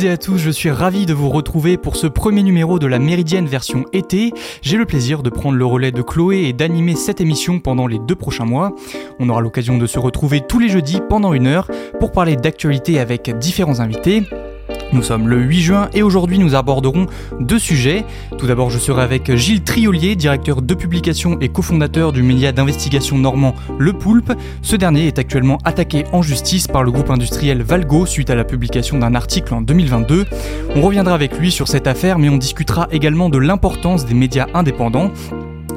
Toutes 0.00 0.08
et 0.08 0.12
à 0.12 0.16
tous, 0.16 0.38
je 0.38 0.50
suis 0.50 0.70
ravi 0.70 1.04
de 1.04 1.12
vous 1.12 1.28
retrouver 1.28 1.76
pour 1.76 1.94
ce 1.94 2.06
premier 2.06 2.42
numéro 2.42 2.78
de 2.78 2.86
la 2.86 2.98
Méridienne 2.98 3.44
version 3.44 3.84
été. 3.92 4.32
J'ai 4.62 4.78
le 4.78 4.86
plaisir 4.86 5.22
de 5.22 5.28
prendre 5.28 5.58
le 5.58 5.66
relais 5.66 5.92
de 5.92 6.00
Chloé 6.00 6.44
et 6.44 6.54
d'animer 6.54 6.96
cette 6.96 7.20
émission 7.20 7.60
pendant 7.60 7.86
les 7.86 7.98
deux 7.98 8.14
prochains 8.14 8.46
mois. 8.46 8.74
On 9.18 9.28
aura 9.28 9.42
l'occasion 9.42 9.76
de 9.76 9.86
se 9.86 9.98
retrouver 9.98 10.40
tous 10.40 10.58
les 10.58 10.70
jeudis 10.70 11.02
pendant 11.06 11.34
une 11.34 11.46
heure 11.46 11.68
pour 11.98 12.12
parler 12.12 12.36
d'actualité 12.36 12.98
avec 12.98 13.30
différents 13.36 13.80
invités. 13.80 14.22
Nous 14.92 15.02
sommes 15.02 15.28
le 15.28 15.38
8 15.38 15.60
juin 15.60 15.88
et 15.94 16.02
aujourd'hui 16.02 16.38
nous 16.38 16.54
aborderons 16.54 17.06
deux 17.38 17.58
sujets. 17.58 18.04
Tout 18.38 18.46
d'abord 18.46 18.70
je 18.70 18.78
serai 18.78 19.02
avec 19.02 19.34
Gilles 19.36 19.62
Triolier, 19.62 20.16
directeur 20.16 20.62
de 20.62 20.74
publication 20.74 21.38
et 21.40 21.48
cofondateur 21.48 22.12
du 22.12 22.22
média 22.22 22.50
d'investigation 22.50 23.16
normand 23.16 23.54
Le 23.78 23.92
Poulpe. 23.92 24.32
Ce 24.62 24.76
dernier 24.76 25.06
est 25.06 25.18
actuellement 25.18 25.58
attaqué 25.64 26.04
en 26.12 26.22
justice 26.22 26.66
par 26.66 26.82
le 26.82 26.90
groupe 26.90 27.10
industriel 27.10 27.62
Valgo 27.62 28.04
suite 28.04 28.30
à 28.30 28.34
la 28.34 28.44
publication 28.44 28.98
d'un 28.98 29.14
article 29.14 29.54
en 29.54 29.60
2022. 29.60 30.26
On 30.74 30.82
reviendra 30.82 31.14
avec 31.14 31.38
lui 31.38 31.52
sur 31.52 31.68
cette 31.68 31.86
affaire 31.86 32.18
mais 32.18 32.28
on 32.28 32.36
discutera 32.36 32.88
également 32.90 33.28
de 33.28 33.38
l'importance 33.38 34.06
des 34.06 34.14
médias 34.14 34.46
indépendants. 34.54 35.12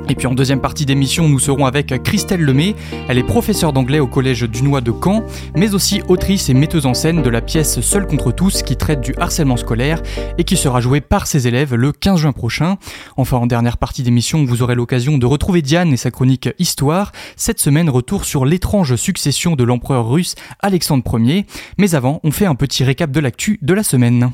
Et 0.09 0.16
puis 0.16 0.28
en 0.28 0.34
deuxième 0.34 0.59
partie 0.59 0.86
d'émission, 0.86 1.30
nous 1.30 1.40
serons 1.40 1.66
avec 1.66 2.04
Christelle 2.04 2.42
Lemay. 2.42 2.76
Elle 3.08 3.18
est 3.18 3.23
professeure 3.23 3.73
d'anglais 3.73 4.00
au 4.00 4.08
collège 4.08 4.44
Dunois 4.44 4.82
de 4.82 4.92
Caen, 4.92 5.23
mais 5.56 5.73
aussi 5.73 6.02
autrice 6.08 6.50
et 6.50 6.54
metteuse 6.54 6.86
en 6.86 6.94
scène 6.94 7.22
de 7.22 7.30
la 7.30 7.42
pièce 7.42 7.80
Seul 7.82 8.06
contre 8.06 8.32
tous 8.32 8.64
qui 8.64 8.76
traite 8.76 9.02
du 9.02 9.14
harcèlement 9.18 9.58
scolaire 9.58 10.02
et 10.38 10.44
qui 10.44 10.58
sera 10.58 10.82
jouée 10.82 11.02
par 11.02 11.28
ses 11.28 11.48
élèves 11.48 11.76
le 11.76 11.92
15 11.92 12.20
juin 12.20 12.32
prochain. 12.32 12.78
Enfin, 13.18 13.38
en 13.38 13.48
dernière 13.48 13.78
partie 13.78 14.04
d'émission, 14.04 14.44
vous 14.44 14.62
aurez 14.62 14.76
l'occasion 14.76 15.18
de 15.18 15.26
retrouver 15.26 15.62
Diane 15.62 15.94
et 15.94 15.98
sa 15.98 16.12
chronique 16.12 16.50
Histoire. 16.60 17.12
Cette 17.36 17.60
semaine, 17.60 17.90
retour 17.90 18.26
sur 18.26 18.45
l'étrange 18.45 18.95
succession 18.95 19.56
de 19.56 19.64
l'empereur 19.64 20.10
russe 20.10 20.36
Alexandre 20.62 21.20
Ier. 21.20 21.45
Mais 21.78 21.95
avant, 21.95 22.20
on 22.23 22.32
fait 22.32 22.45
un 22.45 22.56
petit 22.56 22.84
récap 22.84 23.12
de 23.12 23.20
l'actu 23.20 23.60
de 23.62 23.73
la 23.73 23.84
semaine. 23.84 24.32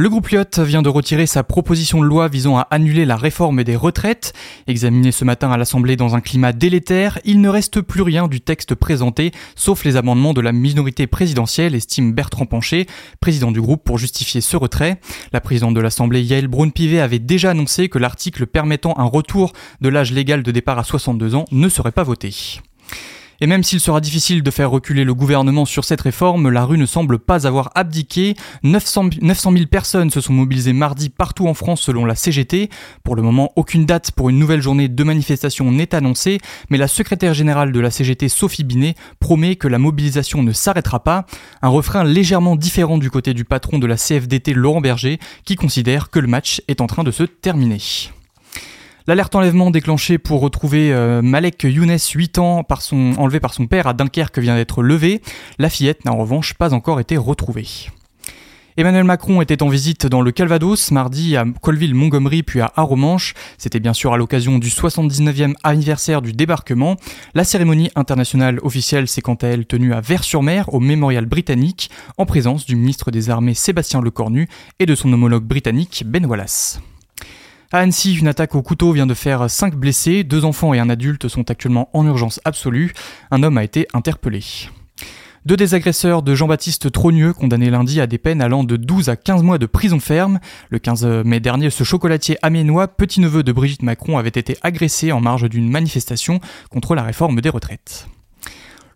Le 0.00 0.08
groupe 0.08 0.28
Lyot 0.28 0.44
vient 0.58 0.82
de 0.82 0.88
retirer 0.88 1.26
sa 1.26 1.42
proposition 1.42 1.98
de 1.98 2.04
loi 2.04 2.28
visant 2.28 2.56
à 2.56 2.68
annuler 2.70 3.04
la 3.04 3.16
réforme 3.16 3.64
des 3.64 3.74
retraites. 3.74 4.32
Examiné 4.68 5.10
ce 5.10 5.24
matin 5.24 5.50
à 5.50 5.56
l'Assemblée 5.56 5.96
dans 5.96 6.14
un 6.14 6.20
climat 6.20 6.52
délétère, 6.52 7.18
il 7.24 7.40
ne 7.40 7.48
reste 7.48 7.80
plus 7.80 8.02
rien 8.02 8.28
du 8.28 8.40
texte 8.40 8.76
présenté, 8.76 9.32
sauf 9.56 9.84
les 9.84 9.96
amendements 9.96 10.34
de 10.34 10.40
la 10.40 10.52
minorité 10.52 11.08
présidentielle, 11.08 11.74
estime 11.74 12.12
Bertrand 12.12 12.46
Pancher, 12.46 12.86
président 13.18 13.50
du 13.50 13.60
groupe, 13.60 13.82
pour 13.82 13.98
justifier 13.98 14.40
ce 14.40 14.56
retrait. 14.56 15.00
La 15.32 15.40
présidente 15.40 15.74
de 15.74 15.80
l'Assemblée, 15.80 16.22
Yael 16.22 16.46
Braun-Pivet, 16.46 17.00
avait 17.00 17.18
déjà 17.18 17.50
annoncé 17.50 17.88
que 17.88 17.98
l'article 17.98 18.46
permettant 18.46 18.96
un 18.98 19.04
retour 19.04 19.52
de 19.80 19.88
l'âge 19.88 20.12
légal 20.12 20.44
de 20.44 20.52
départ 20.52 20.78
à 20.78 20.84
62 20.84 21.34
ans 21.34 21.44
ne 21.50 21.68
serait 21.68 21.90
pas 21.90 22.04
voté. 22.04 22.60
Et 23.40 23.46
même 23.46 23.62
s'il 23.62 23.78
sera 23.78 24.00
difficile 24.00 24.42
de 24.42 24.50
faire 24.50 24.70
reculer 24.70 25.04
le 25.04 25.14
gouvernement 25.14 25.64
sur 25.64 25.84
cette 25.84 26.00
réforme, 26.00 26.48
la 26.50 26.64
rue 26.64 26.78
ne 26.78 26.86
semble 26.86 27.20
pas 27.20 27.46
avoir 27.46 27.70
abdiqué. 27.76 28.34
900, 28.64 29.10
900 29.22 29.52
000 29.52 29.66
personnes 29.66 30.10
se 30.10 30.20
sont 30.20 30.32
mobilisées 30.32 30.72
mardi 30.72 31.08
partout 31.08 31.46
en 31.46 31.54
France 31.54 31.82
selon 31.82 32.04
la 32.04 32.16
CGT. 32.16 32.68
Pour 33.04 33.14
le 33.14 33.22
moment, 33.22 33.52
aucune 33.54 33.86
date 33.86 34.10
pour 34.10 34.28
une 34.28 34.38
nouvelle 34.38 34.60
journée 34.60 34.88
de 34.88 35.04
manifestation 35.04 35.70
n'est 35.70 35.94
annoncée, 35.94 36.38
mais 36.68 36.78
la 36.78 36.88
secrétaire 36.88 37.32
générale 37.32 37.70
de 37.70 37.80
la 37.80 37.92
CGT, 37.92 38.28
Sophie 38.28 38.64
Binet, 38.64 38.96
promet 39.20 39.54
que 39.54 39.68
la 39.68 39.78
mobilisation 39.78 40.42
ne 40.42 40.52
s'arrêtera 40.52 41.04
pas. 41.04 41.24
Un 41.62 41.68
refrain 41.68 42.02
légèrement 42.02 42.56
différent 42.56 42.98
du 42.98 43.10
côté 43.10 43.34
du 43.34 43.44
patron 43.44 43.78
de 43.78 43.86
la 43.86 43.96
CFDT, 43.96 44.52
Laurent 44.52 44.80
Berger, 44.80 45.20
qui 45.44 45.54
considère 45.54 46.10
que 46.10 46.18
le 46.18 46.26
match 46.26 46.60
est 46.66 46.80
en 46.80 46.88
train 46.88 47.04
de 47.04 47.12
se 47.12 47.22
terminer. 47.22 47.78
L'alerte 49.08 49.34
enlèvement 49.34 49.70
déclenchée 49.70 50.18
pour 50.18 50.42
retrouver 50.42 50.92
euh, 50.92 51.22
Malek 51.22 51.64
Younes, 51.64 51.96
8 51.96 52.36
ans, 52.36 52.62
par 52.62 52.82
son, 52.82 53.14
enlevé 53.16 53.40
par 53.40 53.54
son 53.54 53.66
père 53.66 53.86
à 53.86 53.94
Dunkerque 53.94 54.38
vient 54.38 54.54
d'être 54.54 54.82
levée. 54.82 55.22
La 55.58 55.70
fillette 55.70 56.04
n'a 56.04 56.12
en 56.12 56.18
revanche 56.18 56.52
pas 56.52 56.74
encore 56.74 57.00
été 57.00 57.16
retrouvée. 57.16 57.66
Emmanuel 58.76 59.04
Macron 59.04 59.40
était 59.40 59.62
en 59.62 59.68
visite 59.70 60.04
dans 60.04 60.20
le 60.20 60.30
Calvados 60.30 60.90
mardi 60.90 61.38
à 61.38 61.46
Colville-Montgomery 61.62 62.42
puis 62.42 62.60
à 62.60 62.70
Arromanches. 62.76 63.32
C'était 63.56 63.80
bien 63.80 63.94
sûr 63.94 64.12
à 64.12 64.18
l'occasion 64.18 64.58
du 64.58 64.68
79e 64.68 65.54
anniversaire 65.64 66.20
du 66.20 66.34
débarquement. 66.34 66.96
La 67.32 67.44
cérémonie 67.44 67.90
internationale 67.94 68.58
officielle 68.62 69.08
s'est 69.08 69.22
quant 69.22 69.36
à 69.36 69.46
elle 69.46 69.64
tenue 69.64 69.94
à 69.94 70.02
Vers-sur-Mer 70.02 70.74
au 70.74 70.80
Mémorial 70.80 71.24
britannique 71.24 71.90
en 72.18 72.26
présence 72.26 72.66
du 72.66 72.76
ministre 72.76 73.10
des 73.10 73.30
Armées 73.30 73.54
Sébastien 73.54 74.02
Lecornu 74.02 74.48
et 74.78 74.84
de 74.84 74.94
son 74.94 75.10
homologue 75.10 75.44
britannique 75.44 76.04
Ben 76.06 76.26
Wallace. 76.26 76.82
À 77.70 77.80
Annecy, 77.80 78.14
une 78.14 78.28
attaque 78.28 78.54
au 78.54 78.62
couteau 78.62 78.92
vient 78.92 79.06
de 79.06 79.12
faire 79.12 79.50
5 79.50 79.74
blessés, 79.74 80.24
deux 80.24 80.46
enfants 80.46 80.72
et 80.72 80.78
un 80.78 80.88
adulte 80.88 81.28
sont 81.28 81.50
actuellement 81.50 81.90
en 81.92 82.06
urgence 82.06 82.40
absolue. 82.46 82.94
Un 83.30 83.42
homme 83.42 83.58
a 83.58 83.64
été 83.64 83.86
interpellé. 83.92 84.40
Deux 85.44 85.56
des 85.58 85.74
agresseurs 85.74 86.22
de 86.22 86.34
Jean-Baptiste 86.34 86.90
Trogneux, 86.90 87.34
condamnés 87.34 87.68
lundi 87.68 88.00
à 88.00 88.06
des 88.06 88.16
peines 88.16 88.40
allant 88.40 88.64
de 88.64 88.76
12 88.76 89.10
à 89.10 89.16
15 89.16 89.42
mois 89.42 89.58
de 89.58 89.66
prison 89.66 90.00
ferme. 90.00 90.40
Le 90.70 90.78
15 90.78 91.24
mai 91.26 91.40
dernier, 91.40 91.68
ce 91.68 91.84
chocolatier 91.84 92.38
aménois, 92.40 92.88
petit-neveu 92.88 93.42
de 93.42 93.52
Brigitte 93.52 93.82
Macron, 93.82 94.16
avait 94.16 94.30
été 94.30 94.56
agressé 94.62 95.12
en 95.12 95.20
marge 95.20 95.46
d'une 95.46 95.68
manifestation 95.68 96.40
contre 96.70 96.94
la 96.94 97.02
réforme 97.02 97.42
des 97.42 97.50
retraites. 97.50 98.08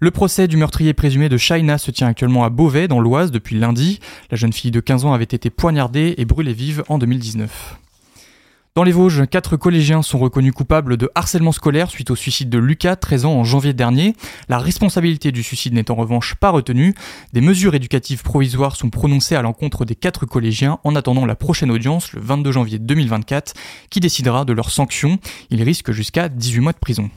Le 0.01 0.11
procès 0.11 0.49
du 0.49 0.57
meurtrier 0.57 0.95
présumé 0.95 1.29
de 1.29 1.37
China 1.37 1.77
se 1.77 1.91
tient 1.91 2.07
actuellement 2.07 2.43
à 2.43 2.49
Beauvais, 2.49 2.89
dans 2.89 3.01
l'Oise, 3.01 3.31
depuis 3.31 3.59
lundi. 3.59 4.01
La 4.31 4.39
jeune 4.39 4.55
fille 4.55 4.71
de 4.71 4.81
15 4.81 5.05
ans 5.05 5.13
avait 5.13 5.25
été 5.25 5.51
poignardée 5.51 6.15
et 6.17 6.25
brûlée 6.25 6.55
vive 6.55 6.85
en 6.89 6.97
2019. 6.97 7.82
Dans 8.75 8.85
les 8.85 8.93
Vosges, 8.93 9.27
quatre 9.29 9.59
collégiens 9.59 10.01
sont 10.01 10.19
reconnus 10.19 10.55
coupables 10.55 10.97
de 10.97 11.11
harcèlement 11.15 11.53
scolaire 11.53 11.91
suite 11.91 12.11
au 12.11 12.17
suicide 12.17 12.49
de 12.49 12.57
Lucas, 12.57 12.97
13 12.97 13.27
ans, 13.27 13.35
en 13.35 13.45
janvier 13.45 13.75
dernier. 13.75 14.17
La 14.49 14.59
responsabilité 14.59 15.31
du 15.31 15.43
suicide 15.43 15.75
n'est 15.75 15.91
en 15.91 15.95
revanche 15.95 16.37
pas 16.37 16.49
retenue. 16.49 16.95
Des 17.35 17.43
mesures 17.43 17.75
éducatives 17.75 18.23
provisoires 18.23 18.75
sont 18.75 18.89
prononcées 18.89 19.37
à 19.37 19.43
l'encontre 19.43 19.85
des 19.85 19.95
quatre 19.95 20.25
collégiens 20.25 20.79
en 20.85 20.97
attendant 20.97 21.27
la 21.27 21.35
prochaine 21.35 21.71
audience, 21.71 22.15
le 22.15 22.23
22 22.23 22.51
janvier 22.51 22.79
2024, 22.79 23.53
qui 23.91 24.01
décidera 24.01 24.47
de 24.47 24.55
leurs 24.55 24.71
sanctions. 24.71 25.19
Ils 25.51 25.63
risquent 25.63 25.93
jusqu'à 25.93 26.31
18 26.31 26.61
mois 26.61 26.73
de 26.73 26.79
prison. 26.79 27.11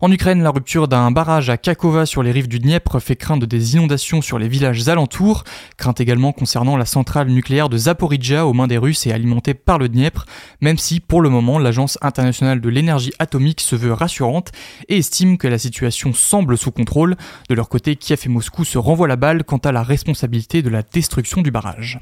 En 0.00 0.12
Ukraine, 0.12 0.42
la 0.42 0.50
rupture 0.50 0.86
d'un 0.86 1.10
barrage 1.10 1.48
à 1.48 1.56
Kakova 1.56 2.04
sur 2.04 2.22
les 2.22 2.30
rives 2.30 2.48
du 2.48 2.58
Dniepr 2.58 3.00
fait 3.00 3.16
craindre 3.16 3.46
des 3.46 3.74
inondations 3.74 4.20
sur 4.20 4.38
les 4.38 4.48
villages 4.48 4.86
alentours, 4.88 5.44
crainte 5.78 6.00
également 6.00 6.32
concernant 6.32 6.76
la 6.76 6.84
centrale 6.84 7.28
nucléaire 7.28 7.70
de 7.70 7.78
Zaporizhia 7.78 8.46
aux 8.46 8.52
mains 8.52 8.66
des 8.66 8.76
Russes 8.76 9.06
et 9.06 9.12
alimentée 9.12 9.54
par 9.54 9.78
le 9.78 9.88
Dniepr, 9.88 10.26
même 10.60 10.76
si 10.76 11.00
pour 11.00 11.22
le 11.22 11.30
moment 11.30 11.58
l'Agence 11.58 11.96
internationale 12.02 12.60
de 12.60 12.68
l'énergie 12.68 13.14
atomique 13.18 13.62
se 13.62 13.76
veut 13.76 13.92
rassurante 13.92 14.52
et 14.88 14.98
estime 14.98 15.38
que 15.38 15.48
la 15.48 15.58
situation 15.58 16.12
semble 16.12 16.58
sous 16.58 16.70
contrôle. 16.70 17.16
De 17.48 17.54
leur 17.54 17.70
côté, 17.70 17.96
Kiev 17.96 18.20
et 18.26 18.28
Moscou 18.28 18.64
se 18.64 18.76
renvoient 18.76 19.08
la 19.08 19.16
balle 19.16 19.44
quant 19.44 19.56
à 19.56 19.72
la 19.72 19.82
responsabilité 19.82 20.60
de 20.60 20.68
la 20.68 20.82
destruction 20.82 21.40
du 21.40 21.50
barrage. 21.50 22.00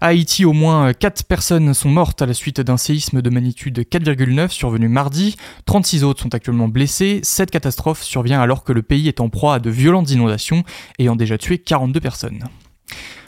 À 0.00 0.08
Haïti, 0.08 0.44
au 0.44 0.52
moins 0.52 0.92
4 0.92 1.24
personnes 1.24 1.72
sont 1.72 1.88
mortes 1.88 2.20
à 2.20 2.26
la 2.26 2.34
suite 2.34 2.60
d'un 2.60 2.76
séisme 2.76 3.22
de 3.22 3.30
magnitude 3.30 3.78
4,9 3.78 4.50
survenu 4.50 4.88
mardi. 4.88 5.36
36 5.64 6.04
autres 6.04 6.22
sont 6.22 6.34
actuellement 6.34 6.68
blessés. 6.68 7.20
Cette 7.22 7.50
catastrophe 7.50 8.02
survient 8.02 8.40
alors 8.40 8.62
que 8.62 8.74
le 8.74 8.82
pays 8.82 9.08
est 9.08 9.20
en 9.20 9.30
proie 9.30 9.54
à 9.54 9.58
de 9.58 9.70
violentes 9.70 10.10
inondations, 10.10 10.64
ayant 10.98 11.16
déjà 11.16 11.38
tué 11.38 11.56
42 11.56 11.98
personnes. 12.00 12.44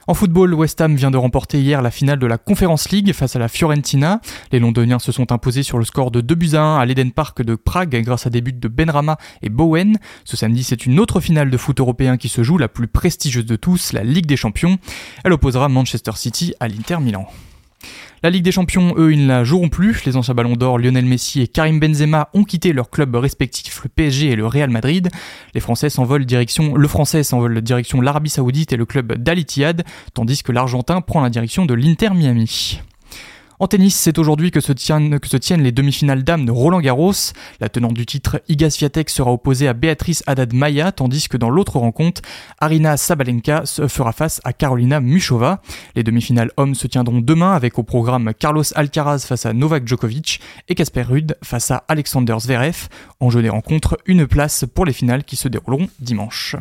En 0.08 0.14
football, 0.14 0.54
West 0.54 0.80
Ham 0.80 0.96
vient 0.96 1.10
de 1.10 1.18
remporter 1.18 1.60
hier 1.60 1.82
la 1.82 1.90
finale 1.90 2.18
de 2.18 2.26
la 2.26 2.38
Conference 2.38 2.88
League 2.88 3.12
face 3.12 3.36
à 3.36 3.38
la 3.38 3.46
Fiorentina. 3.48 4.22
Les 4.52 4.58
Londoniens 4.58 4.98
se 4.98 5.12
sont 5.12 5.32
imposés 5.32 5.62
sur 5.62 5.76
le 5.76 5.84
score 5.84 6.10
de 6.10 6.22
2 6.22 6.34
buts 6.34 6.54
à 6.54 6.62
1 6.62 6.78
à 6.78 6.86
l'Eden 6.86 7.12
Park 7.12 7.42
de 7.42 7.54
Prague 7.56 7.94
grâce 8.02 8.26
à 8.26 8.30
des 8.30 8.40
buts 8.40 8.54
de 8.54 8.68
Benrama 8.68 9.18
et 9.42 9.50
Bowen. 9.50 9.98
Ce 10.24 10.34
samedi, 10.34 10.64
c'est 10.64 10.86
une 10.86 10.98
autre 10.98 11.20
finale 11.20 11.50
de 11.50 11.56
foot 11.58 11.78
européen 11.78 12.16
qui 12.16 12.30
se 12.30 12.42
joue, 12.42 12.56
la 12.56 12.68
plus 12.68 12.88
prestigieuse 12.88 13.44
de 13.44 13.56
tous, 13.56 13.92
la 13.92 14.02
Ligue 14.02 14.24
des 14.24 14.38
Champions. 14.38 14.78
Elle 15.24 15.34
opposera 15.34 15.68
Manchester 15.68 16.12
City 16.14 16.54
à 16.58 16.68
l'Inter 16.68 17.00
Milan. 17.00 17.28
La 18.22 18.30
Ligue 18.30 18.42
des 18.42 18.52
Champions, 18.52 18.94
eux, 18.96 19.12
ils 19.12 19.22
ne 19.22 19.28
la 19.28 19.44
joueront 19.44 19.68
plus. 19.68 20.04
Les 20.04 20.16
anciens 20.16 20.34
ballons 20.34 20.56
d'or 20.56 20.78
Lionel 20.78 21.04
Messi 21.04 21.40
et 21.40 21.46
Karim 21.46 21.78
Benzema 21.78 22.30
ont 22.34 22.44
quitté 22.44 22.72
leurs 22.72 22.90
clubs 22.90 23.14
respectifs, 23.14 23.80
le 23.84 23.90
PSG 23.90 24.30
et 24.30 24.36
le 24.36 24.46
Real 24.46 24.70
Madrid. 24.70 25.08
Les 25.54 25.60
Français 25.60 25.88
s'envolent 25.88 26.24
direction, 26.24 26.74
le 26.74 26.88
Français 26.88 27.22
s'envole 27.22 27.60
direction 27.60 28.00
l'Arabie 28.00 28.30
Saoudite 28.30 28.72
et 28.72 28.76
le 28.76 28.86
club 28.86 29.14
d'Al 29.14 29.38
Ittihad, 29.38 29.84
tandis 30.14 30.42
que 30.42 30.50
l'Argentin 30.50 31.00
prend 31.00 31.20
la 31.20 31.30
direction 31.30 31.66
de 31.66 31.74
l'Inter 31.74 32.10
Miami. 32.10 32.80
En 33.60 33.66
tennis, 33.66 33.96
c'est 33.96 34.18
aujourd'hui 34.18 34.52
que, 34.52 34.60
se 34.60 34.72
tiennent, 34.72 35.18
se 35.24 35.54
les 35.54 35.72
demi-finales 35.72 36.22
dames 36.22 36.46
de 36.46 36.52
Roland 36.52 36.80
Garros. 36.80 37.32
La 37.58 37.68
tenante 37.68 37.94
du 37.94 38.06
titre, 38.06 38.40
Iga 38.48 38.70
Swiatek, 38.70 39.10
sera 39.10 39.32
opposée 39.32 39.66
à 39.66 39.72
Beatrice 39.72 40.22
Haddad-Maia, 40.28 40.92
tandis 40.92 41.28
que 41.28 41.36
dans 41.36 41.50
l'autre 41.50 41.78
rencontre, 41.78 42.22
Arina 42.60 42.96
Sabalenka 42.96 43.64
fera 43.88 44.12
face 44.12 44.40
à 44.44 44.52
Carolina 44.52 45.00
Muchova. 45.00 45.60
Les 45.96 46.04
demi-finales 46.04 46.52
hommes 46.56 46.76
se 46.76 46.86
tiendront 46.86 47.20
demain 47.20 47.52
avec 47.52 47.80
au 47.80 47.82
programme 47.82 48.32
Carlos 48.38 48.62
Alcaraz 48.76 49.24
face 49.26 49.44
à 49.44 49.52
Novak 49.52 49.88
Djokovic 49.88 50.40
et 50.68 50.76
Casper 50.76 51.02
Ruud 51.02 51.36
face 51.42 51.72
à 51.72 51.84
Alexander 51.88 52.36
Zverev. 52.38 52.86
En 53.18 53.28
jeu 53.28 53.42
des 53.42 53.48
rencontres, 53.48 53.98
une 54.06 54.28
place 54.28 54.66
pour 54.72 54.84
les 54.84 54.92
finales 54.92 55.24
qui 55.24 55.34
se 55.34 55.48
dérouleront 55.48 55.88
dimanche. 55.98 56.54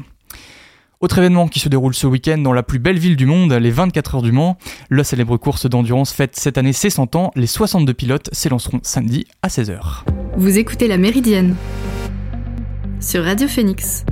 Autre 0.99 1.19
événement 1.19 1.47
qui 1.47 1.59
se 1.59 1.69
déroule 1.69 1.93
ce 1.93 2.07
week-end 2.07 2.39
dans 2.39 2.53
la 2.53 2.63
plus 2.63 2.79
belle 2.79 2.97
ville 2.97 3.15
du 3.15 3.27
monde, 3.27 3.53
les 3.53 3.69
24 3.69 4.15
heures 4.15 4.21
du 4.23 4.31
Mans. 4.31 4.57
La 4.89 5.03
célèbre 5.03 5.37
course 5.37 5.67
d'endurance 5.67 6.11
fête 6.11 6.35
cette 6.35 6.57
année 6.57 6.73
ses 6.73 6.89
100 6.89 7.15
ans. 7.15 7.31
Les 7.35 7.45
62 7.45 7.93
pilotes 7.93 8.29
s'élanceront 8.31 8.79
samedi 8.81 9.27
à 9.43 9.47
16h. 9.47 10.05
Vous 10.37 10.57
écoutez 10.57 10.87
La 10.87 10.97
Méridienne 10.97 11.55
sur 12.99 13.23
Radio 13.23 13.47
Phoenix. 13.47 14.05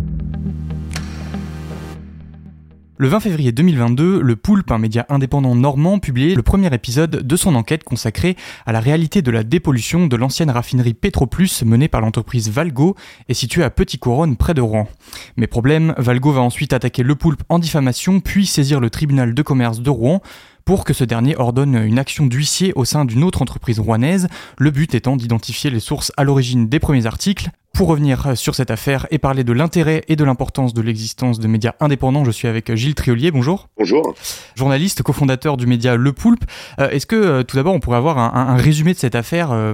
Le 2.97 3.09
20 3.09 3.19
février 3.19 3.51
2022, 3.51 4.21
Le 4.21 4.35
Poulpe, 4.37 4.71
un 4.71 4.77
média 4.77 5.05
indépendant 5.09 5.53
normand, 5.53 5.99
publiait 5.99 6.33
le 6.33 6.41
premier 6.43 6.73
épisode 6.73 7.27
de 7.27 7.35
son 7.35 7.53
enquête 7.55 7.83
consacrée 7.83 8.37
à 8.65 8.71
la 8.71 8.79
réalité 8.79 9.21
de 9.21 9.31
la 9.31 9.43
dépollution 9.43 10.07
de 10.07 10.15
l'ancienne 10.15 10.49
raffinerie 10.49 10.93
Petroplus 10.93 11.65
menée 11.65 11.89
par 11.89 11.99
l'entreprise 11.99 12.49
Valgo 12.49 12.95
et 13.27 13.33
située 13.33 13.63
à 13.63 13.69
Petit 13.69 13.99
Couronne 13.99 14.37
près 14.37 14.53
de 14.53 14.61
Rouen. 14.61 14.87
Mais 15.35 15.45
problème, 15.45 15.93
Valgo 15.97 16.31
va 16.31 16.39
ensuite 16.39 16.71
attaquer 16.71 17.03
Le 17.03 17.15
Poulpe 17.15 17.43
en 17.49 17.59
diffamation 17.59 18.21
puis 18.21 18.45
saisir 18.45 18.79
le 18.79 18.89
tribunal 18.89 19.33
de 19.33 19.41
commerce 19.41 19.81
de 19.81 19.89
Rouen 19.89 20.21
pour 20.63 20.85
que 20.85 20.93
ce 20.93 21.03
dernier 21.03 21.35
ordonne 21.35 21.75
une 21.75 21.99
action 21.99 22.25
d'huissier 22.25 22.71
au 22.77 22.85
sein 22.85 23.03
d'une 23.03 23.25
autre 23.25 23.41
entreprise 23.41 23.79
rouennaise, 23.79 24.29
le 24.57 24.71
but 24.71 24.95
étant 24.95 25.17
d'identifier 25.17 25.69
les 25.69 25.81
sources 25.81 26.13
à 26.15 26.23
l'origine 26.23 26.69
des 26.69 26.79
premiers 26.79 27.07
articles, 27.07 27.49
pour 27.75 27.89
revenir 27.89 28.37
sur 28.37 28.55
cette 28.55 28.71
affaire 28.71 29.05
et 29.11 29.17
parler 29.17 29.43
de 29.43 29.51
l'intérêt 29.51 30.01
et 30.07 30.15
de 30.15 30.23
l'importance 30.23 30.73
de 30.73 30.81
l'existence 30.81 31.39
de 31.39 31.47
médias 31.47 31.73
indépendants, 31.81 32.23
je 32.23 32.31
suis 32.31 32.47
avec 32.47 32.73
Gilles 32.73 32.95
Triolier. 32.95 33.31
Bonjour. 33.31 33.67
Bonjour. 33.77 34.15
Journaliste, 34.55 35.03
cofondateur 35.03 35.57
du 35.57 35.67
média 35.67 35.97
Le 35.97 36.13
Poulpe. 36.13 36.45
Euh, 36.79 36.89
est-ce 36.89 37.05
que 37.05 37.15
euh, 37.15 37.43
tout 37.43 37.57
d'abord 37.57 37.73
on 37.73 37.81
pourrait 37.81 37.97
avoir 37.97 38.17
un, 38.17 38.55
résumé 38.55 38.93
de 38.93 38.97
cette 38.97 39.15
affaire 39.15 39.51
euh, 39.51 39.73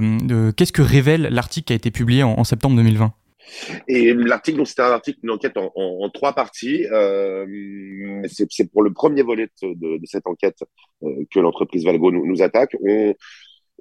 Qu'est-ce 0.58 0.74
que 0.74 0.82
révèle 0.82 1.30
l'article 1.32 1.68
qui 1.68 1.74
a 1.74 1.76
été 1.76 1.92
publié 1.92 2.24
en, 2.24 2.44
septembre 2.44 2.76
2020 2.78 3.14
et 3.90 4.14
l'article, 4.14 4.66
c'était 4.66 4.84
un 4.84 4.92
article, 4.92 5.20
une 5.24 5.32
enquête 5.32 5.58
en, 5.58 6.10
trois 6.10 6.32
parties. 6.34 6.86
c'est 8.28 8.72
pour 8.72 8.82
le 8.82 8.94
premier 8.94 9.24
volet 9.24 9.50
de, 9.62 10.00
cette 10.06 10.26
enquête 10.26 10.60
que 11.02 11.40
l'entreprise 11.40 11.84
Valgo 11.84 12.12
nous, 12.12 12.26
nous 12.26 12.42
attaque. 12.42 12.78
On, 12.82 13.14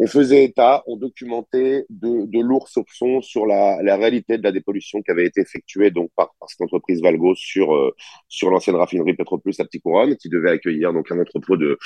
on 0.03 0.07
faisait 0.07 0.45
état, 0.45 0.83
on 0.87 0.97
documentait 0.97 1.85
de, 1.91 2.41
lourds 2.41 2.69
soupçons 2.69 3.21
sur 3.21 3.45
la, 3.45 3.77
réalité 3.97 4.39
de 4.39 4.43
la 4.43 4.51
dépollution 4.51 5.03
qui 5.03 5.11
avait 5.11 5.27
été 5.27 5.43
effectuée 5.43 5.91
donc 5.91 6.11
par, 6.17 6.31
cette 6.49 6.63
entreprise 6.63 7.03
Valgo 7.03 7.35
sur 7.35 7.75
euh, 7.75 7.95
sur 8.29 8.51
l'ancienne 8.51 8.77
raffinerie 8.77 9.15
Petroplus 9.15 9.55
à 9.59 9.65
Petit 9.65 9.81
Couronne, 9.81 10.17
qui 10.17 10.31
devait 10.31 10.53
accueillir 10.53 10.93
donc 10.95 11.13
un 11.13 11.21
entrepôt 11.21 11.57
du 11.59 11.77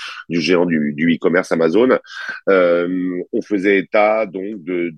géant 0.40 0.64
du, 0.64 0.94
e-commerce 1.16 1.50
Amazon. 1.50 1.98
Euh, 2.48 3.20
on 3.32 3.42
faisait 3.42 3.78
état 3.78 4.26
donc 4.26 4.62
de, 4.62 4.94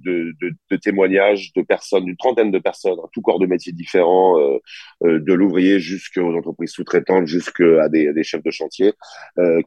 témoignages 0.82 1.52
de 1.54 1.62
personnes, 1.62 2.04
d'une 2.04 2.16
trentaine 2.16 2.50
de 2.50 2.58
personnes, 2.58 2.98
tout 3.12 3.22
corps 3.22 3.38
de 3.38 3.46
métiers 3.46 3.72
différents, 3.72 4.38
euh, 4.38 4.58
de 5.02 5.32
l'ouvrier 5.32 5.80
jusqu'aux 5.80 6.36
entreprises 6.36 6.72
sous-traitantes, 6.72 7.26
jusqu'à 7.26 7.88
des, 7.88 8.12
des 8.12 8.22
chefs 8.22 8.42
de 8.42 8.50
chantier, 8.50 8.92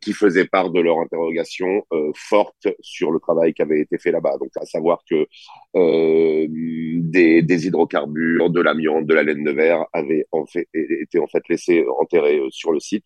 qui 0.01 0.13
faisaient 0.13 0.45
part 0.45 0.69
de 0.69 0.79
leur 0.79 0.99
interrogation 0.99 1.83
euh, 1.91 2.11
forte 2.15 2.67
sur 2.81 3.11
le 3.11 3.19
travail 3.19 3.38
qui 3.55 3.61
avait 3.61 3.81
été 3.81 3.97
fait 3.97 4.11
là-bas. 4.11 4.37
Donc, 4.39 4.49
à 4.55 4.65
savoir 4.65 5.03
que 5.09 5.27
euh, 5.75 6.47
des, 6.49 7.67
hydrocarbures, 7.67 8.49
de 8.49 8.61
l'amiante, 8.61 9.05
de 9.05 9.13
la 9.13 9.23
laine 9.23 9.43
de 9.43 9.51
verre 9.51 9.85
avaient 9.93 10.25
été 10.73 11.19
en 11.19 11.27
fait 11.27 11.43
laissés 11.49 11.85
enterrés 11.99 12.39
euh, 12.39 12.49
sur 12.51 12.71
le 12.71 12.79
site, 12.79 13.05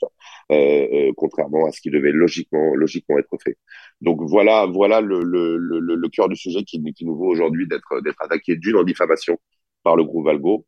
euh, 0.51 1.11
contrairement 1.17 1.65
à 1.67 1.71
ce 1.71 1.81
qui 1.81 1.89
devait 1.89 2.11
logiquement, 2.11 2.73
être 3.17 3.37
fait. 3.43 3.57
Donc 4.01 4.21
voilà, 4.21 4.65
voilà 4.65 5.01
le, 5.01 6.09
cœur 6.09 6.29
du 6.29 6.35
sujet 6.35 6.63
qui, 6.63 6.79
nous 7.01 7.15
vaut 7.15 7.27
aujourd'hui 7.27 7.67
d'être 7.67 8.01
attaqué 8.19 8.55
d'une 8.55 8.75
en 8.75 8.83
diffamation 8.83 9.37
par 9.83 9.95
le 9.95 10.03
groupe 10.03 10.25
Valgo 10.25 10.65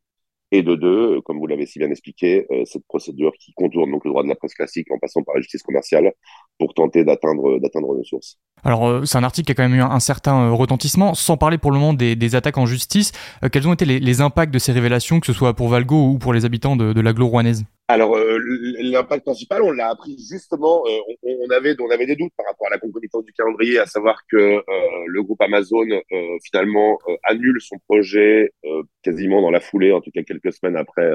et 0.56 0.62
de 0.62 0.74
deux, 0.74 1.20
comme 1.22 1.38
vous 1.38 1.46
l'avez 1.46 1.66
si 1.66 1.78
bien 1.78 1.90
expliqué, 1.90 2.46
euh, 2.50 2.62
cette 2.64 2.86
procédure 2.86 3.32
qui 3.38 3.52
contourne 3.52 3.90
donc 3.90 4.04
le 4.04 4.10
droit 4.10 4.22
de 4.22 4.28
la 4.28 4.34
presse 4.34 4.54
classique 4.54 4.90
en 4.90 4.98
passant 4.98 5.22
par 5.22 5.34
la 5.34 5.42
justice 5.42 5.62
commerciale 5.62 6.12
pour 6.58 6.72
tenter 6.72 7.04
d'atteindre 7.04 7.58
d'atteindre 7.58 7.94
nos 7.94 8.04
sources. 8.04 8.38
Alors 8.64 8.88
euh, 8.88 9.04
c'est 9.04 9.18
un 9.18 9.24
article 9.24 9.46
qui 9.46 9.52
a 9.52 9.54
quand 9.54 9.68
même 9.68 9.78
eu 9.78 9.82
un, 9.82 10.00
certain 10.00 10.48
euh, 10.48 10.52
retentissement, 10.52 11.14
sans 11.14 11.36
parler 11.36 11.58
pour 11.58 11.72
le 11.72 11.78
moment 11.78 11.92
des, 11.92 12.34
attaques 12.34 12.58
en 12.58 12.66
justice. 12.66 13.12
quels 13.52 13.68
ont 13.68 13.74
été 13.74 13.84
les, 13.84 14.00
les, 14.00 14.20
impacts 14.20 14.52
de 14.52 14.58
ces 14.58 14.72
révélations, 14.72 15.20
que 15.20 15.26
ce 15.26 15.32
soit 15.32 15.54
pour 15.54 15.68
Valgo 15.68 16.08
ou 16.08 16.18
pour 16.18 16.32
les 16.32 16.44
habitants 16.44 16.76
de, 16.76 16.92
de 16.92 17.00
l'agglo 17.00 17.26
rouennaise? 17.26 17.64
Alors, 17.88 18.16
euh, 18.16 18.38
l'impact 18.80 19.24
principal, 19.24 19.62
on 19.62 19.70
l'a 19.70 19.90
appris 19.90 20.16
justement, 20.18 20.82
euh, 20.86 20.98
on, 21.22 21.46
on, 21.46 21.50
avait, 21.50 21.76
on 21.80 21.88
avait 21.88 22.06
des 22.06 22.16
doutes 22.16 22.32
par 22.36 22.46
rapport 22.46 22.66
à 22.66 22.70
la 22.70 22.78
concomitance 22.78 23.24
du 23.24 23.32
calendrier, 23.32 23.78
à 23.78 23.86
savoir 23.86 24.18
que 24.28 24.36
euh, 24.36 24.62
le 25.06 25.22
groupe 25.22 25.40
Amazon 25.40 25.86
finalement 26.44 26.98
annule 27.24 27.60
son 27.60 27.76
projet 27.88 28.50
quasiment 29.02 29.40
dans 29.40 29.50
la 29.50 29.60
foulée, 29.60 29.92
en 29.92 30.00
tout 30.00 30.10
cas 30.10 30.22
quelques 30.22 30.52
semaines 30.52 30.76
après, 30.76 31.08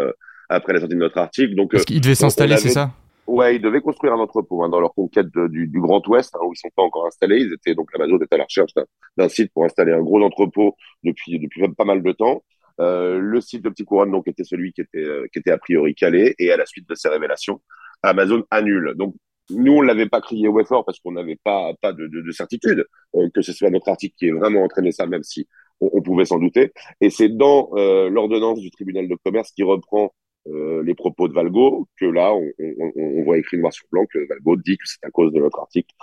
après 0.47 0.73
la 0.73 0.79
sortie 0.79 0.95
de 0.95 0.99
notre 0.99 1.17
article. 1.17 1.55
Donc, 1.55 1.71
Parce 1.71 1.83
qu'il 1.83 1.99
devait 1.99 2.15
s'installer, 2.15 2.55
c'est 2.57 2.69
ça? 2.69 2.91
Ouais, 3.27 3.55
ils 3.55 3.61
devaient 3.61 3.81
construire 3.81 4.13
un 4.13 4.19
entrepôt 4.19 4.63
hein, 4.63 4.69
dans 4.69 4.79
leur 4.79 4.93
conquête 4.93 5.27
du, 5.49 5.67
du, 5.67 5.79
Grand 5.79 6.05
Ouest, 6.07 6.35
hein, 6.35 6.39
où 6.43 6.53
ils 6.53 6.57
sont 6.57 6.71
pas 6.75 6.83
encore 6.83 7.05
installés. 7.05 7.41
Ils 7.41 7.53
étaient 7.53 7.75
donc 7.75 7.89
Amazon 7.93 8.17
était 8.17 8.35
à 8.35 8.37
la 8.37 8.43
recherche 8.45 8.71
d'un 9.17 9.29
site 9.29 9.51
pour 9.53 9.65
installer 9.65 9.91
un 9.91 10.01
gros 10.01 10.21
entrepôt 10.21 10.75
depuis 11.03 11.39
depuis 11.39 11.67
pas 11.73 11.85
mal 11.85 12.01
de 12.01 12.11
temps. 12.13 12.43
Euh, 12.79 13.19
le 13.19 13.41
site 13.41 13.63
de 13.63 13.69
Petit 13.69 13.85
Couronne 13.85 14.11
donc 14.11 14.27
était 14.27 14.43
celui 14.43 14.73
qui 14.73 14.81
était 14.81 15.03
euh, 15.03 15.27
qui 15.31 15.39
était 15.39 15.51
a 15.51 15.57
priori 15.57 15.95
calé 15.95 16.35
et 16.39 16.51
à 16.51 16.57
la 16.57 16.65
suite 16.65 16.87
de 16.87 16.95
ces 16.95 17.09
révélations, 17.09 17.61
Amazon 18.03 18.43
annule. 18.51 18.93
Donc 18.95 19.15
nous 19.49 19.73
on 19.73 19.81
l'avait 19.81 20.07
pas 20.07 20.21
crié 20.21 20.47
au 20.47 20.65
fort 20.65 20.85
parce 20.85 20.99
qu'on 20.99 21.11
n'avait 21.11 21.39
pas 21.43 21.73
pas 21.81 21.93
de, 21.93 22.07
de, 22.07 22.21
de 22.21 22.31
certitude 22.31 22.85
euh, 23.15 23.29
que 23.33 23.41
ce 23.41 23.53
soit 23.53 23.69
notre 23.69 23.89
article 23.89 24.15
qui 24.17 24.27
ait 24.27 24.31
vraiment 24.31 24.63
entraîné 24.63 24.91
ça, 24.91 25.05
même 25.05 25.23
si 25.23 25.47
on, 25.81 26.01
pouvait 26.01 26.25
s'en 26.25 26.37
douter. 26.37 26.71
Et 27.01 27.09
c'est 27.09 27.29
dans 27.29 27.71
l'ordonnance 27.73 28.59
du 28.59 28.69
tribunal 28.69 29.07
de 29.07 29.15
commerce 29.25 29.51
qui 29.51 29.63
reprend 29.63 30.13
les 30.45 30.93
propos 30.93 31.27
de 31.27 31.33
Valgo 31.33 31.87
que 31.99 32.05
là 32.05 32.33
on, 32.33 32.47
on, 32.59 32.91
on 32.95 33.23
voit 33.23 33.39
écrit 33.39 33.57
noir 33.57 33.73
sur 33.73 33.85
blanc 33.91 34.05
que 34.05 34.27
Valgo 34.27 34.57
dit 34.57 34.77
que 34.77 34.83
c'est 34.85 35.03
à 35.03 35.09
cause 35.09 35.33
de 35.33 35.39
notre 35.39 35.59
article 35.59 35.93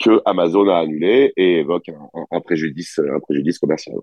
que 0.00 0.20
Amazon 0.24 0.68
a 0.68 0.78
annulé 0.78 1.32
et 1.36 1.58
évoque 1.58 1.90
un, 2.30 2.40
préjudice, 2.40 2.98
un 2.98 3.20
préjudice 3.20 3.58
commercial. 3.58 3.96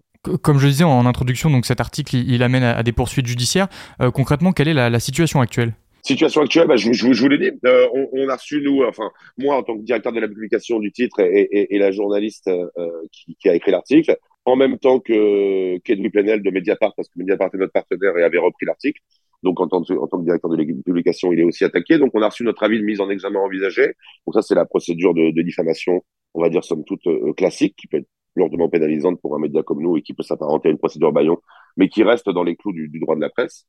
Comme 0.43 0.59
je 0.59 0.67
disais 0.67 0.83
en 0.83 1.05
introduction, 1.05 1.49
donc 1.49 1.65
cet 1.65 1.81
article 1.81 2.15
il, 2.15 2.43
amène 2.43 2.63
à, 2.63 2.83
des 2.83 2.91
poursuites 2.91 3.25
judiciaires. 3.25 3.67
Euh, 4.01 4.11
concrètement, 4.11 4.51
quelle 4.51 4.67
est 4.67 4.73
la, 4.73 4.99
situation 4.99 5.41
actuelle? 5.41 5.73
Situation 6.03 6.41
actuelle, 6.41 6.67
bah, 6.67 6.77
je, 6.77 6.93
je, 6.93 7.11
je, 7.11 7.21
vous 7.21 7.27
l'ai 7.27 7.37
dit, 7.37 7.51
euh, 7.65 7.87
on, 8.13 8.29
a 8.29 8.35
reçu 8.35 8.61
nous, 8.61 8.83
enfin 8.83 9.09
moi 9.37 9.57
en 9.57 9.63
tant 9.63 9.75
que 9.75 9.83
directeur 9.83 10.13
de 10.13 10.19
la 10.19 10.27
publication 10.27 10.79
du 10.79 10.91
titre 10.91 11.19
et, 11.19 11.75
et, 11.75 11.77
la 11.79 11.91
journaliste 11.91 12.47
euh, 12.47 12.67
qui, 13.11 13.35
qui, 13.35 13.49
a 13.49 13.55
écrit 13.55 13.71
l'article, 13.71 14.15
en 14.45 14.55
même 14.55 14.77
temps 14.77 14.99
que 14.99 15.77
qu'Edwin 15.79 16.09
Plenel 16.09 16.41
de 16.43 16.51
Mediapart, 16.51 16.93
parce 16.95 17.09
que 17.09 17.13
Mediapart 17.17 17.49
est 17.53 17.57
notre 17.57 17.73
partenaire 17.73 18.17
et 18.17 18.23
avait 18.23 18.37
repris 18.37 18.65
l'article. 18.65 19.01
Donc, 19.43 19.59
en 19.59 19.67
tant, 19.67 19.83
que, 19.83 19.93
en 19.93 20.07
tant 20.07 20.17
que 20.17 20.23
directeur 20.23 20.49
de 20.49 20.81
publication, 20.83 21.31
il 21.31 21.39
est 21.39 21.43
aussi 21.43 21.63
attaqué. 21.63 21.97
Donc, 21.97 22.11
on 22.13 22.21
a 22.21 22.29
reçu 22.29 22.43
notre 22.43 22.63
avis 22.63 22.79
de 22.79 22.83
mise 22.83 22.99
en 23.01 23.09
examen 23.09 23.39
envisagé. 23.39 23.93
Donc, 24.25 24.33
ça, 24.33 24.41
c'est 24.41 24.55
la 24.55 24.65
procédure 24.65 25.13
de, 25.13 25.31
de, 25.31 25.41
diffamation, 25.41 26.03
on 26.33 26.41
va 26.41 26.49
dire, 26.49 26.63
somme 26.63 26.83
toute 26.85 27.05
euh, 27.07 27.33
classique, 27.33 27.75
qui 27.77 27.87
peut 27.87 27.97
être 27.97 28.07
lourdement 28.35 28.69
pénalisante 28.69 29.19
pour 29.21 29.35
un 29.35 29.39
média 29.39 29.63
comme 29.63 29.81
nous 29.81 29.97
et 29.97 30.01
qui 30.01 30.13
peut 30.13 30.23
s'apparenter 30.23 30.69
à 30.69 30.71
une 30.71 30.77
procédure 30.77 31.11
baillon, 31.11 31.37
mais 31.75 31.89
qui 31.89 32.03
reste 32.03 32.29
dans 32.29 32.43
les 32.43 32.55
clous 32.55 32.73
du, 32.73 32.87
du 32.87 32.99
droit 32.99 33.15
de 33.15 33.21
la 33.21 33.29
presse. 33.29 33.65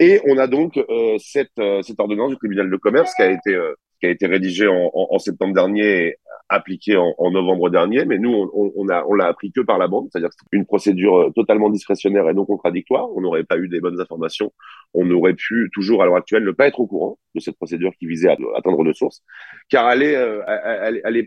Et 0.00 0.20
on 0.26 0.38
a 0.38 0.46
donc 0.46 0.76
euh, 0.76 1.16
cette, 1.18 1.58
euh, 1.58 1.82
cette 1.82 2.00
ordonnance 2.00 2.30
du 2.30 2.36
tribunal 2.36 2.70
de 2.70 2.76
commerce 2.76 3.14
qui 3.14 3.22
a 3.22 3.30
été, 3.30 3.56
qui 4.04 4.08
a 4.08 4.12
été 4.12 4.26
rédigée 4.26 4.68
en, 4.68 5.18
septembre 5.18 5.54
dernier 5.54 6.16
appliqué 6.50 6.94
en, 6.96 7.30
novembre 7.30 7.70
dernier, 7.70 8.04
mais 8.04 8.18
nous, 8.18 8.50
on, 8.54 8.72
on 8.76 9.14
l'a 9.14 9.26
appris 9.26 9.50
que 9.50 9.62
par 9.62 9.78
la 9.78 9.88
bande, 9.88 10.08
c'est-à-dire 10.12 10.28
que 10.28 10.34
c'est 10.38 10.56
une 10.56 10.66
procédure 10.66 11.16
euh, 11.16 11.30
totalement 11.30 11.70
discrétionnaire 11.70 12.28
et 12.28 12.34
non 12.34 12.44
contradictoire. 12.44 13.10
On 13.16 13.22
n'aurait 13.22 13.44
pas 13.44 13.56
eu 13.56 13.68
des 13.68 13.80
bonnes 13.80 13.98
informations. 13.98 14.52
On 14.92 15.10
aurait 15.10 15.32
pu 15.32 15.70
toujours, 15.72 16.02
à 16.02 16.06
l'heure 16.06 16.16
actuelle, 16.16 16.44
ne 16.44 16.50
pas 16.50 16.66
être 16.66 16.80
au 16.80 16.86
courant 16.86 17.18
de 17.34 17.40
cette 17.40 17.56
procédure 17.56 17.92
qui 17.98 18.06
visait 18.06 18.28
à 18.28 18.36
atteindre 18.56 18.84
nos 18.84 18.92
sources, 18.92 19.22
car 19.70 19.90
elle 19.90 20.02
est, 20.02 20.16
euh, 20.16 20.42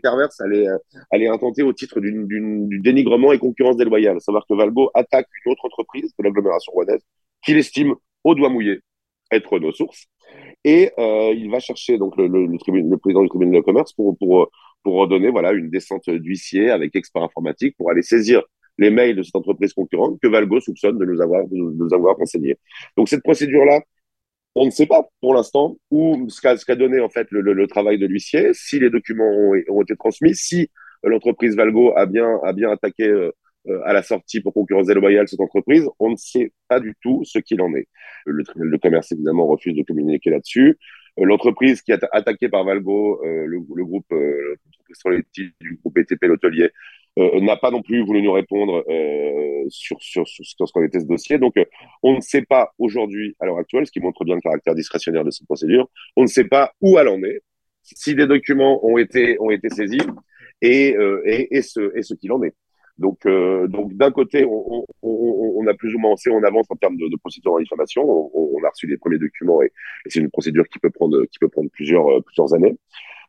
perverse, 0.00 0.40
elle 0.44 0.54
est, 0.54 0.66
elle 1.10 1.22
est 1.22 1.28
intentée 1.28 1.64
au 1.64 1.72
titre 1.72 1.98
du 2.00 2.80
dénigrement 2.80 3.32
et 3.32 3.38
concurrence 3.38 3.76
déloyale. 3.76 4.18
À 4.18 4.20
savoir 4.20 4.46
que 4.48 4.54
Valbo 4.54 4.90
attaque 4.94 5.26
une 5.44 5.52
autre 5.52 5.64
entreprise 5.64 6.14
de 6.16 6.24
l'agglomération 6.24 6.72
rouennaise 6.72 7.02
qu'il 7.42 7.58
estime 7.58 7.94
au 8.22 8.34
doigt 8.36 8.50
mouillé 8.50 8.80
être 9.30 9.58
nos 9.58 9.72
sources. 9.72 10.06
Et 10.64 10.90
euh, 10.98 11.32
il 11.34 11.50
va 11.50 11.60
chercher 11.60 11.98
donc 11.98 12.16
le, 12.16 12.28
président 12.98 13.22
du 13.22 13.28
tribunal 13.28 13.60
de 13.60 13.64
commerce 13.64 13.92
pour, 13.92 14.16
pour 14.18 14.50
pour 14.82 14.94
redonner 14.94 15.30
voilà 15.30 15.52
une 15.52 15.70
descente 15.70 16.08
d'huissier 16.08 16.70
avec 16.70 16.94
expert 16.94 17.22
informatique 17.22 17.76
pour 17.76 17.90
aller 17.90 18.02
saisir 18.02 18.42
les 18.78 18.90
mails 18.90 19.16
de 19.16 19.22
cette 19.22 19.34
entreprise 19.36 19.72
concurrente 19.72 20.18
que 20.22 20.28
Valgo 20.28 20.60
soupçonne 20.60 20.98
de 20.98 21.04
nous 21.04 21.20
avoir 21.20 21.46
de 21.48 21.56
nous 21.56 21.92
avoir 21.94 22.16
renseigné. 22.16 22.56
Donc 22.96 23.08
cette 23.08 23.22
procédure 23.22 23.64
là, 23.64 23.80
on 24.54 24.66
ne 24.66 24.70
sait 24.70 24.86
pas 24.86 25.08
pour 25.20 25.34
l'instant 25.34 25.76
où 25.90 26.28
ce 26.28 26.40
qu'a 26.40 26.56
qu'a 26.56 26.76
donné 26.76 27.00
en 27.00 27.08
fait 27.08 27.26
le, 27.30 27.66
travail 27.66 27.98
de 27.98 28.06
l'huissier, 28.06 28.50
si 28.54 28.78
les 28.78 28.90
documents 28.90 29.30
ont, 29.30 29.54
ont 29.68 29.82
été 29.82 29.96
transmis, 29.96 30.34
si 30.34 30.70
l'entreprise 31.02 31.56
Valgo 31.56 31.92
a 31.96 32.06
bien 32.06 32.38
a 32.44 32.52
bien 32.52 32.70
attaqué 32.70 33.04
euh, 33.08 33.32
à 33.84 33.92
la 33.92 34.02
sortie 34.02 34.40
pour 34.40 34.54
concurrence 34.54 34.86
déloyale 34.86 35.28
cette 35.28 35.40
entreprise, 35.40 35.88
on 35.98 36.10
ne 36.10 36.16
sait 36.16 36.52
pas 36.68 36.80
du 36.80 36.94
tout 37.02 37.22
ce 37.24 37.38
qu'il 37.38 37.60
en 37.60 37.74
est. 37.74 37.88
Le 38.26 38.44
tribunal 38.44 38.72
de 38.72 38.76
commerce 38.78 39.12
évidemment 39.12 39.46
refuse 39.46 39.74
de 39.74 39.82
communiquer 39.82 40.30
là-dessus. 40.30 40.78
Euh, 41.18 41.24
l'entreprise 41.24 41.82
qui 41.82 41.92
est 41.92 42.04
attaquée 42.12 42.48
par 42.48 42.64
Valgo, 42.64 43.20
euh, 43.24 43.46
le, 43.46 43.58
le, 43.74 43.84
groupe 43.84 44.10
euh, 44.12 44.56
du 45.34 45.78
groupe 45.82 45.94
BTP 45.94 46.24
l'hôtelier, 46.24 46.70
euh, 47.18 47.40
n'a 47.40 47.56
pas 47.56 47.70
non 47.70 47.82
plus 47.82 48.04
voulu 48.04 48.22
nous 48.22 48.32
répondre 48.32 48.84
euh, 48.88 49.64
sur, 49.68 50.00
sur, 50.00 50.26
sur, 50.28 50.68
ce 50.68 50.72
qu'en 50.72 50.82
était 50.84 51.00
ce 51.00 51.06
dossier. 51.06 51.38
Donc, 51.38 51.54
on 52.02 52.16
ne 52.16 52.20
sait 52.20 52.42
pas 52.42 52.72
aujourd'hui, 52.78 53.36
à 53.40 53.46
l'heure 53.46 53.58
actuelle, 53.58 53.86
ce 53.86 53.92
qui 53.92 54.00
montre 54.00 54.24
bien 54.24 54.36
le 54.36 54.40
caractère 54.40 54.74
discrétionnaire 54.74 55.24
de 55.24 55.30
cette 55.30 55.46
procédure, 55.46 55.88
on 56.16 56.22
ne 56.22 56.28
sait 56.28 56.44
pas 56.44 56.72
où 56.80 56.98
elle 56.98 57.08
en 57.08 57.22
est, 57.22 57.42
si 57.82 58.14
des 58.14 58.26
documents 58.26 58.84
ont 58.86 58.98
été, 58.98 59.36
ont 59.40 59.50
été 59.50 59.68
saisis 59.70 60.02
et, 60.60 60.94
et, 61.24 61.56
et 61.56 61.62
ce, 61.62 61.96
et 61.96 62.02
ce 62.02 62.14
qu'il 62.14 62.30
en 62.32 62.42
est. 62.42 62.54
Donc, 62.98 63.26
euh, 63.26 63.68
donc 63.68 63.94
d'un 63.94 64.10
côté, 64.10 64.44
on, 64.44 64.84
on, 65.02 65.52
on, 65.56 65.66
a 65.66 65.74
plus 65.74 65.94
ou 65.94 65.98
moins 65.98 66.10
avancé, 66.10 66.30
on 66.30 66.42
avance 66.42 66.66
en 66.70 66.76
termes 66.76 66.96
de, 66.96 67.08
de 67.08 67.16
procédure 67.16 67.52
en 67.52 67.60
diffamation. 67.60 68.02
On, 68.04 68.30
on, 68.56 68.64
a 68.64 68.70
reçu 68.70 68.86
les 68.86 68.96
premiers 68.96 69.18
documents 69.18 69.62
et, 69.62 69.66
et 69.66 70.10
c'est 70.10 70.20
une 70.20 70.30
procédure 70.30 70.66
qui 70.68 70.78
peut 70.78 70.90
prendre 70.90 71.24
qui 71.26 71.38
peut 71.38 71.48
prendre 71.48 71.70
plusieurs 71.70 72.08
euh, 72.08 72.20
plusieurs 72.20 72.54
années. 72.54 72.76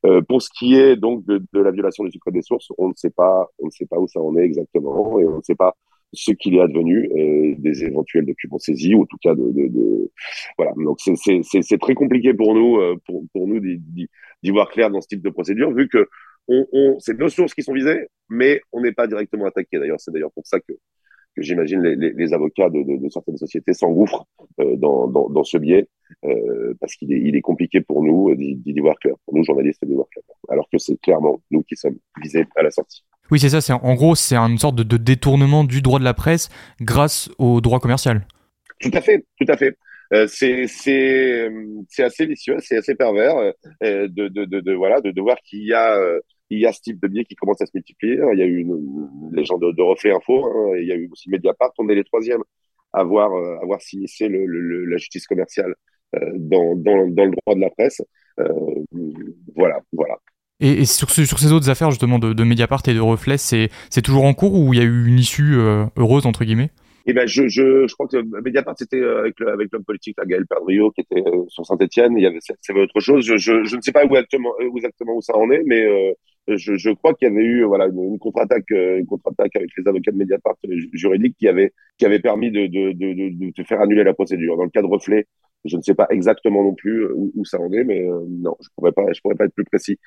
Euh, 0.06 0.22
pour 0.22 0.42
ce 0.42 0.50
qui 0.58 0.76
est 0.76 0.96
donc 0.96 1.26
de, 1.26 1.44
de, 1.52 1.60
la 1.60 1.72
violation 1.72 2.04
du 2.04 2.12
secret 2.12 2.32
des 2.32 2.42
sources, 2.42 2.70
on 2.78 2.88
ne 2.88 2.94
sait 2.96 3.10
pas 3.10 3.50
on 3.60 3.66
ne 3.66 3.72
sait 3.72 3.86
pas 3.86 4.00
où 4.00 4.08
ça 4.08 4.22
en 4.22 4.36
est 4.38 4.44
exactement 4.44 5.20
et 5.20 5.26
on 5.26 5.38
ne 5.38 5.42
sait 5.42 5.56
pas 5.56 5.76
ce 6.14 6.32
qu'il 6.32 6.56
est 6.56 6.62
advenu 6.62 7.10
euh, 7.16 7.56
des 7.60 7.84
éventuels 7.84 8.26
documents 8.26 8.58
saisis 8.58 8.96
ou 8.96 9.04
en 9.04 9.06
tout 9.06 9.18
cas 9.22 9.36
de, 9.36 9.44
de, 9.44 9.68
de... 9.68 10.12
voilà 10.58 10.74
donc 10.78 11.00
c'est 11.02 11.78
très 11.78 11.94
compliqué 11.94 12.34
pour 12.34 12.56
nous 12.56 12.78
euh, 12.78 12.96
pour, 13.06 13.24
pour 13.34 13.48
nous 13.48 13.60
d'y 13.60 14.50
voir 14.50 14.70
clair 14.70 14.90
dans 14.90 15.02
ce 15.02 15.08
type 15.08 15.22
de 15.22 15.30
procédure 15.30 15.72
vu 15.72 15.88
que 15.88 16.08
on, 16.50 16.68
on, 16.74 17.00
c'est 17.00 17.18
nos 17.18 17.30
sources 17.30 17.54
qui 17.54 17.64
sont 17.64 17.74
visées, 17.74 18.08
mais 18.28 18.62
on 18.72 18.82
n'est 18.82 18.92
pas 18.92 19.08
directement 19.08 19.46
attaqué. 19.46 19.80
D'ailleurs, 19.80 20.00
c'est 20.00 20.12
d'ailleurs 20.12 20.32
pour 20.32 20.46
ça 20.46 20.60
que, 20.60 20.74
que 21.36 21.42
j'imagine 21.42 21.82
les, 21.82 21.96
les, 21.96 22.12
les, 22.12 22.34
avocats 22.34 22.70
de, 22.70 22.84
de, 22.84 22.98
de, 22.98 23.10
certaines 23.10 23.38
sociétés 23.38 23.74
s'engouffrent 23.74 24.26
euh, 24.60 24.76
dans, 24.76 25.08
dans, 25.08 25.30
dans, 25.30 25.44
ce 25.44 25.58
biais, 25.58 25.88
euh, 26.26 26.74
parce 26.82 26.96
qu'il 26.96 27.14
est, 27.14 27.22
il 27.22 27.36
est 27.36 27.42
compliqué 27.42 27.82
pour 27.82 28.04
nous 28.04 28.36
d'y 28.36 28.80
voir 28.80 28.98
clair, 28.98 29.16
pour 29.26 29.36
nous 29.36 29.44
journalistes 29.44 29.86
d'y 29.86 29.94
voir 29.94 30.10
clair, 30.10 30.24
alors 30.50 30.68
que 30.72 30.78
c'est 30.80 31.00
clairement 31.00 31.42
nous 31.52 31.64
qui 31.64 31.76
sommes 31.76 31.98
visés 32.22 32.46
à 32.56 32.64
la 32.64 32.72
sortie. 32.72 33.04
Oui, 33.32 33.40
c'est 33.40 33.50
ça. 33.50 33.62
C'est 33.62 33.74
en 33.74 33.94
gros, 33.94 34.16
c'est 34.16 34.36
une 34.36 34.58
sorte 34.58 34.76
de, 34.76 34.84
de, 34.84 34.98
détournement 34.98 35.64
du 35.64 35.82
droit 35.84 36.00
de 36.00 36.04
la 36.04 36.16
presse 36.16 36.50
grâce 36.82 37.30
au 37.38 37.62
droit 37.62 37.80
commercial. 37.80 38.26
Tout 38.80 38.92
à 38.94 39.02
fait, 39.02 39.24
tout 39.40 39.46
à 39.48 39.56
fait. 39.56 39.78
Euh, 40.12 40.26
c'est 40.28 40.64
assez 42.04 42.26
vicieux, 42.26 42.58
c'est 42.60 42.78
assez 42.78 42.96
pervers 42.96 43.38
euh, 43.84 44.08
de, 44.08 44.28
de, 44.28 44.46
de, 44.46 44.60
de, 44.60 44.74
voilà 44.74 45.02
de, 45.02 45.12
de 45.12 45.22
voir 45.22 45.38
qu'il 45.46 45.64
y 45.64 45.74
a 45.74 45.96
euh, 45.98 46.20
il 46.50 46.60
y 46.60 46.66
a 46.66 46.74
ce 46.74 46.82
type 46.82 47.00
de 47.02 47.08
biais 47.08 47.26
qui 47.26 47.36
commence 47.36 47.62
à 47.62 47.66
se 47.66 47.72
multiplier. 47.74 48.20
Il 48.34 48.40
y 48.40 48.44
a 48.44 48.46
eu 48.46 48.58
une, 48.58 49.10
les 49.32 49.46
gens 49.46 49.58
de, 49.58 49.72
de 49.72 49.82
Reflet 49.82 50.12
Info, 50.12 50.46
hein, 50.46 50.78
il 50.80 50.88
y 50.88 50.92
a 50.92 50.96
eu 50.96 51.10
aussi 51.12 51.30
Mediapart. 51.30 51.72
On 51.78 51.90
est 51.90 51.96
les 51.96 52.04
troisièmes 52.04 52.44
à 52.94 53.02
avoir, 53.02 53.32
euh, 53.34 53.58
avoir 53.62 53.82
s'initié 53.82 54.28
le, 54.28 54.46
le, 54.46 54.86
la 54.86 54.98
justice 54.98 55.28
commerciale 55.28 55.76
euh, 56.16 56.32
dans, 56.38 56.76
dans, 56.76 57.08
dans, 57.08 57.26
le 57.26 57.32
droit 57.32 57.56
de 57.56 57.62
la 57.62 57.70
presse. 57.70 58.02
Euh, 58.40 58.48
voilà, 59.56 59.80
voilà. 59.94 60.18
Et, 60.60 60.82
et 60.82 60.86
sur, 60.86 61.10
ce, 61.12 61.24
sur, 61.24 61.40
ces 61.40 61.54
autres 61.54 61.70
affaires 61.70 61.92
justement 61.92 62.20
de, 62.20 62.34
de 62.34 62.44
Mediapart 62.44 62.82
et 62.88 62.94
de 62.94 63.00
Reflet, 63.00 63.38
c'est 63.38 63.70
toujours 64.04 64.24
en 64.24 64.34
cours 64.34 64.56
ou 64.56 64.74
il 64.74 64.80
y 64.80 64.82
a 64.82 64.86
eu 64.86 65.08
une 65.08 65.20
issue 65.20 65.56
euh, 65.56 65.86
heureuse 65.98 66.26
entre 66.26 66.44
guillemets? 66.44 66.72
Et 67.06 67.14
ben 67.14 67.28
je, 67.28 67.48
je, 67.48 67.88
je 67.88 67.94
crois 67.94 68.08
que 68.08 68.18
Mediapart 68.44 68.76
c'était 68.78 69.02
avec 69.02 69.40
l'homme 69.40 69.86
politique 69.86 70.16
la 70.20 70.26
Gaël 70.26 70.46
Perdriau 70.46 70.92
qui 70.92 71.02
était 71.02 71.24
sur 71.48 71.66
Saint-Étienne. 71.66 72.16
Il 72.18 72.24
y 72.24 72.28
avait 72.28 72.40
c'est 72.42 72.74
autre 72.74 73.00
chose. 73.00 73.26
Je, 73.26 73.38
je, 73.38 73.64
je, 73.64 73.76
ne 73.78 73.82
sais 73.82 73.92
pas 73.92 74.06
où 74.06 74.10
exactement, 74.10 74.52
où 74.70 74.78
exactement 74.78 75.16
où 75.16 75.22
ça 75.22 75.36
en 75.36 75.50
est, 75.50 75.64
mais 75.66 76.16
je, 76.58 76.94
crois 76.94 77.14
qu'il 77.14 77.28
y 77.28 77.32
avait 77.32 77.44
eu 77.44 77.64
voilà 77.64 77.88
une, 77.88 78.18
contre-attaque 78.20 78.70
une 78.72 79.06
contre-attaque 79.06 79.56
avec 79.56 79.70
les 79.78 79.88
avocats 79.88 80.12
de 80.12 80.18
Mediapart 80.18 80.56
juridiques 80.94 81.36
qui 81.38 81.48
avait 81.48 81.74
qui 81.98 82.06
avait 82.06 82.20
permis 82.20 82.52
de 82.52 82.68
de, 82.68 82.92
de, 82.94 83.52
de, 83.52 83.64
faire 83.64 83.82
annuler 83.82 84.04
la 84.04 84.14
procédure. 84.14 84.58
Dans 84.58 84.64
le 84.64 84.70
cas 84.70 84.82
de 84.82 84.88
Reflet, 84.88 85.28
je 85.66 85.78
ne 85.78 85.82
sais 85.82 85.96
pas 85.96 86.08
exactement 86.10 86.64
non 86.64 86.74
plus 86.74 87.06
où, 87.12 87.32
où 87.36 87.46
ça 87.46 87.60
en 87.60 87.72
est, 87.72 87.84
mais 87.84 88.08
non, 88.30 88.56
je 88.62 88.68
pourrais 88.76 88.92
pas 88.92 89.12
je 89.14 89.22
pourrais 89.22 89.36
pas 89.36 89.46
être 89.46 89.54
plus 89.54 89.66
précis. 89.66 90.00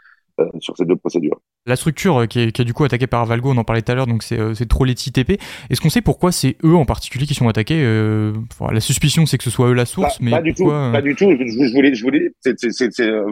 Euh, 0.42 0.58
sur 0.60 0.76
ces 0.76 0.84
deux 0.84 0.96
procédures. 0.96 1.40
La 1.66 1.76
structure 1.76 2.22
euh, 2.22 2.26
qui 2.26 2.40
est, 2.40 2.52
qui 2.52 2.62
est, 2.62 2.64
du 2.64 2.72
coup 2.72 2.84
attaquée 2.84 3.06
par 3.06 3.24
Valgo, 3.26 3.50
on 3.50 3.56
en 3.56 3.64
parlait 3.64 3.82
tout 3.82 3.92
à 3.92 3.94
l'heure, 3.94 4.06
donc 4.06 4.22
c'est 4.22 4.38
euh, 4.38 4.54
Trolleti 4.68 5.12
TP. 5.12 5.38
Est-ce 5.70 5.80
qu'on 5.80 5.90
sait 5.90 6.00
pourquoi 6.00 6.32
c'est 6.32 6.56
eux 6.64 6.74
en 6.74 6.84
particulier 6.84 7.26
qui 7.26 7.34
sont 7.34 7.48
attaqués 7.48 7.82
enfin, 8.50 8.72
La 8.72 8.80
suspicion, 8.80 9.26
c'est 9.26 9.38
que 9.38 9.44
ce 9.44 9.50
soit 9.50 9.68
eux 9.68 9.74
la 9.74 9.84
source, 9.84 10.18
pas, 10.18 10.24
mais 10.24 10.30
pas 10.30 10.42
du 10.42 10.54
tout, 10.54 10.68
pas 10.68 11.02
du 11.02 11.14
tout. 11.14 11.30
Je, 11.30 11.44
je 11.44 11.72
voulais, 11.72 11.94
je 11.94 12.02
voulais, 12.02 12.30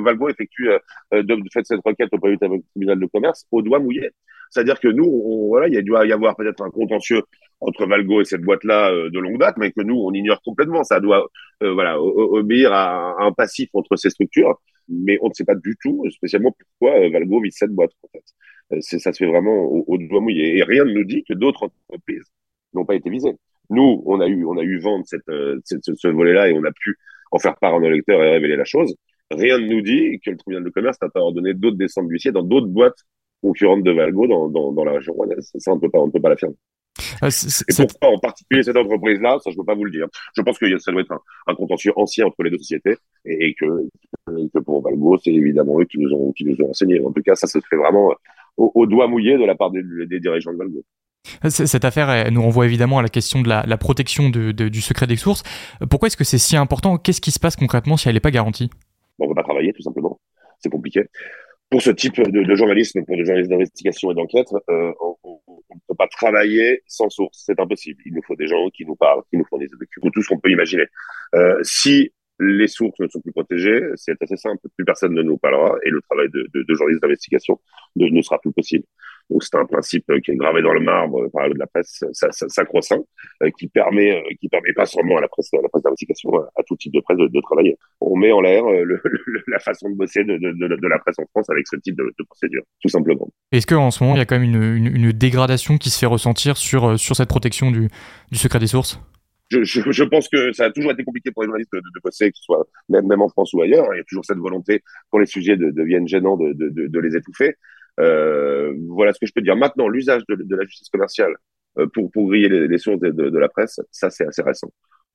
Valgo 0.02 0.28
effectue 0.28 0.70
euh, 0.70 1.22
de, 1.22 1.36
fait 1.52 1.64
cette 1.64 1.80
requête 1.84 2.08
auprès 2.12 2.30
du 2.30 2.38
tribunal 2.38 2.98
de 2.98 3.06
commerce 3.06 3.46
au 3.50 3.62
doigt 3.62 3.78
mouillé. 3.78 4.10
C'est-à-dire 4.50 4.80
que 4.80 4.88
nous, 4.88 5.04
on, 5.04 5.48
voilà, 5.48 5.68
il 5.68 5.82
doit 5.84 6.06
y 6.06 6.12
avoir 6.12 6.36
peut-être 6.36 6.62
un 6.62 6.70
contentieux 6.70 7.22
entre 7.60 7.86
Valgo 7.86 8.20
et 8.20 8.24
cette 8.24 8.42
boîte-là 8.42 8.90
de 8.90 9.18
longue 9.18 9.38
date, 9.38 9.56
mais 9.58 9.70
que 9.70 9.82
nous, 9.82 9.96
on 9.96 10.12
ignore 10.12 10.40
complètement. 10.42 10.82
Ça 10.82 10.98
doit, 10.98 11.28
euh, 11.62 11.72
voilà, 11.72 12.00
obéir 12.00 12.72
à, 12.72 13.12
à 13.20 13.24
un 13.24 13.32
passif 13.32 13.68
entre 13.74 13.96
ces 13.96 14.10
structures 14.10 14.58
mais 14.90 15.18
on 15.22 15.28
ne 15.28 15.34
sait 15.34 15.44
pas 15.44 15.54
du 15.54 15.76
tout 15.80 16.04
spécialement 16.10 16.52
pourquoi 16.52 16.98
euh, 17.00 17.10
Valgo 17.10 17.40
vise 17.40 17.54
cette 17.56 17.70
boîte. 17.70 17.92
En 18.02 18.08
fait. 18.12 18.24
Euh, 18.72 18.80
ça 18.80 19.12
se 19.12 19.18
fait 19.18 19.26
vraiment 19.26 19.64
au, 19.64 19.98
doigt 19.98 20.20
mouillé. 20.20 20.58
Et 20.58 20.62
rien 20.62 20.84
ne 20.84 20.92
nous 20.92 21.04
dit 21.04 21.24
que 21.28 21.34
d'autres 21.34 21.70
entreprises 21.88 22.24
n'ont 22.74 22.84
pas 22.84 22.94
été 22.94 23.10
visées. 23.10 23.34
Nous, 23.70 24.02
on 24.06 24.20
a 24.20 24.26
eu, 24.26 24.44
on 24.44 24.58
a 24.58 24.62
eu 24.62 24.82
cette, 25.04 25.28
euh, 25.28 25.60
ce, 25.64 26.08
volet-là 26.08 26.48
et 26.48 26.52
on 26.52 26.64
a 26.64 26.72
pu 26.72 26.96
en 27.30 27.38
faire 27.38 27.56
part 27.56 27.74
à 27.74 27.80
nos 27.80 27.90
lecteurs 27.90 28.22
et 28.22 28.30
révéler 28.30 28.56
la 28.56 28.64
chose. 28.64 28.94
Rien 29.30 29.58
ne 29.58 29.66
nous 29.66 29.80
dit 29.80 30.18
que 30.24 30.30
le 30.30 30.36
tribunal 30.36 30.64
de 30.64 30.70
commerce 30.70 30.98
n'a 31.00 31.08
pas 31.08 31.20
ordonné 31.20 31.54
d'autres 31.54 31.76
descentes 31.76 32.08
d'huissier 32.08 32.32
dans 32.32 32.42
d'autres 32.42 32.66
boîtes 32.66 32.98
concurrentes 33.42 33.84
de 33.84 33.92
Valgo 33.92 34.26
dans, 34.26 34.48
dans, 34.48 34.72
dans 34.72 34.84
la 34.84 34.92
région 34.92 35.14
Ça, 35.58 35.72
on 35.72 35.78
peut 35.78 35.90
pas, 35.90 36.00
on 36.00 36.08
ne 36.08 36.12
peut 36.12 36.20
pas 36.20 36.30
l'affirmer. 36.30 36.56
Ah, 37.22 37.28
et 37.28 37.86
pourquoi 37.86 38.16
en 38.16 38.18
particulier 38.18 38.62
cette 38.62 38.76
entreprise-là, 38.76 39.38
ça 39.42 39.50
je 39.50 39.56
peux 39.56 39.64
pas 39.64 39.74
vous 39.74 39.84
le 39.84 39.90
dire. 39.90 40.06
Je 40.36 40.42
pense 40.42 40.58
que 40.58 40.78
ça 40.78 40.92
doit 40.92 41.02
être 41.02 41.12
un, 41.12 41.20
un 41.46 41.54
contentieux 41.54 41.92
ancien 41.96 42.26
entre 42.26 42.42
les 42.42 42.50
deux 42.50 42.58
sociétés 42.58 42.96
et, 43.24 43.48
et 43.48 43.54
que, 43.54 43.66
que, 44.26 44.58
pour 44.60 44.82
Valgo, 44.82 45.18
c'est 45.22 45.32
évidemment 45.32 45.80
eux 45.80 45.84
qui 45.84 45.98
nous 45.98 46.10
ont 46.12 46.32
qui 46.32 46.44
nous 46.44 46.56
ont 46.62 46.68
renseigné. 46.68 47.00
En 47.00 47.12
tout 47.12 47.22
cas, 47.22 47.34
ça 47.34 47.46
se 47.46 47.58
fait 47.68 47.76
vraiment 47.76 48.12
au, 48.56 48.70
au 48.74 48.86
doigt 48.86 49.06
mouillé 49.08 49.38
de 49.38 49.44
la 49.44 49.54
part 49.54 49.70
des, 49.70 49.82
des 50.06 50.20
dirigeants 50.20 50.52
de 50.52 50.58
Valgo. 50.58 50.84
Cette 51.48 51.84
affaire 51.84 52.08
elle 52.10 52.32
nous 52.32 52.42
renvoie 52.42 52.64
évidemment 52.64 52.98
à 52.98 53.02
la 53.02 53.08
question 53.10 53.42
de 53.42 53.48
la, 53.48 53.64
la 53.66 53.76
protection 53.76 54.30
de, 54.30 54.52
de, 54.52 54.68
du 54.68 54.80
secret 54.80 55.06
des 55.06 55.16
sources. 55.16 55.42
Pourquoi 55.90 56.06
est-ce 56.06 56.16
que 56.16 56.24
c'est 56.24 56.38
si 56.38 56.56
important? 56.56 56.96
Qu'est-ce 56.96 57.20
qui 57.20 57.30
se 57.30 57.38
passe 57.38 57.56
concrètement 57.56 57.96
si 57.98 58.08
elle 58.08 58.14
n'est 58.14 58.20
pas 58.20 58.30
garantie? 58.30 58.70
Bon, 59.18 59.26
On 59.26 59.28
ne 59.28 59.34
peut 59.34 59.36
pas 59.36 59.42
travailler 59.42 59.72
tout 59.72 59.82
simplement. 59.82 60.18
C'est 60.58 60.70
compliqué. 60.70 61.04
Pour 61.70 61.82
ce 61.82 61.90
type 61.90 62.20
de, 62.20 62.42
de 62.42 62.54
journalisme, 62.54 63.04
pour 63.04 63.16
des 63.16 63.24
journalistes 63.24 63.50
d'investigation 63.50 64.10
et 64.10 64.14
d'enquête, 64.14 64.48
euh, 64.68 64.92
on, 65.00 65.16
on 65.22 65.74
ne 65.74 65.80
peut 65.86 65.94
pas 65.96 66.08
travailler 66.08 66.82
sans 66.86 67.08
source. 67.08 67.44
C'est 67.46 67.60
impossible. 67.60 68.02
Il 68.06 68.14
nous 68.14 68.22
faut 68.22 68.34
des 68.34 68.48
gens 68.48 68.68
qui 68.70 68.84
nous 68.84 68.96
parlent, 68.96 69.22
qui 69.30 69.36
nous 69.36 69.44
fournissent 69.44 69.70
des 69.70 69.76
documents, 69.78 70.10
tout 70.12 70.22
ce 70.22 70.28
qu'on 70.28 70.40
peut 70.40 70.50
imaginer. 70.50 70.86
Euh, 71.34 71.58
si 71.62 72.12
les 72.40 72.68
sources 72.68 72.98
ne 72.98 73.06
sont 73.06 73.20
plus 73.20 73.32
protégées, 73.32 73.82
c'est 73.96 74.20
assez 74.22 74.36
simple. 74.36 74.66
Plus 74.76 74.84
personne 74.84 75.14
ne 75.14 75.22
nous 75.22 75.36
parlera 75.36 75.76
et 75.84 75.90
le 75.90 76.00
travail 76.02 76.28
de, 76.30 76.48
de, 76.54 76.62
de 76.62 76.74
journaliste 76.74 77.02
d'investigation 77.02 77.60
ne, 77.96 78.06
ne, 78.08 78.22
sera 78.22 78.38
plus 78.40 78.52
possible. 78.52 78.84
Donc 79.30 79.44
c'est 79.44 79.56
un 79.56 79.64
principe 79.64 80.04
qui 80.24 80.32
est 80.32 80.36
gravé 80.36 80.60
dans 80.60 80.72
le 80.72 80.80
marbre 80.80 81.28
par 81.32 81.48
de 81.48 81.58
la 81.58 81.66
presse 81.66 82.04
sacro-saint, 82.12 83.00
euh, 83.42 83.50
qui 83.58 83.68
permet, 83.68 84.10
euh, 84.10 84.34
qui 84.40 84.48
permet 84.48 84.72
pas 84.72 84.86
seulement 84.86 85.18
à 85.18 85.20
la 85.20 85.28
presse, 85.28 85.52
à 85.54 85.62
la 85.62 85.68
presse 85.68 85.82
d'investigation, 85.82 86.34
à 86.34 86.62
tout 86.66 86.76
type 86.76 86.92
de 86.92 87.00
presse 87.00 87.18
de, 87.18 87.28
de 87.28 87.40
travailler. 87.40 87.76
On 88.00 88.16
met 88.16 88.32
en 88.32 88.40
l'air 88.40 88.64
euh, 88.64 88.82
le, 88.84 89.00
le, 89.04 89.42
la 89.46 89.60
façon 89.60 89.88
de 89.88 89.94
bosser 89.94 90.24
de, 90.24 90.36
de, 90.36 90.88
la 90.88 90.98
presse 90.98 91.18
en 91.18 91.26
France 91.30 91.48
avec 91.48 91.66
ce 91.68 91.76
type 91.76 91.96
de, 91.96 92.12
procédure, 92.28 92.62
tout 92.82 92.88
simplement. 92.88 93.28
Est-ce 93.52 93.66
qu'en 93.66 93.90
ce 93.90 94.02
moment 94.02 94.16
il 94.16 94.18
y 94.18 94.22
a 94.22 94.26
quand 94.26 94.38
même 94.38 94.54
une, 94.54 94.86
une, 94.86 94.96
une, 94.96 95.12
dégradation 95.12 95.78
qui 95.78 95.90
se 95.90 95.98
fait 95.98 96.06
ressentir 96.06 96.56
sur 96.56 96.98
sur 96.98 97.16
cette 97.16 97.28
protection 97.28 97.70
du, 97.70 97.88
du 98.30 98.38
secret 98.38 98.58
des 98.58 98.66
sources? 98.66 99.00
Je, 99.50 99.64
je, 99.64 99.90
je, 99.90 100.04
pense 100.04 100.28
que 100.28 100.52
ça 100.52 100.66
a 100.66 100.70
toujours 100.70 100.92
été 100.92 101.02
compliqué 101.02 101.32
pour 101.32 101.42
les 101.42 101.46
journalistes 101.46 101.72
de, 101.72 101.78
de, 101.78 102.00
bosser, 102.04 102.30
que 102.30 102.36
ce 102.36 102.44
soit 102.44 102.68
même, 102.88 103.06
même 103.06 103.20
en 103.20 103.28
France 103.28 103.52
ou 103.52 103.60
ailleurs. 103.60 103.86
Il 103.92 103.98
y 103.98 104.00
a 104.00 104.04
toujours 104.04 104.24
cette 104.24 104.38
volonté, 104.38 104.82
quand 105.10 105.18
les 105.18 105.26
sujets 105.26 105.56
deviennent 105.56 106.06
gênants, 106.06 106.36
de, 106.36 107.00
les 107.00 107.16
étouffer. 107.16 107.56
Euh, 107.98 108.74
voilà 108.88 109.12
ce 109.12 109.18
que 109.18 109.26
je 109.26 109.32
peux 109.32 109.42
dire. 109.42 109.56
Maintenant, 109.56 109.88
l'usage 109.88 110.22
de, 110.28 110.56
la 110.56 110.64
justice 110.64 110.88
commerciale 110.88 111.34
euh, 111.78 111.86
pour, 111.92 112.10
pour 112.10 112.28
griller 112.28 112.48
les, 112.48 112.68
les 112.68 112.78
sources 112.78 113.00
de, 113.00 113.10
de, 113.10 113.38
la 113.38 113.48
presse, 113.48 113.80
ça 113.90 114.10
c'est 114.10 114.26
assez 114.26 114.42
récent. 114.42 114.70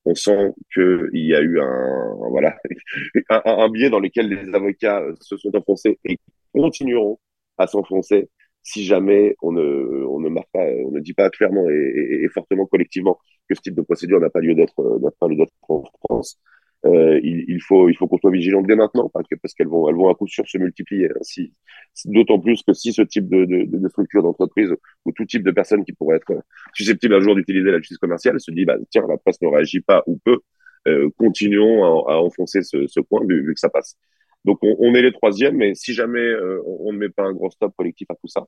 On 0.06 0.14
sent 0.14 0.54
qu'il 0.74 1.10
y 1.14 1.34
a 1.34 1.42
eu 1.42 1.60
un 1.60 2.16
voilà 2.30 2.56
un, 3.30 3.42
un, 3.46 3.70
biais 3.70 3.90
dans 3.90 4.00
lequel 4.00 4.30
les 4.30 4.54
avocats 4.54 5.04
se 5.22 5.38
sont 5.38 5.56
enfoncés 5.56 6.00
et 6.06 6.18
continueront 6.54 7.20
à 7.58 7.68
s'enfoncer 7.68 8.30
si 8.62 8.84
jamais 8.84 9.36
on 9.42 9.52
ne, 9.52 10.06
on 10.08 10.20
ne 10.20 10.30
marque 10.30 10.50
pas, 10.52 10.66
on 10.86 10.92
ne 10.92 11.00
dit 11.00 11.14
pas 11.14 11.30
clairement 11.30 11.70
et, 11.70 11.74
et, 11.74 12.24
et 12.24 12.30
fortement 12.30 12.66
collectivement 12.66 13.20
que 13.48 13.56
ce 13.56 13.62
type 13.62 13.76
de 13.76 13.82
procédure 13.84 14.20
n'a 14.20 14.30
pas 14.30 14.40
lieu 14.40 14.56
d'être, 14.56 15.00
n'a 15.00 15.12
pas 15.20 15.28
lieu 15.28 15.36
d'être 15.36 15.54
en 15.70 15.84
France 16.04 16.40
euh, 16.86 17.20
il, 17.24 17.46
il, 17.48 17.62
faut 17.62 17.90
il 17.90 17.96
faut 17.96 18.08
qu'on 18.08 18.18
soit 18.18 18.32
vigilant 18.32 18.62
dès 18.62 18.76
maintenant 18.76 19.10
parce 19.10 19.28
que 19.28 19.36
parce 19.36 19.54
qu'elles 19.54 19.68
vont 19.68 19.90
elles 19.90 19.96
vont 19.96 20.10
à 20.10 20.16
coup 20.16 20.28
sûr 20.28 20.48
se 20.48 20.58
multiplier. 20.58 21.08
Hein, 21.08 21.20
si, 21.22 21.54
D'autant 22.06 22.40
plus 22.40 22.62
que 22.62 22.74
si 22.74 22.92
ce 22.94 23.02
type 23.02 23.30
de, 23.30 23.46
de, 23.46 23.64
de 23.66 23.90
structure 23.90 24.22
d'entreprise 24.22 24.74
ou 25.06 25.12
tout 25.14 25.26
type 25.26 25.44
de 25.44 25.52
personne 25.52 25.86
qui 25.86 25.94
pourrait 25.94 26.18
être 26.18 26.34
susceptible 26.74 27.16
un 27.16 27.22
jour 27.22 27.36
d'utiliser 27.36 27.72
la 27.72 27.78
justice 27.80 27.98
commerciale 27.98 28.40
se 28.40 28.52
dit 28.52 28.66
bah 28.66 28.78
tiens 28.92 29.06
la 29.08 29.18
presse 29.18 29.42
ne 29.42 29.48
réagit 29.48 29.82
pas 29.82 30.04
ou 30.06 30.18
peu, 30.18 30.40
euh, 30.88 31.10
continuons 31.18 31.84
à, 31.84 32.14
à, 32.14 32.18
enfoncer 32.18 32.62
ce, 32.62 32.86
ce 32.88 33.00
point 33.00 33.22
vu, 33.28 33.46
vu, 33.46 33.54
que 33.54 33.60
ça 33.60 33.70
passe. 33.70 33.98
Donc 34.44 34.60
on, 34.62 34.76
on 34.80 34.94
est 34.94 35.02
les 35.02 35.12
troisièmes, 35.12 35.56
mais 35.58 35.74
si 35.74 35.94
jamais 35.94 36.20
euh, 36.20 36.62
on 36.66 36.94
ne 36.94 36.98
met 37.00 37.10
pas 37.10 37.24
un 37.24 37.34
gros 37.34 37.50
stop 37.50 37.74
collectif 37.76 38.08
à 38.12 38.16
tout 38.16 38.28
ça, 38.28 38.42
euh, 38.42 38.46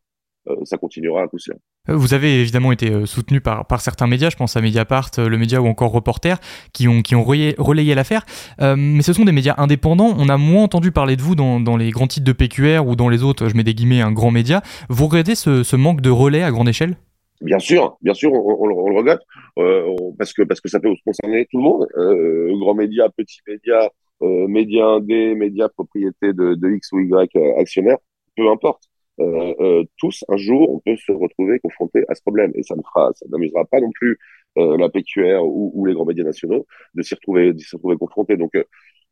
ça 0.63 0.77
continuera 0.77 1.23
à 1.23 1.27
coup 1.27 1.39
sûr. 1.39 1.55
Vous 1.87 2.13
avez 2.13 2.41
évidemment 2.41 2.71
été 2.71 2.91
euh, 2.91 3.05
soutenu 3.05 3.39
par, 3.39 3.65
par 3.65 3.81
certains 3.81 4.07
médias, 4.07 4.29
je 4.29 4.35
pense 4.35 4.57
à 4.57 4.61
Mediapart, 4.61 5.09
euh, 5.19 5.29
le 5.29 5.37
média 5.37 5.61
ou 5.61 5.67
encore 5.67 5.91
Reporter, 5.91 6.37
qui 6.73 6.87
ont, 6.87 7.01
qui 7.01 7.15
ont 7.15 7.23
relayé, 7.23 7.55
relayé 7.57 7.95
l'affaire. 7.95 8.25
Euh, 8.61 8.75
mais 8.77 9.01
ce 9.01 9.13
sont 9.13 9.23
des 9.23 9.31
médias 9.31 9.55
indépendants. 9.57 10.13
On 10.17 10.27
a 10.29 10.37
moins 10.37 10.63
entendu 10.63 10.91
parler 10.91 11.15
de 11.15 11.21
vous 11.21 11.35
dans, 11.35 11.59
dans 11.59 11.77
les 11.77 11.91
grands 11.91 12.07
titres 12.07 12.25
de 12.25 12.33
PQR 12.33 12.85
ou 12.85 12.95
dans 12.95 13.09
les 13.09 13.23
autres, 13.23 13.47
je 13.47 13.55
mets 13.55 13.63
des 13.63 13.73
guillemets, 13.73 14.01
un 14.01 14.11
grand 14.11 14.31
média. 14.31 14.61
Vous 14.89 15.05
regrettez 15.05 15.35
ce, 15.35 15.63
ce 15.63 15.75
manque 15.75 16.01
de 16.01 16.09
relais 16.09 16.43
à 16.43 16.51
grande 16.51 16.67
échelle? 16.67 16.97
Bien 17.41 17.59
sûr, 17.59 17.97
bien 18.01 18.15
sûr, 18.15 18.33
on, 18.33 18.39
on, 18.39 18.69
on 18.69 18.89
le 18.89 18.97
regrette 18.97 19.21
euh, 19.59 19.95
parce 20.17 20.33
que 20.33 20.41
parce 20.41 20.59
que 20.59 20.69
ça 20.69 20.79
peut 20.79 20.89
concerner 21.05 21.45
tout 21.51 21.57
le 21.59 21.63
monde, 21.63 21.87
euh, 21.95 22.51
grands 22.59 22.73
médias, 22.73 23.09
petits 23.09 23.41
médias, 23.47 23.89
euh, 24.23 24.47
médias 24.47 24.87
indés, 24.87 25.35
médias 25.35 25.69
propriété 25.69 26.33
de, 26.33 26.55
de 26.55 26.69
X 26.71 26.91
ou 26.93 26.99
Y 26.99 27.37
actionnaires, 27.59 27.99
peu 28.35 28.49
importe 28.49 28.89
euh, 29.19 29.53
euh, 29.59 29.83
tous, 29.97 30.23
un 30.29 30.37
jour, 30.37 30.73
on 30.73 30.79
peut 30.79 30.95
se 30.97 31.11
retrouver 31.11 31.59
confrontés 31.59 32.03
à 32.07 32.15
ce 32.15 32.21
problème. 32.21 32.51
Et 32.55 32.63
ça 32.63 32.75
ne 32.75 32.81
fera, 32.81 33.11
ça 33.15 33.25
n'amusera 33.29 33.65
pas 33.65 33.79
non 33.79 33.91
plus 33.91 34.17
euh, 34.57 34.77
la 34.77 34.89
PQR 34.89 35.43
ou, 35.43 35.71
ou, 35.73 35.85
les 35.85 35.93
grands 35.93 36.05
médias 36.05 36.23
nationaux 36.23 36.65
de 36.93 37.01
s'y 37.01 37.15
retrouver, 37.15 37.53
s'y 37.57 37.75
retrouver 37.75 37.97
confrontés. 37.97 38.37
Donc, 38.37 38.55
euh, 38.55 38.63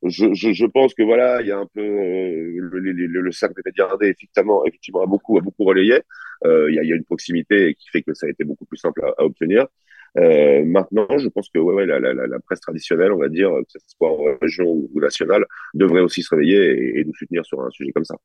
je, 0.04 0.34
je, 0.34 0.52
je, 0.54 0.66
pense 0.66 0.94
que 0.94 1.04
voilà, 1.04 1.42
il 1.42 1.48
y 1.48 1.52
a 1.52 1.58
un 1.58 1.68
peu 1.74 1.82
euh, 1.82 2.54
le, 2.58 2.80
le, 2.80 3.22
le, 3.22 3.32
cercle 3.32 3.56
des 3.56 3.62
médias 3.66 3.88
effectivement, 4.02 4.66
effectivement, 4.66 5.02
a 5.02 5.06
beaucoup, 5.08 5.38
a 5.38 5.42
beaucoup 5.42 5.64
relayé. 5.64 6.02
Il 6.44 6.74
y, 6.74 6.80
a, 6.80 6.84
y, 6.84 6.94
a, 6.94 6.96
une 6.96 7.06
proximité 7.06 7.74
qui 7.76 7.90
fait 7.90 8.04
que 8.04 8.14
ça 8.14 8.28
a 8.28 8.30
été 8.30 8.44
beaucoup 8.44 8.66
plus 8.66 8.78
simple 8.78 9.04
à, 9.06 9.14
à 9.18 9.26
obtenir. 9.26 9.66
Euh, 10.18 10.64
maintenant, 10.66 11.08
je 11.18 11.28
pense 11.28 11.50
que 11.50 11.60
ouais, 11.60 11.74
ouais, 11.74 11.86
la, 11.86 12.00
la, 12.00 12.14
la, 12.14 12.40
presse 12.40 12.62
traditionnelle, 12.62 13.12
on 13.12 13.18
va 13.18 13.28
dire, 13.28 13.52
que 13.52 13.80
ce 13.80 13.80
soit 13.98 14.10
en 14.10 14.38
région 14.42 14.66
ou 14.66 15.00
nationale, 15.00 15.46
devrait 15.74 16.02
aussi 16.02 16.24
se 16.24 16.34
réveiller 16.34 16.72
et, 16.72 17.00
et, 17.00 17.04
nous 17.04 17.14
soutenir 17.14 17.46
sur 17.46 17.62
un 17.62 17.70
sujet 17.70 17.92
comme 17.92 18.06
ça. 18.06 18.16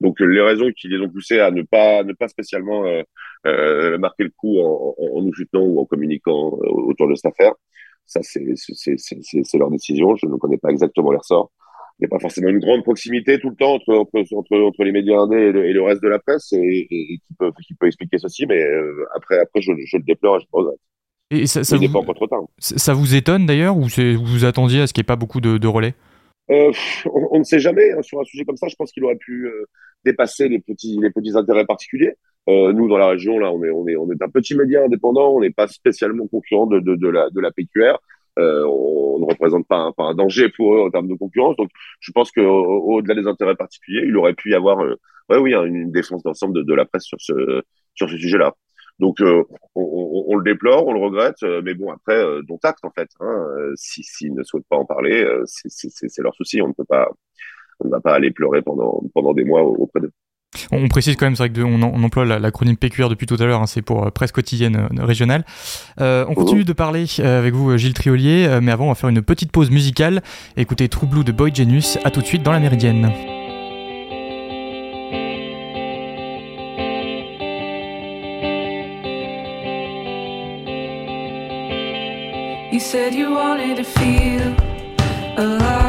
Donc, 0.00 0.20
les 0.20 0.40
raisons 0.40 0.70
qui 0.76 0.88
les 0.88 0.98
ont 1.00 1.08
poussés 1.08 1.40
à 1.40 1.50
ne 1.50 1.62
pas, 1.62 2.04
ne 2.04 2.12
pas 2.12 2.28
spécialement 2.28 2.86
euh, 2.86 3.02
euh, 3.46 3.98
marquer 3.98 4.24
le 4.24 4.30
coup 4.36 4.58
en, 4.60 4.94
en, 4.98 5.18
en, 5.18 5.22
nous 5.22 5.34
soutenant 5.34 5.64
ou 5.64 5.80
en 5.80 5.84
communiquant 5.84 6.58
euh, 6.62 6.68
autour 6.68 7.08
de 7.08 7.14
cette 7.16 7.32
affaire, 7.32 7.54
ça, 8.06 8.20
c'est 8.22 9.58
leur 9.58 9.70
décision. 9.70 10.16
Je 10.16 10.26
ne 10.26 10.36
connais 10.36 10.58
pas 10.58 10.70
exactement 10.70 11.12
les 11.12 11.18
ressorts. 11.18 11.50
Il 11.98 12.04
n'y 12.04 12.06
a 12.06 12.10
pas 12.10 12.20
forcément 12.20 12.48
une 12.48 12.58
grande 12.58 12.82
proximité 12.82 13.38
tout 13.38 13.50
le 13.50 13.56
temps 13.56 13.74
entre, 13.74 13.94
entre, 13.94 14.56
entre, 14.56 14.84
les 14.84 14.92
médias 14.92 15.18
indés 15.18 15.36
et 15.36 15.72
le, 15.72 15.82
reste 15.82 16.02
de 16.02 16.08
la 16.08 16.18
presse 16.18 16.52
et, 16.52 16.86
et, 16.90 17.18
qui, 17.18 17.34
peut, 17.38 17.52
qui 17.64 17.74
peut 17.74 17.86
expliquer 17.86 18.18
ceci, 18.18 18.46
mais 18.46 18.60
euh, 18.62 19.06
après, 19.14 19.38
après 19.38 19.60
je, 19.60 19.72
je 19.86 19.98
le 19.98 20.02
déplore 20.02 20.40
je. 20.40 20.46
Et 21.32 21.46
ça, 21.46 21.64
ça, 21.64 21.76
vous, 21.76 21.88
ça 22.58 22.92
vous 22.92 23.14
étonne 23.14 23.46
d'ailleurs 23.46 23.76
ou 23.76 23.84
vous 23.84 24.24
vous 24.24 24.44
attendiez 24.44 24.82
à 24.82 24.86
ce 24.86 24.92
qu'il 24.92 25.00
n'y 25.00 25.06
ait 25.06 25.14
pas 25.14 25.16
beaucoup 25.16 25.40
de, 25.40 25.56
de 25.56 25.66
relais? 25.66 25.94
Euh, 26.50 26.72
on, 27.06 27.28
on, 27.32 27.38
ne 27.38 27.44
sait 27.44 27.58
jamais 27.58 27.92
hein, 27.92 28.02
sur 28.02 28.20
un 28.20 28.24
sujet 28.24 28.44
comme 28.44 28.56
ça. 28.56 28.68
Je 28.68 28.76
pense 28.76 28.92
qu'il 28.92 29.04
aurait 29.04 29.16
pu 29.16 29.46
euh, 29.46 29.64
dépasser 30.04 30.48
les 30.48 30.58
petits 30.58 30.98
les 31.00 31.10
petits 31.10 31.36
intérêts 31.36 31.64
particuliers. 31.64 32.14
Euh, 32.48 32.72
nous 32.72 32.88
dans 32.88 32.98
la 32.98 33.06
région 33.06 33.38
là, 33.38 33.50
on 33.50 33.62
est 33.64 33.70
on 33.70 33.86
est 33.88 33.96
on 33.96 34.10
est 34.10 34.22
un 34.22 34.28
petit 34.28 34.54
média 34.54 34.84
indépendant. 34.84 35.34
On 35.34 35.40
n'est 35.40 35.50
pas 35.50 35.68
spécialement 35.68 36.26
concurrent 36.26 36.66
de, 36.66 36.80
de, 36.80 36.96
de 36.96 37.08
la 37.08 37.30
de 37.30 37.40
la 37.40 37.50
PQR. 37.50 37.98
On, 38.36 39.18
ne 39.20 39.26
représente 39.26 39.68
pas 39.68 39.76
un, 39.76 39.92
pas 39.92 40.04
un, 40.04 40.14
danger 40.14 40.48
pour 40.48 40.74
eux 40.74 40.80
en 40.80 40.90
termes 40.90 41.06
de 41.06 41.14
concurrence. 41.14 41.54
Donc, 41.56 41.68
je 42.00 42.10
pense 42.12 42.32
que 42.32 42.40
au-delà 42.40 43.14
des 43.14 43.28
intérêts 43.28 43.54
particuliers, 43.54 44.02
il 44.06 44.16
aurait 44.16 44.32
pu 44.32 44.50
y 44.50 44.54
avoir, 44.54 44.78
ouais, 44.78 45.38
oui, 45.38 45.54
une, 45.54 45.76
une 45.76 45.92
défense 45.92 46.22
d'ensemble 46.22 46.54
de, 46.54 46.62
de, 46.62 46.74
la 46.74 46.86
presse 46.86 47.04
sur 47.04 47.20
ce 47.20 47.62
sur 47.94 48.08
ce 48.08 48.16
sujet-là. 48.16 48.54
Donc, 49.02 49.20
euh, 49.20 49.42
on, 49.74 49.82
on, 49.82 50.24
on, 50.28 50.36
le 50.36 50.44
déplore, 50.44 50.86
on 50.86 50.94
le 50.94 51.00
regrette, 51.00 51.42
euh, 51.42 51.60
mais 51.62 51.74
bon, 51.74 51.90
après, 51.90 52.16
euh, 52.16 52.40
dont 52.42 52.58
acte, 52.62 52.84
en 52.84 52.90
fait. 52.90 53.08
Hein, 53.20 53.46
S'ils 53.74 54.04
si, 54.04 54.30
ne 54.30 54.42
souhaitent 54.42 54.68
pas 54.70 54.76
en 54.76 54.86
parler, 54.86 55.26
c'est 55.44 56.22
leur 56.22 56.34
souci. 56.34 56.62
On 56.62 56.68
ne 56.68 56.72
peut 56.72 56.84
pas, 56.84 57.08
on 57.80 57.88
ne 57.88 57.90
va 57.90 58.00
pas 58.00 58.14
aller 58.14 58.30
pleurer 58.30 58.62
pendant, 58.62 59.02
pendant 59.12 59.34
des 59.34 59.44
mois 59.44 59.62
auprès 59.62 60.00
d'eux. 60.00 60.12
On 60.70 60.86
précise 60.88 61.16
quand 61.16 61.26
même, 61.26 61.34
c'est 61.34 61.44
vrai 61.44 61.50
que 61.50 61.60
on, 61.62 61.82
on, 61.82 62.02
emploie 62.02 62.24
l'acronyme 62.24 62.76
PQR 62.76 63.08
depuis 63.08 63.26
tout 63.26 63.36
à 63.40 63.44
l'heure, 63.44 63.62
hein, 63.62 63.66
c'est 63.66 63.82
pour 63.82 64.06
euh, 64.06 64.10
presse 64.10 64.32
quotidienne 64.32 64.76
euh, 64.76 65.04
régionale. 65.04 65.44
Euh, 66.00 66.24
on 66.28 66.34
continue 66.34 66.64
de 66.64 66.72
parler 66.72 67.06
avec 67.18 67.54
vous, 67.54 67.76
Gilles 67.78 67.94
Triolier, 67.94 68.58
mais 68.60 68.72
avant, 68.72 68.86
on 68.86 68.88
va 68.88 68.94
faire 68.94 69.08
une 69.08 69.22
petite 69.22 69.50
pause 69.50 69.70
musicale. 69.70 70.22
Écoutez 70.56 70.88
True 70.88 71.06
Blue 71.06 71.24
de 71.24 71.32
Boy 71.32 71.54
Genius, 71.54 71.98
à 72.04 72.10
tout 72.10 72.20
de 72.20 72.26
suite 72.26 72.42
dans 72.42 72.52
la 72.52 72.60
Méridienne. 72.60 73.31
You 82.72 82.80
said 82.80 83.14
you 83.14 83.32
wanted 83.32 83.76
to 83.76 83.84
feel 83.84 84.56
alive, 85.36 85.81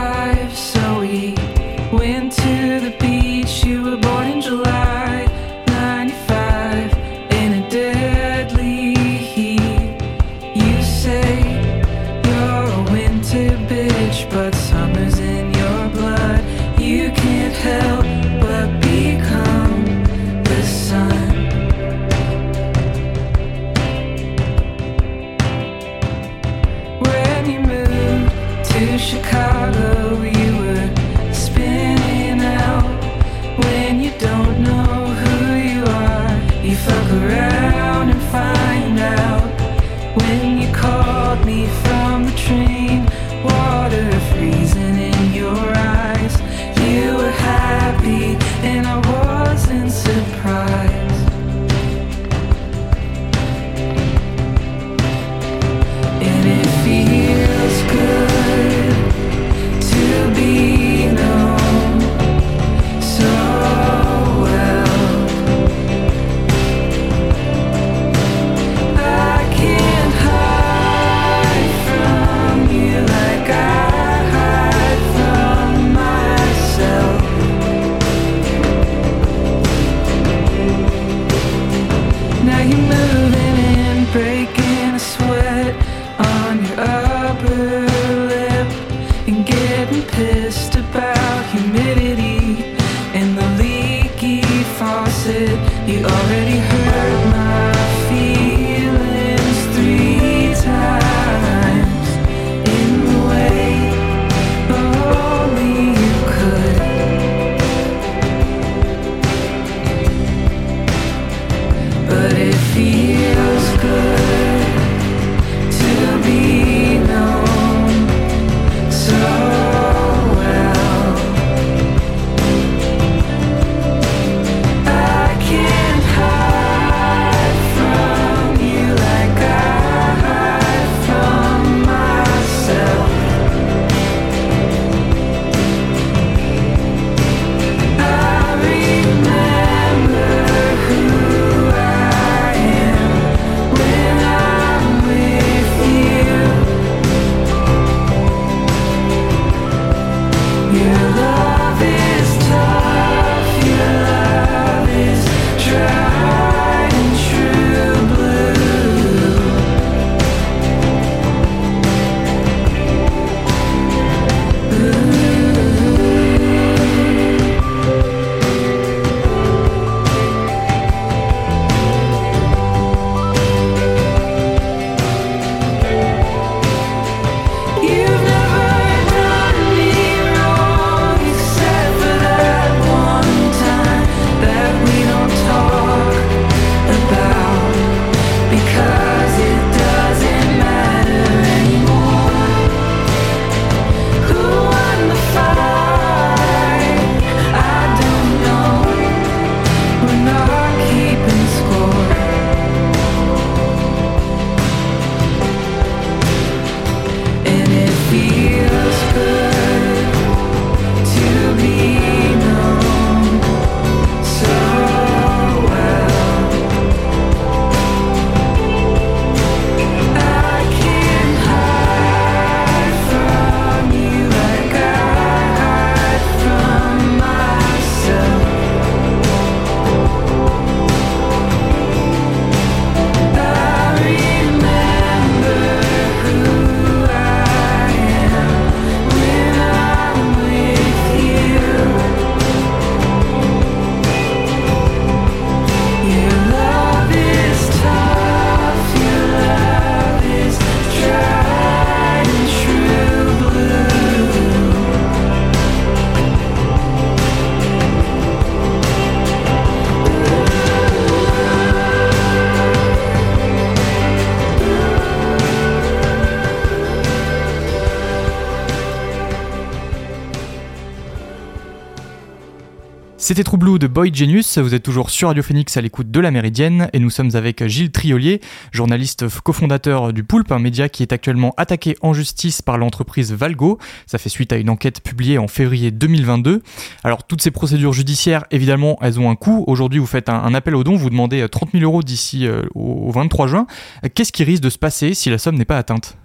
C'était 273.23 273.45
Troublou 273.45 273.79
de 273.79 273.87
Boy 273.87 274.13
Genius, 274.13 274.57
vous 274.57 274.75
êtes 274.75 274.83
toujours 274.83 275.09
sur 275.09 275.29
Radio 275.29 275.41
Phoenix 275.41 275.77
à 275.77 275.81
l'écoute 275.81 276.11
de 276.11 276.19
la 276.19 276.29
Méridienne 276.29 276.89
et 276.91 276.99
nous 276.99 277.09
sommes 277.09 277.29
avec 277.35 277.65
Gilles 277.67 277.89
Triolier, 277.89 278.41
journaliste 278.73 279.29
cofondateur 279.39 280.11
du 280.11 280.25
Poulpe, 280.25 280.51
un 280.51 280.59
média 280.59 280.89
qui 280.89 281.03
est 281.03 281.13
actuellement 281.13 281.53
attaqué 281.55 281.95
en 282.01 282.11
justice 282.11 282.61
par 282.61 282.77
l'entreprise 282.77 283.31
Valgo. 283.31 283.79
Ça 284.07 284.17
fait 284.17 284.27
suite 284.27 284.51
à 284.51 284.57
une 284.57 284.69
enquête 284.69 285.01
publiée 285.01 285.37
en 285.37 285.47
février 285.47 285.89
2022. 285.89 286.63
Alors 287.05 287.23
toutes 287.23 287.41
ces 287.41 287.51
procédures 287.51 287.93
judiciaires, 287.93 288.43
évidemment, 288.51 288.97
elles 289.01 289.21
ont 289.21 289.29
un 289.29 289.35
coût. 289.35 289.63
Aujourd'hui, 289.67 290.01
vous 290.01 290.05
faites 290.05 290.27
un, 290.27 290.53
appel 290.53 290.75
au 290.75 290.83
don, 290.83 290.97
vous 290.97 291.09
demandez 291.09 291.47
30 291.47 291.69
000 291.71 291.85
euros 291.85 292.03
d'ici 292.03 292.45
euh, 292.45 292.63
au 292.75 293.09
23 293.13 293.47
juin. 293.47 293.67
Qu'est-ce 294.15 294.33
qui 294.33 294.43
risque 294.43 294.63
de 294.63 294.69
se 294.69 294.77
passer 294.77 295.13
si 295.13 295.29
la 295.29 295.37
somme 295.37 295.55
n'est 295.55 295.63
pas 295.63 295.77
atteinte? 295.77 296.17
euh, 296.17 296.22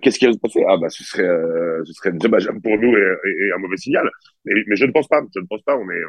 Qu'est-ce 0.00 0.18
qui 0.18 0.26
va 0.26 0.32
se 0.32 0.38
passer? 0.38 0.64
Ah 0.68 0.76
bah 0.76 0.88
ce 0.88 1.04
serait 1.04 1.26
euh, 1.26 1.82
ce 1.84 1.92
serait 1.92 2.12
dommageable 2.12 2.60
pour 2.60 2.78
nous 2.78 2.96
et, 2.96 3.52
un 3.54 3.58
mauvais 3.58 3.76
signal. 3.76 4.08
Mais, 4.44 4.54
mais, 4.66 4.76
je 4.76 4.86
ne 4.86 4.92
pense 4.92 5.08
pas. 5.08 5.20
Je 5.34 5.40
ne 5.40 5.46
pense 5.46 5.62
pas. 5.62 5.76
On 5.76 5.90
est 5.90 6.02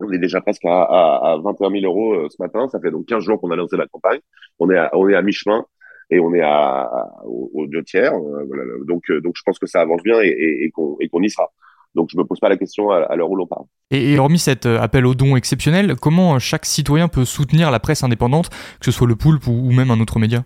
on 0.00 0.10
est 0.10 0.18
déjà 0.18 0.40
presque 0.40 0.64
à, 0.64 0.82
à, 0.82 1.32
à 1.32 1.38
21 1.42 1.70
000 1.80 1.84
euros 1.84 2.14
euh, 2.14 2.28
ce 2.30 2.42
matin. 2.42 2.68
Ça 2.70 2.80
fait 2.80 2.90
donc 2.90 3.06
15 3.06 3.22
jours 3.22 3.40
qu'on 3.40 3.50
a 3.50 3.56
lancé 3.56 3.76
la 3.76 3.86
campagne. 3.86 4.20
On 4.58 4.70
est 4.70 4.78
à, 4.78 4.90
on 4.94 5.08
est 5.08 5.14
à 5.14 5.22
mi-chemin 5.22 5.64
et 6.10 6.20
on 6.20 6.32
est 6.34 6.42
à, 6.42 6.90
aux, 7.24 7.66
deux 7.66 7.82
tiers. 7.84 8.14
Euh, 8.14 8.44
voilà. 8.46 8.64
Donc 8.86 9.02
donc 9.22 9.34
je 9.36 9.42
pense 9.44 9.58
que 9.58 9.66
ça 9.66 9.80
avance 9.80 10.02
bien 10.02 10.20
et, 10.20 10.28
et, 10.28 10.64
et 10.64 10.70
qu'on 10.70 10.96
et 11.00 11.08
qu'on 11.08 11.22
y 11.22 11.28
sera. 11.28 11.50
Donc 11.94 12.08
je 12.10 12.16
me 12.16 12.24
pose 12.24 12.40
pas 12.40 12.48
la 12.48 12.56
question 12.56 12.90
à, 12.90 13.14
l'heure 13.16 13.30
où 13.30 13.36
l'on 13.36 13.46
parle. 13.46 13.64
Et, 13.90 14.12
et, 14.12 14.18
hormis 14.18 14.38
cet 14.38 14.64
appel 14.64 15.04
aux 15.04 15.14
dons 15.14 15.36
exceptionnel, 15.36 15.96
comment 15.96 16.38
chaque 16.38 16.64
citoyen 16.64 17.08
peut 17.08 17.26
soutenir 17.26 17.70
la 17.70 17.80
presse 17.80 18.02
indépendante, 18.02 18.48
que 18.48 18.86
ce 18.86 18.90
soit 18.90 19.06
le 19.06 19.16
Poulpe 19.16 19.46
ou, 19.46 19.52
ou 19.52 19.72
même 19.72 19.90
un 19.90 20.00
autre 20.00 20.18
média? 20.18 20.44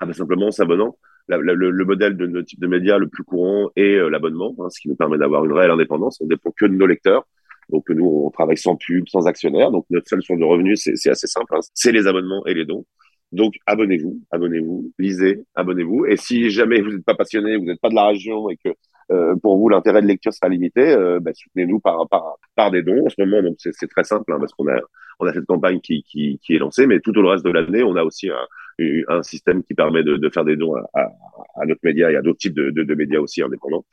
Ah 0.00 0.06
ben 0.06 0.12
Simplement 0.12 0.48
en 0.48 0.50
s'abonnant 0.50 0.96
le, 1.38 1.54
le, 1.70 1.84
modèle 1.84 2.16
de 2.16 2.26
notre 2.26 2.46
type 2.46 2.60
de 2.60 2.66
média 2.66 2.98
le 2.98 3.08
plus 3.08 3.24
courant 3.24 3.70
est 3.76 3.94
euh, 3.94 4.08
l'abonnement, 4.08 4.54
hein, 4.58 4.68
ce 4.70 4.80
qui 4.80 4.88
nous 4.88 4.96
permet 4.96 5.18
d'avoir 5.18 5.44
une 5.44 5.52
réelle 5.52 5.70
indépendance. 5.70 6.20
On 6.20 6.26
dépend 6.26 6.50
que 6.50 6.66
de 6.66 6.74
nos 6.74 6.86
lecteurs. 6.86 7.26
Donc 7.70 7.88
nous, 7.88 8.04
on 8.04 8.30
travaille 8.30 8.56
sans 8.56 8.76
pub, 8.76 9.08
sans 9.08 9.26
actionnaire. 9.26 9.70
Donc 9.70 9.86
notre 9.90 10.08
seule 10.08 10.22
source 10.22 10.40
de 10.40 10.44
revenus, 10.44 10.80
c'est 10.82 11.10
assez 11.10 11.26
simple. 11.26 11.54
Hein. 11.54 11.60
C'est 11.74 11.92
les 11.92 12.06
abonnements 12.06 12.44
et 12.46 12.54
les 12.54 12.64
dons. 12.64 12.84
Donc 13.32 13.54
abonnez-vous, 13.66 14.20
abonnez-vous, 14.32 14.92
lisez, 14.98 15.44
abonnez-vous. 15.54 16.06
Et 16.06 16.16
si 16.16 16.50
jamais 16.50 16.80
vous 16.80 16.90
n'êtes 16.90 17.04
pas 17.04 17.14
passionné, 17.14 17.56
vous 17.56 17.64
n'êtes 17.64 17.80
pas 17.80 17.88
de 17.88 17.94
la 17.94 18.08
région 18.08 18.50
et 18.50 18.56
que 18.56 18.70
euh, 19.12 19.36
pour 19.36 19.56
vous 19.56 19.68
l'intérêt 19.68 20.02
de 20.02 20.06
lecture 20.06 20.32
sera 20.32 20.48
limité, 20.48 20.80
euh, 20.80 21.20
bah, 21.20 21.30
soutenez-nous 21.32 21.80
par, 21.80 22.70
des 22.72 22.82
dons. 22.82 23.06
En 23.06 23.08
ce 23.08 23.24
moment, 23.24 23.42
donc 23.42 23.56
c'est 23.58 23.88
très 23.88 24.04
simple 24.04 24.32
hein, 24.32 24.38
parce 24.40 24.52
qu'on 24.52 24.66
a 24.68 25.32
cette 25.32 25.46
campagne 25.46 25.80
qui 25.80 26.02
qui 26.02 26.40
est 26.48 26.58
lancée, 26.58 26.86
mais 26.86 26.98
tout 27.00 27.16
au 27.16 27.28
reste 27.28 27.44
de 27.44 27.50
l'année, 27.50 27.84
on 27.84 27.94
a 27.94 28.02
aussi 28.02 28.30
un, 28.30 28.46
un 29.08 29.22
système 29.22 29.62
qui 29.62 29.74
permet 29.74 30.02
de, 30.02 30.30
faire 30.32 30.44
des 30.44 30.56
dons 30.56 30.74
à, 30.74 31.12
à, 31.56 31.66
notre 31.66 31.80
média 31.82 32.10
et 32.10 32.16
à 32.16 32.22
d'autres 32.22 32.38
types 32.38 32.54
de, 32.54 32.94
médias 32.94 33.20
aussi 33.20 33.42
indépendants. 33.42 33.84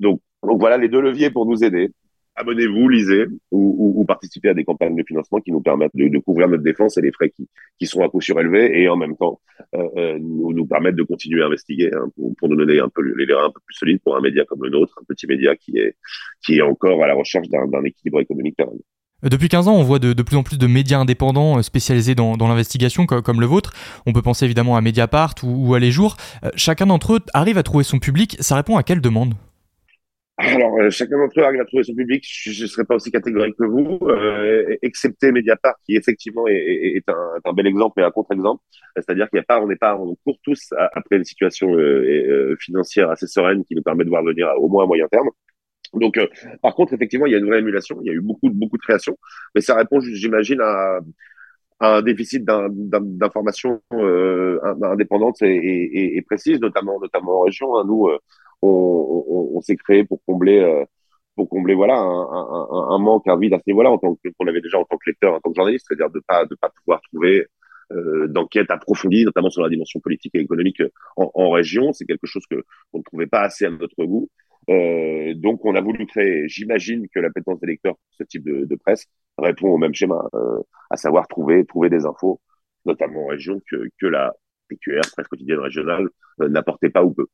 Donc, 0.00 0.20
donc 0.42 0.60
voilà 0.60 0.76
les 0.76 0.88
deux 0.88 1.00
leviers 1.00 1.30
pour 1.30 1.46
nous 1.46 1.64
aider. 1.64 1.90
Abonnez-vous, 2.36 2.88
lisez 2.88 3.26
ou, 3.50 3.94
ou, 3.96 4.04
participez 4.04 4.50
à 4.50 4.54
des 4.54 4.64
campagnes 4.64 4.94
de 4.94 5.02
financement 5.02 5.40
qui 5.40 5.50
nous 5.50 5.60
permettent 5.60 5.94
de, 5.94 6.18
couvrir 6.18 6.48
notre 6.48 6.62
défense 6.62 6.96
et 6.96 7.00
les 7.02 7.10
frais 7.10 7.30
qui, 7.30 7.48
qui 7.80 7.86
sont 7.86 8.00
à 8.02 8.08
coup 8.08 8.20
surélevés 8.20 8.80
et 8.80 8.88
en 8.88 8.96
même 8.96 9.16
temps 9.16 9.40
euh, 9.74 9.88
euh 9.96 10.18
nous, 10.20 10.52
nous 10.52 10.66
permettre 10.66 10.96
de 10.96 11.02
continuer 11.02 11.42
à 11.42 11.46
investiguer 11.46 11.90
hein, 11.92 12.08
pour, 12.14 12.36
pour, 12.36 12.48
nous 12.48 12.54
donner 12.54 12.78
un 12.78 12.88
peu 12.88 13.02
les 13.02 13.34
reins 13.34 13.46
un 13.46 13.50
peu 13.50 13.60
plus 13.66 13.74
solides 13.74 14.00
pour 14.04 14.16
un 14.16 14.20
média 14.20 14.44
comme 14.44 14.62
le 14.62 14.70
nôtre, 14.70 14.96
un 15.00 15.04
petit 15.08 15.26
média 15.26 15.56
qui 15.56 15.78
est, 15.78 15.96
qui 16.44 16.58
est 16.58 16.62
encore 16.62 17.02
à 17.02 17.08
la 17.08 17.14
recherche 17.14 17.48
d'un 17.48 17.84
équilibre 17.84 18.20
économique 18.20 18.56
pérenne. 18.56 18.78
Euh, 19.24 19.28
depuis 19.28 19.48
15 19.48 19.68
ans, 19.68 19.74
on 19.74 19.82
voit 19.82 19.98
de, 19.98 20.22
plus 20.22 20.36
en 20.36 20.42
plus 20.42 20.58
de 20.58 20.66
médias 20.66 20.98
indépendants 20.98 21.58
euh, 21.58 21.62
spécialisés 21.62 22.14
dans, 22.14 22.36
l'investigation, 22.36 23.06
comme, 23.06 23.40
le 23.40 23.46
vôtre. 23.46 23.72
On 24.06 24.12
peut 24.12 24.22
penser 24.22 24.44
évidemment 24.44 24.76
à 24.76 24.80
Mediapart 24.80 25.34
ou, 25.42 25.74
à 25.74 25.78
Les 25.78 25.90
Jours. 25.90 26.16
Euh, 26.44 26.50
chacun 26.54 26.86
d'entre 26.86 27.14
eux 27.14 27.20
arrive 27.34 27.58
à 27.58 27.62
trouver 27.62 27.84
son 27.84 27.98
public. 27.98 28.36
Ça 28.40 28.56
répond 28.56 28.76
à 28.76 28.82
quelle 28.82 29.00
demande? 29.00 29.34
Alors, 30.40 30.88
chacun 30.90 31.18
d'entre 31.18 31.40
eux 31.40 31.42
arrive 31.42 31.60
à 31.60 31.64
trouver 31.64 31.82
son 31.82 31.96
public. 31.96 32.24
Je 32.24 32.62
ne 32.62 32.68
serais 32.68 32.84
pas 32.84 32.94
aussi 32.94 33.10
catégorique 33.10 33.56
que 33.56 33.64
vous, 33.64 33.98
euh, 34.02 34.76
excepté 34.82 35.32
Mediapart, 35.32 35.74
qui 35.84 35.96
effectivement 35.96 36.46
est, 36.46 37.02
un, 37.08 37.52
bel 37.54 37.66
exemple 37.66 38.00
et 38.00 38.04
un 38.04 38.12
contre-exemple. 38.12 38.62
C'est-à-dire 38.94 39.28
qu'il 39.28 39.38
n'y 39.38 39.42
a 39.42 39.46
pas, 39.46 39.60
on 39.60 39.66
n'est 39.66 39.74
pas, 39.74 39.96
on 39.96 40.14
court 40.24 40.38
tous 40.44 40.72
après 40.92 41.16
une 41.16 41.24
situation 41.24 41.74
euh, 41.74 42.56
financière 42.60 43.10
assez 43.10 43.26
sereine 43.26 43.64
qui 43.64 43.74
nous 43.74 43.82
permet 43.82 44.04
de 44.04 44.10
voir 44.10 44.22
venir 44.22 44.46
au 44.58 44.68
moins 44.68 44.84
à 44.84 44.86
moyen 44.86 45.08
terme. 45.08 45.28
Donc, 45.94 46.18
euh, 46.18 46.26
par 46.62 46.74
contre, 46.74 46.92
effectivement, 46.92 47.26
il 47.26 47.32
y 47.32 47.34
a 47.34 47.38
une 47.38 47.46
vraie 47.46 47.60
émulation. 47.60 47.98
Il 48.02 48.06
y 48.06 48.10
a 48.10 48.12
eu 48.12 48.20
beaucoup, 48.20 48.50
beaucoup 48.50 48.76
de 48.76 48.82
créations, 48.82 49.16
mais 49.54 49.60
ça 49.60 49.74
répond, 49.74 50.00
j'imagine, 50.00 50.60
à, 50.60 51.00
un 51.80 52.02
déficit 52.02 52.44
d'informations 52.44 53.80
euh, 53.92 54.58
indépendantes 54.82 55.42
et, 55.42 56.16
et, 56.16 56.22
précises, 56.22 56.60
notamment, 56.60 56.98
notamment 57.00 57.40
en 57.40 57.42
région. 57.42 57.76
Hein. 57.76 57.84
Nous, 57.86 58.08
euh, 58.08 58.18
on, 58.62 59.60
s'est 59.60 59.76
créé 59.76 60.04
pour 60.04 60.20
combler, 60.26 60.58
euh, 60.58 60.84
pour 61.36 61.48
combler, 61.48 61.74
voilà, 61.74 61.94
un, 61.98 62.98
manque, 62.98 63.28
un 63.28 63.38
vide 63.38 63.54
à 63.54 63.58
ce 63.58 63.64
niveau-là, 63.68 63.96
qu'on 64.00 64.46
avait 64.46 64.60
déjà 64.60 64.78
en 64.78 64.84
tant 64.84 64.96
que 64.96 65.08
lecteur, 65.08 65.34
en 65.34 65.40
tant 65.40 65.50
que 65.50 65.56
journaliste, 65.56 65.86
c'est-à-dire 65.88 66.10
de 66.10 66.20
pas, 66.26 66.44
de 66.46 66.56
pas 66.56 66.70
pouvoir 66.70 67.00
trouver 67.02 67.46
euh, 67.92 68.26
d'enquête 68.28 68.70
approfondie, 68.70 69.24
notamment 69.24 69.50
sur 69.50 69.62
la 69.62 69.68
dimension 69.68 70.00
politique 70.00 70.34
et 70.34 70.40
économique 70.40 70.82
en, 71.16 71.30
en 71.34 71.50
région. 71.50 71.92
C'est 71.92 72.04
quelque 72.06 72.26
chose 72.26 72.42
que 72.50 72.64
on 72.92 72.98
ne 72.98 73.02
trouvait 73.04 73.26
pas 73.26 73.42
assez 73.42 73.66
à 73.66 73.70
notre 73.70 74.04
goût. 74.04 74.28
Euh, 74.68 75.34
donc, 75.34 75.64
on 75.64 75.74
a 75.74 75.80
voulu 75.80 76.06
créer. 76.06 76.48
J'imagine 76.48 77.08
que 77.08 77.20
l'appétence 77.20 77.60
des 77.60 77.68
lecteurs 77.68 77.94
pour 77.94 78.14
ce 78.18 78.24
type 78.24 78.44
de, 78.44 78.76
presse 78.76 79.06
répond 79.38 79.68
au 79.70 79.78
même 79.78 79.94
schéma, 79.94 80.28
euh, 80.34 80.60
à 80.90 80.96
savoir 80.96 81.26
trouver 81.28 81.64
trouver 81.64 81.88
des 81.90 82.04
infos, 82.06 82.40
notamment 82.84 83.24
en 83.24 83.28
région 83.28 83.60
que 83.70 83.88
que 83.98 84.06
la 84.06 84.34
PQR, 84.68 85.00
presse 85.12 85.28
quotidienne 85.28 85.60
régionale, 85.60 86.08
euh, 86.42 86.48
n'apportait 86.48 86.90
pas 86.90 87.04
ou 87.04 87.12
peu. 87.12 87.26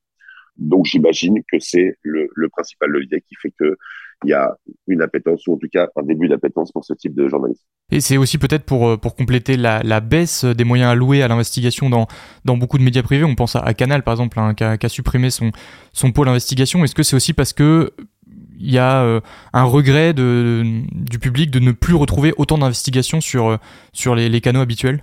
Donc, 0.57 0.87
j'imagine 0.87 1.41
que 1.51 1.59
c'est 1.59 1.97
le, 2.03 2.29
le 2.35 2.49
principal 2.49 2.91
levier 2.91 3.21
qui 3.21 3.35
fait 3.41 3.53
que 3.59 3.77
il 4.25 4.31
y 4.31 4.33
a 4.33 4.57
une 4.87 5.03
appétence, 5.03 5.47
ou 5.47 5.55
en 5.55 5.57
tout 5.59 5.69
cas 5.71 5.89
un 5.97 6.03
début 6.03 6.29
d'appétence 6.29 6.73
pour 6.73 6.85
ce 6.85 6.95
type 6.95 7.15
de 7.15 7.29
journalisme. 7.29 7.63
Et 7.91 8.01
c'est 8.01 8.17
aussi 8.17 8.39
peut-être 8.39 8.65
pour, 8.65 8.89
euh, 8.89 8.97
pour 8.97 9.15
compléter 9.15 9.57
la, 9.57 9.83
la, 9.83 10.01
baisse 10.01 10.45
des 10.45 10.65
moyens 10.65 10.91
alloués 10.91 11.23
à 11.23 11.29
l'investigation 11.29 11.91
dans, 11.91 12.07
dans 12.45 12.57
beaucoup 12.57 12.79
de 12.79 12.83
médias 12.83 13.03
privés. 13.03 13.25
On 13.25 13.35
pense 13.35 13.57
à, 13.57 13.75
Canal, 13.75 14.03
par 14.03 14.15
exemple, 14.15 14.39
hein, 14.41 14.55
qui, 14.55 14.65
a, 14.65 14.79
a, 14.81 14.89
supprimé 14.89 15.31
son, 15.31 15.51
son 15.93 16.13
pôle 16.13 16.29
investigation. 16.29 16.85
Est-ce 16.85 16.95
que 16.95 17.03
c'est 17.03 17.17
aussi 17.17 17.33
parce 17.33 17.53
que 17.53 17.93
il 18.59 18.71
y 18.71 18.79
a 18.79 19.03
euh, 19.03 19.21
un 19.53 19.65
regret 19.65 20.15
de, 20.15 20.63
du 20.93 21.19
public 21.19 21.51
de 21.51 21.59
ne 21.59 21.73
plus 21.73 21.95
retrouver 21.95 22.33
autant 22.39 22.57
d'investigations 22.57 23.21
sur, 23.21 23.49
euh, 23.49 23.57
sur 23.93 24.15
les, 24.15 24.29
les 24.29 24.41
canaux 24.41 24.61
habituels? 24.61 25.03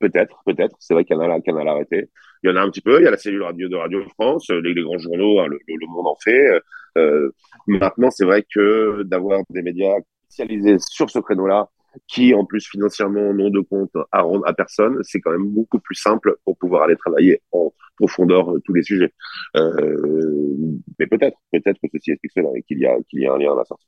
Peut-être, 0.00 0.42
peut-être. 0.44 0.76
C'est 0.80 0.94
vrai 0.94 1.04
qu'il 1.04 1.16
y 1.16 1.20
en 1.20 1.30
a, 1.30 1.40
Canal 1.40 1.68
a 1.68 1.72
arrêté. 1.72 2.10
Il 2.42 2.50
y 2.50 2.52
en 2.52 2.56
a 2.56 2.60
un 2.60 2.70
petit 2.70 2.80
peu. 2.80 3.00
Il 3.00 3.04
y 3.04 3.08
a 3.08 3.10
la 3.10 3.16
cellule 3.16 3.42
radio 3.42 3.68
de 3.68 3.76
Radio 3.76 4.02
France, 4.14 4.50
les, 4.50 4.74
les 4.74 4.82
grands 4.82 4.98
journaux, 4.98 5.40
hein, 5.40 5.46
le, 5.48 5.86
Monde 5.86 6.06
en 6.06 6.16
fait. 6.16 6.60
Euh, 6.98 7.30
maintenant, 7.66 8.10
c'est 8.10 8.24
vrai 8.24 8.44
que 8.54 9.02
d'avoir 9.04 9.42
des 9.50 9.62
médias 9.62 9.94
spécialisés 10.28 10.76
sur 10.78 11.10
ce 11.10 11.18
créneau-là, 11.18 11.68
qui 12.08 12.34
en 12.34 12.44
plus 12.44 12.66
financièrement 12.68 13.32
n'ont 13.32 13.50
de 13.50 13.60
compte 13.60 13.96
à 14.10 14.22
rendre 14.22 14.46
à 14.46 14.52
personne, 14.52 14.98
c'est 15.02 15.20
quand 15.20 15.30
même 15.30 15.48
beaucoup 15.48 15.78
plus 15.78 15.94
simple 15.94 16.36
pour 16.44 16.56
pouvoir 16.58 16.84
aller 16.84 16.96
travailler 16.96 17.40
en 17.52 17.72
profondeur 17.96 18.52
tous 18.64 18.74
les 18.74 18.82
sujets. 18.82 19.12
Euh, 19.56 20.56
mais 20.98 21.06
peut-être, 21.06 21.38
peut-être 21.52 21.78
que 21.80 21.88
ceci 21.92 22.12
explique 22.12 22.32
cela 22.34 22.48
et 22.56 22.62
qu'il 22.62 22.78
y 22.80 22.86
a 22.86 22.96
qu'il 23.08 23.20
y 23.20 23.26
a 23.26 23.32
un 23.32 23.38
lien 23.38 23.52
à 23.52 23.56
la 23.56 23.64
sortie. 23.64 23.86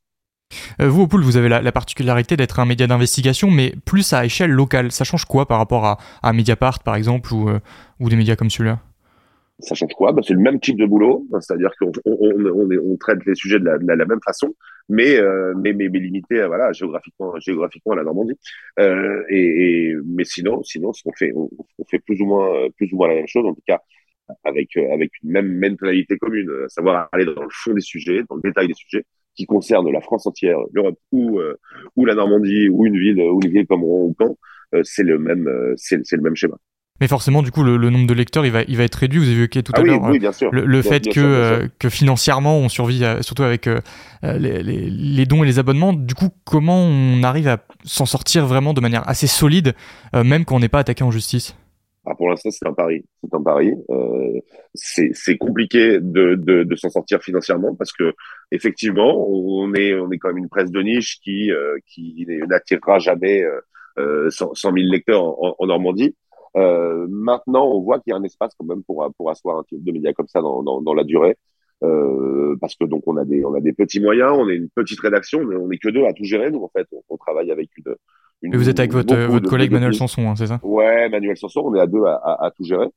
Euh, 0.80 0.88
vous, 0.88 1.02
au 1.02 1.06
pool, 1.06 1.22
vous 1.22 1.36
avez 1.36 1.48
la, 1.48 1.62
la 1.62 1.72
particularité 1.72 2.36
d'être 2.36 2.60
un 2.60 2.66
média 2.66 2.86
d'investigation, 2.86 3.50
mais 3.50 3.72
plus 3.84 4.12
à 4.12 4.24
échelle 4.24 4.50
locale. 4.50 4.92
Ça 4.92 5.04
change 5.04 5.24
quoi 5.24 5.46
par 5.46 5.58
rapport 5.58 5.98
à, 6.22 6.32
Mediapart, 6.32 6.82
par 6.82 6.96
exemple, 6.96 7.32
ou, 7.32 7.48
euh, 7.48 7.58
ou 8.00 8.08
des 8.08 8.16
médias 8.16 8.36
comme 8.36 8.50
celui-là? 8.50 8.80
Ça 9.58 9.74
change 9.74 9.94
quoi? 9.94 10.12
Bah, 10.12 10.22
C'est 10.26 10.34
le 10.34 10.40
même 10.40 10.60
type 10.60 10.78
de 10.78 10.84
boulot, 10.84 11.26
c'est-à-dire 11.40 11.70
qu'on 11.80 11.90
on, 12.04 12.16
on, 12.30 12.68
on, 12.70 12.96
traite 12.98 13.24
les 13.24 13.34
sujets 13.34 13.58
de 13.58 13.64
la, 13.64 13.78
même 13.78 14.20
façon, 14.24 14.54
mais, 14.88 15.16
euh, 15.16 15.54
mais, 15.56 15.72
mais, 15.72 15.88
mais 15.88 15.98
limité 15.98 16.46
voilà, 16.46 16.72
géographiquement, 16.72 17.32
géographiquement 17.40 17.92
à 17.94 17.96
la 17.96 18.04
Normandie. 18.04 18.38
Et, 19.30 19.94
mais 20.04 20.24
sinon, 20.24 20.62
sinon 20.62 20.92
on, 21.06 21.12
fait, 21.12 21.32
on, 21.34 21.48
fait 21.90 22.00
plus 22.00 22.20
ou, 22.20 22.26
moins, 22.26 22.68
plus 22.76 22.92
ou 22.92 22.96
moins 22.96 23.08
la 23.08 23.14
même 23.14 23.28
chose, 23.28 23.46
en 23.46 23.54
tout 23.54 23.62
cas 23.66 23.80
avec, 24.44 24.76
avec 24.76 25.12
une 25.22 25.30
même 25.30 25.58
mentalité 25.58 26.18
commune, 26.18 26.50
à 26.64 26.68
savoir 26.68 27.08
aller 27.12 27.24
dans 27.24 27.42
le 27.42 27.48
fond 27.50 27.72
des 27.72 27.80
sujets, 27.80 28.24
dans 28.28 28.34
le 28.36 28.42
détail 28.42 28.66
des 28.66 28.74
sujets, 28.74 29.04
qui 29.36 29.46
concernent 29.46 29.90
la 29.90 30.00
France 30.00 30.26
entière, 30.26 30.58
l'Europe 30.72 30.98
ou, 31.12 31.38
euh, 31.38 31.58
ou 31.96 32.04
la 32.04 32.14
Normandie, 32.14 32.68
ou 32.68 32.86
une 32.86 32.98
ville, 32.98 33.20
ou 33.20 33.40
une 33.42 33.50
ville 33.50 33.66
comme 33.66 33.84
Rouen 33.84 34.04
ou 34.04 34.16
Caen, 34.18 34.36
euh, 34.74 34.80
c'est 34.84 35.02
le 35.04 35.18
même, 35.18 35.46
euh, 35.46 35.74
c'est 35.76 36.12
le 36.12 36.22
même 36.22 36.34
schéma. 36.34 36.56
Mais 37.00 37.08
forcément, 37.08 37.42
du 37.42 37.50
coup, 37.50 37.62
le, 37.62 37.76
le, 37.76 37.90
nombre 37.90 38.06
de 38.06 38.14
lecteurs, 38.14 38.46
il 38.46 38.52
va, 38.52 38.62
il 38.62 38.76
va 38.76 38.84
être 38.84 38.94
réduit. 38.94 39.18
Vous 39.18 39.26
avez 39.26 39.36
évoqué 39.36 39.62
tout 39.62 39.72
ah 39.74 39.80
à 39.80 39.82
oui, 39.82 39.88
l'heure 39.90 40.02
oui, 40.04 40.20
sûr. 40.32 40.50
le, 40.50 40.64
le 40.64 40.80
bien, 40.80 40.90
fait 40.90 41.00
bien 41.00 41.12
que, 41.12 41.20
sûr, 41.20 41.28
euh, 41.28 41.66
que 41.78 41.88
financièrement, 41.90 42.56
on 42.58 42.68
survit, 42.70 43.04
à, 43.04 43.22
surtout 43.22 43.42
avec 43.42 43.66
euh, 43.66 43.80
les, 44.22 44.62
les, 44.62 44.88
les, 44.88 45.26
dons 45.26 45.44
et 45.44 45.46
les 45.46 45.58
abonnements. 45.58 45.92
Du 45.92 46.14
coup, 46.14 46.30
comment 46.44 46.78
on 46.78 47.22
arrive 47.22 47.48
à 47.48 47.58
s'en 47.84 48.06
sortir 48.06 48.46
vraiment 48.46 48.72
de 48.72 48.80
manière 48.80 49.06
assez 49.06 49.26
solide, 49.26 49.74
euh, 50.14 50.24
même 50.24 50.46
quand 50.46 50.56
on 50.56 50.60
n'est 50.60 50.70
pas 50.70 50.78
attaqué 50.78 51.04
en 51.04 51.10
justice? 51.10 51.54
Ah, 52.06 52.14
Pour 52.14 52.28
l'instant, 52.28 52.50
c'est 52.50 52.66
un 52.66 52.72
pari. 52.72 53.04
C'est 53.22 53.34
un 53.34 53.42
pari. 53.42 53.72
c'est 54.74 55.36
compliqué 55.38 55.98
de, 56.00 56.34
de, 56.34 56.62
de 56.62 56.76
s'en 56.76 56.88
sortir 56.88 57.20
financièrement 57.22 57.74
parce 57.74 57.92
que 57.92 58.14
effectivement, 58.50 59.28
on 59.28 59.74
est, 59.74 59.94
on 59.94 60.10
est 60.10 60.18
quand 60.18 60.28
même 60.28 60.38
une 60.38 60.48
presse 60.48 60.70
de 60.70 60.80
niche 60.80 61.18
qui, 61.20 61.50
qui 61.86 62.26
n'attirera 62.48 62.98
jamais 62.98 63.44
100, 63.96 64.54
100 64.54 64.72
000 64.72 64.74
lecteurs 64.90 65.22
en, 65.22 65.66
Normandie. 65.66 66.14
Euh, 66.56 67.06
maintenant, 67.08 67.66
on 67.66 67.80
voit 67.80 68.00
qu'il 68.00 68.12
y 68.12 68.14
a 68.14 68.16
un 68.16 68.22
espace 68.22 68.52
quand 68.58 68.66
même 68.66 68.82
pour, 68.82 69.06
pour 69.16 69.30
asseoir 69.30 69.58
un 69.58 69.64
type 69.64 69.84
de 69.84 69.92
média 69.92 70.12
comme 70.14 70.28
ça 70.28 70.40
dans, 70.40 70.62
dans, 70.62 70.80
dans 70.80 70.94
la 70.94 71.04
durée. 71.04 71.36
Euh, 71.82 72.56
parce 72.58 72.74
que 72.74 72.84
donc 72.84 73.02
on 73.06 73.18
a 73.18 73.24
des 73.26 73.44
on 73.44 73.52
a 73.54 73.60
des 73.60 73.74
petits 73.74 74.00
moyens, 74.00 74.32
on 74.34 74.48
est 74.48 74.56
une 74.56 74.70
petite 74.70 74.98
rédaction, 75.00 75.44
mais 75.44 75.56
on 75.56 75.68
n'est 75.68 75.76
que 75.76 75.90
deux 75.90 76.04
à 76.04 76.14
tout 76.14 76.24
gérer. 76.24 76.50
Nous 76.50 76.62
en 76.62 76.70
fait, 76.74 76.86
on, 77.10 77.16
travaille 77.18 77.50
avec 77.50 77.68
une. 77.76 77.94
Une 78.42 78.56
vous 78.56 78.68
êtes 78.68 78.78
avec 78.78 78.92
votre, 78.92 79.16
votre 79.16 79.48
collègue 79.48 79.72
Manuel 79.72 79.94
Sanson, 79.94 80.28
hein, 80.28 80.36
c'est 80.36 80.46
ça? 80.46 80.60
Ouais, 80.62 81.08
Manuel 81.08 81.36
Sanson, 81.36 81.62
on 81.64 81.74
est 81.74 81.80
à 81.80 81.86
deux 81.86 82.04
à, 82.04 82.44
à, 82.44 82.50
tout 82.50 82.64
gérer. 82.64 82.88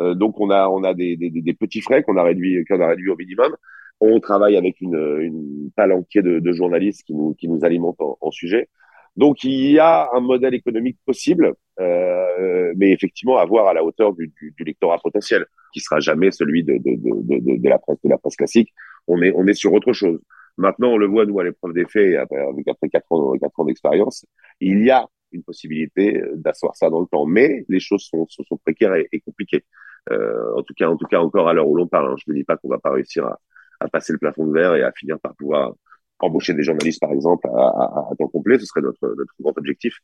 Euh, 0.00 0.14
donc 0.14 0.40
on 0.40 0.50
a 0.50 0.68
on 0.68 0.82
a 0.84 0.94
des, 0.94 1.16
des, 1.16 1.30
des 1.30 1.54
petits 1.54 1.80
frais 1.80 2.02
qu'on 2.02 2.16
a 2.16 2.22
réduit 2.22 2.64
qu'on 2.66 2.80
a 2.80 2.88
réduit 2.88 3.10
au 3.10 3.16
minimum. 3.16 3.54
On 4.00 4.20
travaille 4.20 4.56
avec 4.56 4.80
une, 4.80 5.18
une 5.20 5.70
palanquée 5.74 6.22
de, 6.22 6.38
de 6.38 6.52
journalistes 6.52 7.02
qui 7.04 7.14
nous 7.14 7.34
qui 7.34 7.48
nous 7.48 7.64
alimentent 7.64 8.00
en, 8.00 8.16
en 8.20 8.30
sujet. 8.30 8.68
Donc 9.16 9.42
il 9.42 9.72
y 9.72 9.78
a 9.80 10.08
un 10.14 10.20
modèle 10.20 10.54
économique 10.54 10.98
possible, 11.04 11.54
euh, 11.80 12.72
mais 12.76 12.92
effectivement 12.92 13.38
à 13.38 13.44
voir 13.44 13.66
à 13.66 13.74
la 13.74 13.82
hauteur 13.82 14.12
du, 14.12 14.32
du, 14.40 14.54
du, 14.56 14.64
lectorat 14.64 14.98
potentiel, 15.02 15.44
qui 15.72 15.80
sera 15.80 15.98
jamais 15.98 16.30
celui 16.30 16.62
de, 16.62 16.74
de, 16.74 16.94
de, 16.96 17.56
de, 17.58 17.68
la 17.68 17.78
presse 17.78 17.98
de 18.04 18.08
la 18.08 18.18
presse 18.18 18.36
classique. 18.36 18.72
On 19.08 19.20
est 19.20 19.32
on 19.34 19.46
est 19.48 19.54
sur 19.54 19.72
autre 19.72 19.92
chose. 19.92 20.20
Maintenant, 20.58 20.88
on 20.88 20.98
le 20.98 21.06
voit 21.06 21.24
nous 21.24 21.38
à 21.40 21.44
l'épreuve 21.44 21.72
des 21.72 21.86
faits, 21.86 22.16
avec 22.16 22.68
après 22.68 22.88
quatre 22.88 23.10
ans 23.12 23.32
quatre 23.38 23.58
ans 23.60 23.64
d'expérience, 23.64 24.26
il 24.60 24.84
y 24.84 24.90
a 24.90 25.06
une 25.32 25.42
possibilité 25.42 26.22
d'asseoir 26.34 26.74
ça 26.76 26.90
dans 26.90 27.00
le 27.00 27.06
temps, 27.06 27.26
mais 27.26 27.64
les 27.68 27.80
choses 27.80 28.02
sont 28.02 28.26
sont, 28.28 28.56
précaires 28.58 28.94
et, 28.94 29.08
et 29.12 29.20
compliquées. 29.20 29.64
Euh, 30.10 30.54
en 30.56 30.62
tout 30.62 30.74
cas, 30.74 30.88
en 30.88 30.96
tout 30.96 31.06
cas 31.06 31.20
encore 31.20 31.48
à 31.48 31.52
l'heure 31.52 31.68
où 31.68 31.76
l'on 31.76 31.86
parle. 31.86 32.12
Hein, 32.12 32.16
je 32.18 32.30
ne 32.30 32.36
dis 32.36 32.44
pas 32.44 32.56
qu'on 32.56 32.68
va 32.68 32.78
pas 32.78 32.90
réussir 32.90 33.26
à, 33.26 33.38
à 33.80 33.88
passer 33.88 34.12
le 34.12 34.18
plafond 34.18 34.46
de 34.46 34.52
verre 34.52 34.74
et 34.74 34.82
à 34.82 34.92
finir 34.92 35.18
par 35.20 35.34
pouvoir 35.34 35.74
embaucher 36.18 36.54
des 36.54 36.64
journalistes, 36.64 37.00
par 37.00 37.12
exemple, 37.12 37.46
à, 37.48 37.68
à, 37.68 38.08
à 38.10 38.16
temps 38.18 38.28
complet. 38.28 38.58
Ce 38.58 38.66
serait 38.66 38.80
notre, 38.80 39.06
notre 39.16 39.34
grand 39.38 39.56
objectif. 39.56 39.94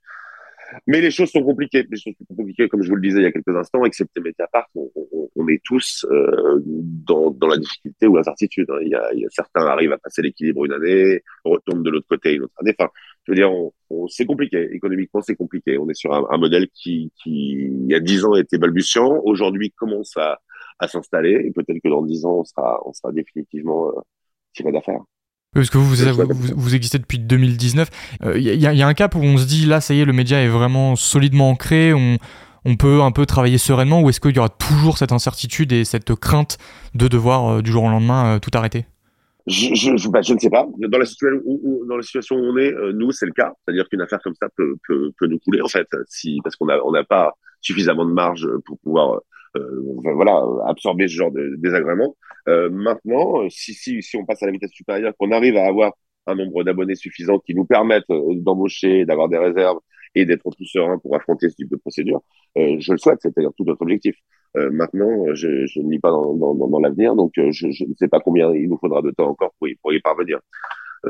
Mais 0.87 1.01
les 1.01 1.11
choses 1.11 1.31
sont 1.31 1.43
compliquées. 1.43 1.87
Les 1.89 1.97
choses 1.97 2.15
sont 2.19 2.35
compliquées, 2.35 2.69
comme 2.69 2.83
je 2.83 2.89
vous 2.89 2.97
le 2.97 3.03
disais 3.03 3.21
il 3.21 3.25
y 3.25 3.27
a 3.27 3.33
quelques 3.33 3.57
instants, 3.57 3.85
excepté 3.85 4.21
Mediapart, 4.21 4.69
on, 4.75 4.91
on, 4.95 5.29
on 5.37 5.49
est 5.49 5.61
tous 5.65 6.07
euh, 6.11 6.61
dans, 6.65 7.31
dans 7.31 7.49
la 7.49 7.57
difficulté 7.57 8.07
ou 8.07 8.17
l'incertitude. 8.17 8.69
Hein. 8.71 8.79
Il, 8.83 8.99
il 9.15 9.21
y 9.21 9.27
a 9.27 9.29
certains 9.31 9.67
arrivent 9.67 9.93
à 9.93 9.99
passer 9.99 10.23
l'équilibre 10.23 10.65
une 10.65 10.73
année, 10.73 11.23
retournent 11.45 11.83
de 11.83 11.91
l'autre 11.91 12.07
côté 12.09 12.35
une 12.35 12.45
autre 12.45 12.55
année. 12.61 12.75
Enfin, 12.79 12.91
je 13.25 13.33
veux 13.33 13.37
dire, 13.37 13.51
on, 13.53 13.73
c'est 14.09 14.27
compliqué. 14.27 14.69
Économiquement, 14.73 15.23
c'est 15.23 15.37
compliqué. 15.37 15.79
On 15.79 15.89
est 15.89 15.95
sur 15.95 16.13
un, 16.13 16.27
un, 16.31 16.39
modèle 16.39 16.69
qui, 16.69 17.13
qui, 17.23 17.53
il 17.53 17.91
y 17.91 17.95
a 17.95 18.01
dix 18.01 18.25
ans, 18.25 18.35
était 18.35 18.59
balbutiant. 18.59 19.21
Aujourd'hui, 19.25 19.71
commence 19.71 20.17
à, 20.17 20.41
à 20.79 20.89
s'installer. 20.89 21.43
Et 21.45 21.51
peut-être 21.51 21.81
que 21.83 21.89
dans 21.89 22.03
dix 22.03 22.25
ans, 22.25 22.41
on 22.41 22.45
sera, 22.45 22.81
on 22.87 22.93
sera 22.93 23.13
définitivement 23.13 23.89
euh, 23.89 24.01
tiré 24.53 24.73
d'affaire. 24.73 25.01
Parce 25.55 25.71
que 25.71 25.79
vous, 25.79 25.95
vous, 25.95 26.53
vous, 26.57 26.75
existez 26.75 26.99
depuis 26.99 27.19
2019. 27.19 27.89
Il 28.23 28.29
euh, 28.29 28.39
y, 28.39 28.57
y, 28.57 28.83
a 28.83 28.87
un 28.87 28.95
cap 28.95 29.15
où 29.15 29.21
on 29.21 29.37
se 29.37 29.47
dit, 29.47 29.67
là, 29.67 29.81
ça 29.81 29.95
y 29.95 30.01
est, 30.01 30.05
le 30.05 30.13
média 30.13 30.41
est 30.43 30.49
vraiment 30.49 30.97
solidement 30.97 31.51
ancré, 31.51 31.95
on, 31.95 32.19
on 32.65 32.77
peut 32.77 33.03
un 33.03 33.13
peu 33.13 33.25
travailler 33.25 33.59
sereinement, 33.59 34.03
ou 34.03 34.09
est-ce 34.09 34.21
qu'il 34.21 34.35
y 34.35 34.39
aura 34.39 34.49
toujours 34.49 34.99
cette 34.99 35.13
incertitude 35.13 35.73
et 35.73 35.85
cette 35.85 36.15
crainte 36.17 36.59
de 36.95 37.07
devoir, 37.07 37.49
euh, 37.49 37.63
du 37.63 37.71
jour 37.71 37.85
au 37.85 37.89
lendemain, 37.89 38.35
euh, 38.35 38.39
tout 38.41 38.51
arrêter? 38.55 38.87
Je, 39.47 39.75
je, 39.75 40.09
bah, 40.09 40.23
je, 40.23 40.35
ne 40.35 40.39
sais 40.39 40.51
pas. 40.51 40.67
Dans 40.79 40.99
la 40.99 41.05
situation 41.05 41.41
où, 41.45 41.85
dans 41.87 41.97
la 41.97 42.03
situation 42.03 42.37
où 42.37 42.41
on 42.41 42.57
est, 42.57 42.73
nous, 42.95 43.13
c'est 43.13 43.27
le 43.27 43.33
cas. 43.33 43.53
C'est-à-dire 43.65 43.87
qu'une 43.91 44.01
affaire 44.01 44.21
comme 44.25 44.35
ça 44.41 44.49
peut, 44.57 44.77
peut, 44.89 45.13
peut, 45.19 45.27
nous 45.27 45.39
couler, 45.39 45.61
en 45.61 45.69
fait, 45.69 45.87
si, 46.09 46.41
parce 46.43 46.57
qu'on 46.57 46.67
n'a 46.67 46.85
on 46.85 46.93
n'a 46.93 47.05
pas 47.05 47.35
suffisamment 47.61 48.07
de 48.07 48.13
marge 48.13 48.49
pour 48.65 48.79
pouvoir 48.79 49.21
euh, 49.57 49.83
voilà, 50.15 50.43
absorber 50.67 51.09
ce 51.09 51.15
genre 51.15 51.31
de 51.33 51.57
désagrément. 51.59 52.17
Euh, 52.49 52.71
maintenant, 52.71 53.49
si, 53.51 53.75
si, 53.75 54.03
si 54.03 54.17
on 54.17 54.25
passe 54.25 54.43
à 54.43 54.47
la 54.47 54.53
vitesse 54.53 54.73
supérieure, 54.73 55.13
qu'on 55.19 55.33
arrive 55.33 55.57
à 55.57 55.67
avoir 55.67 55.93
un 56.27 56.35
nombre 56.35 56.65
d'abonnés 56.65 56.95
suffisant 56.95 57.39
qui 57.39 57.55
nous 57.55 57.65
permettent 57.65 58.11
euh, 58.11 58.35
d'embaucher, 58.37 59.05
d'avoir 59.05 59.29
des 59.29 59.39
réserves 59.39 59.79
et 60.15 60.25
d'être 60.25 60.49
plus 60.55 60.67
serein 60.67 60.99
pour 60.99 61.17
affronter 61.17 61.49
ce 61.51 61.57
type 61.57 61.71
de 61.71 61.77
procédure, 61.77 62.23
euh, 62.57 62.77
je 62.79 62.93
le 62.93 62.99
souhaite, 62.99 63.19
c'est 63.21 63.35
d'ailleurs 63.35 63.53
tout 63.57 63.65
notre 63.65 63.83
objectif. 63.83 64.15
Euh, 64.57 64.71
maintenant, 64.71 65.35
je, 65.35 65.67
je 65.67 65.81
ne 65.81 65.91
lis 65.91 65.99
pas 65.99 66.11
dans, 66.11 66.35
dans, 66.35 66.55
dans 66.55 66.79
l'avenir, 66.79 67.17
donc 67.17 67.33
je, 67.37 67.51
je, 67.51 67.67
ne 67.67 67.95
sais 67.99 68.09
pas 68.09 68.21
combien 68.21 68.55
il 68.55 68.69
nous 68.69 68.79
faudra 68.79 69.03
de 69.03 69.11
temps 69.11 69.29
encore 69.29 69.53
pour 69.59 69.69
y, 69.69 69.75
pour 69.77 69.93
y 69.93 70.01
parvenir. 70.01 70.39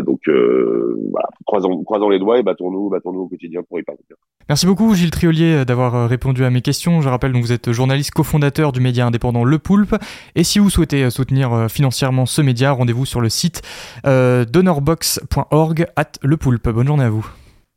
Donc 0.03 0.21
euh, 0.29 0.97
voilà, 1.11 1.29
croisons, 1.47 1.83
croisons, 1.85 2.09
les 2.09 2.19
doigts 2.19 2.39
et 2.39 2.43
battons-nous 2.43 2.89
battons 2.89 3.11
au 3.11 3.29
quotidien 3.29 3.63
pour 3.63 3.79
y 3.79 3.83
parvenir. 3.83 4.17
Merci 4.49 4.67
beaucoup 4.67 4.95
Gilles 4.95 5.11
Triolier 5.11 5.61
euh, 5.61 5.65
d'avoir 5.65 5.95
euh, 5.95 6.07
répondu 6.07 6.45
à 6.45 6.51
mes 6.51 6.61
questions. 6.61 7.01
Je 7.01 7.09
rappelle 7.09 7.33
que 7.33 7.39
vous 7.39 7.53
êtes 7.53 7.73
journaliste 7.73 8.11
cofondateur 8.11 8.73
du 8.73 8.81
média 8.81 9.07
indépendant 9.07 9.45
Le 9.45 9.59
Poulpe. 9.59 9.97
Et 10.35 10.45
si 10.45 10.59
vous 10.59 10.71
souhaitez 10.71 11.09
soutenir 11.11 11.71
financièrement 11.71 12.27
ce 12.27 12.43
média, 12.43 12.73
rendez-vous 12.73 13.07
sur 13.07 13.21
le 13.21 13.29
site 13.29 13.63
euh, 14.07 14.45
donorbox.org 14.45 15.87
at 15.97 16.13
Le 16.23 16.37
Poulpe. 16.37 16.69
Bonne 16.69 16.87
journée 16.87 17.05
à 17.05 17.11
vous. 17.11 17.27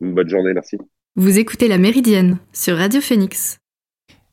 Une 0.01 0.13
bonne 0.13 0.29
journée, 0.29 0.53
merci. 0.53 0.77
Vous 1.15 1.39
écoutez 1.39 1.67
La 1.67 1.77
Méridienne 1.77 2.37
sur 2.53 2.77
Radio 2.77 3.01
Phoenix. 3.01 3.59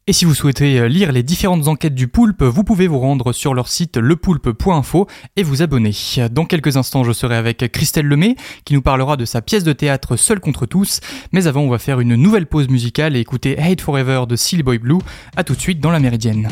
Et 0.06 0.12
si 0.12 0.26
vous 0.26 0.34
souhaitez 0.34 0.80
euh, 0.80 0.86
lire 0.86 1.12
les 1.12 1.22
différentes 1.22 1.66
enquêtes 1.66 1.94
du 1.94 2.08
Poulpe, 2.08 2.42
vous 2.42 2.62
pouvez 2.62 2.88
vous 2.88 2.98
rendre 2.98 3.32
sur 3.32 3.54
leur 3.54 3.68
site 3.68 3.96
lepoulpe.info 3.96 5.06
et 5.36 5.42
vous 5.42 5.62
abonner. 5.62 5.92
Dans 6.30 6.44
quelques 6.44 6.76
instants, 6.76 7.04
je 7.04 7.12
serai 7.12 7.36
avec 7.36 7.72
Christelle 7.72 8.06
Lemay 8.06 8.36
qui 8.66 8.74
nous 8.74 8.82
parlera 8.82 9.16
de 9.16 9.24
sa 9.24 9.40
pièce 9.40 9.64
de 9.64 9.72
théâtre 9.72 10.16
Seul 10.16 10.40
contre 10.40 10.66
tous. 10.66 11.00
Mais 11.32 11.46
avant, 11.46 11.62
on 11.62 11.70
va 11.70 11.78
faire 11.78 12.00
une 12.00 12.16
nouvelle 12.16 12.46
pause 12.46 12.68
musicale 12.68 13.16
et 13.16 13.20
écouter 13.20 13.58
Hate 13.58 13.80
Forever 13.80 14.24
de 14.28 14.36
Silly 14.36 14.62
Boy 14.62 14.76
Blue. 14.76 14.98
A 15.36 15.44
tout 15.44 15.54
de 15.54 15.60
suite 15.60 15.80
dans 15.80 15.90
la 15.90 16.00
Méridienne. 16.00 16.50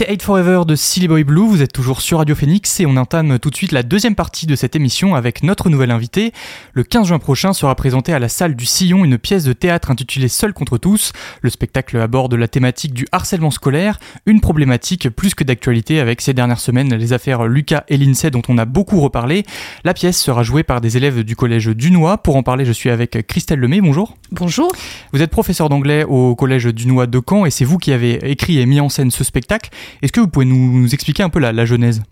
C'était 0.00 0.12
Hate 0.14 0.22
Forever 0.22 0.62
de 0.66 0.76
Silly 0.76 1.08
Boy 1.08 1.24
Blue, 1.24 1.46
vous 1.46 1.60
êtes 1.60 1.74
toujours 1.74 2.00
sur 2.00 2.16
Radio 2.16 2.34
Phoenix 2.34 2.80
et 2.80 2.86
on 2.86 2.96
entame 2.96 3.38
tout 3.38 3.50
de 3.50 3.54
suite 3.54 3.70
la 3.70 3.82
deuxième 3.82 4.14
partie 4.14 4.46
de 4.46 4.56
cette 4.56 4.74
émission 4.74 5.14
avec 5.14 5.42
notre 5.42 5.68
nouvel 5.68 5.90
invité. 5.90 6.32
Le 6.72 6.84
15 6.84 7.08
juin 7.08 7.18
prochain 7.18 7.52
sera 7.52 7.74
présentée 7.74 8.14
à 8.14 8.18
la 8.18 8.30
salle 8.30 8.56
du 8.56 8.64
Sillon 8.64 9.04
une 9.04 9.18
pièce 9.18 9.44
de 9.44 9.52
théâtre 9.52 9.90
intitulée 9.90 10.28
Seul 10.28 10.54
contre 10.54 10.78
tous. 10.78 11.12
Le 11.42 11.50
spectacle 11.50 11.98
aborde 11.98 12.32
la 12.32 12.48
thématique 12.48 12.94
du 12.94 13.06
harcèlement 13.12 13.50
scolaire, 13.50 14.00
une 14.24 14.40
problématique 14.40 15.10
plus 15.10 15.34
que 15.34 15.44
d'actualité 15.44 16.00
avec 16.00 16.22
ces 16.22 16.32
dernières 16.32 16.60
semaines 16.60 16.94
les 16.94 17.12
affaires 17.12 17.44
Lucas 17.44 17.84
et 17.88 17.98
l'INSEE 17.98 18.30
dont 18.30 18.40
on 18.48 18.56
a 18.56 18.64
beaucoup 18.64 19.00
reparlé. 19.00 19.44
La 19.84 19.92
pièce 19.92 20.18
sera 20.18 20.42
jouée 20.44 20.62
par 20.62 20.80
des 20.80 20.96
élèves 20.96 21.24
du 21.24 21.36
collège 21.36 21.66
Dunois. 21.66 22.16
Pour 22.16 22.36
en 22.36 22.42
parler, 22.42 22.64
je 22.64 22.72
suis 22.72 22.88
avec 22.88 23.26
Christelle 23.26 23.58
Lemay, 23.58 23.82
bonjour. 23.82 24.16
Bonjour. 24.32 24.72
Vous 25.12 25.20
êtes 25.20 25.30
professeur 25.30 25.68
d'anglais 25.68 26.04
au 26.04 26.34
collège 26.36 26.64
Dunois 26.68 27.06
de 27.06 27.20
Caen 27.20 27.44
et 27.44 27.50
c'est 27.50 27.66
vous 27.66 27.76
qui 27.76 27.92
avez 27.92 28.30
écrit 28.30 28.60
et 28.60 28.64
mis 28.64 28.80
en 28.80 28.88
scène 28.88 29.10
ce 29.10 29.24
spectacle. 29.24 29.68
Est-ce 30.02 30.12
que 30.12 30.20
vous 30.20 30.28
pouvez 30.28 30.46
nous, 30.46 30.92
expliquer 30.92 31.22
un 31.22 31.28
peu 31.28 31.38
la, 31.38 31.64
genèse? 31.64 32.02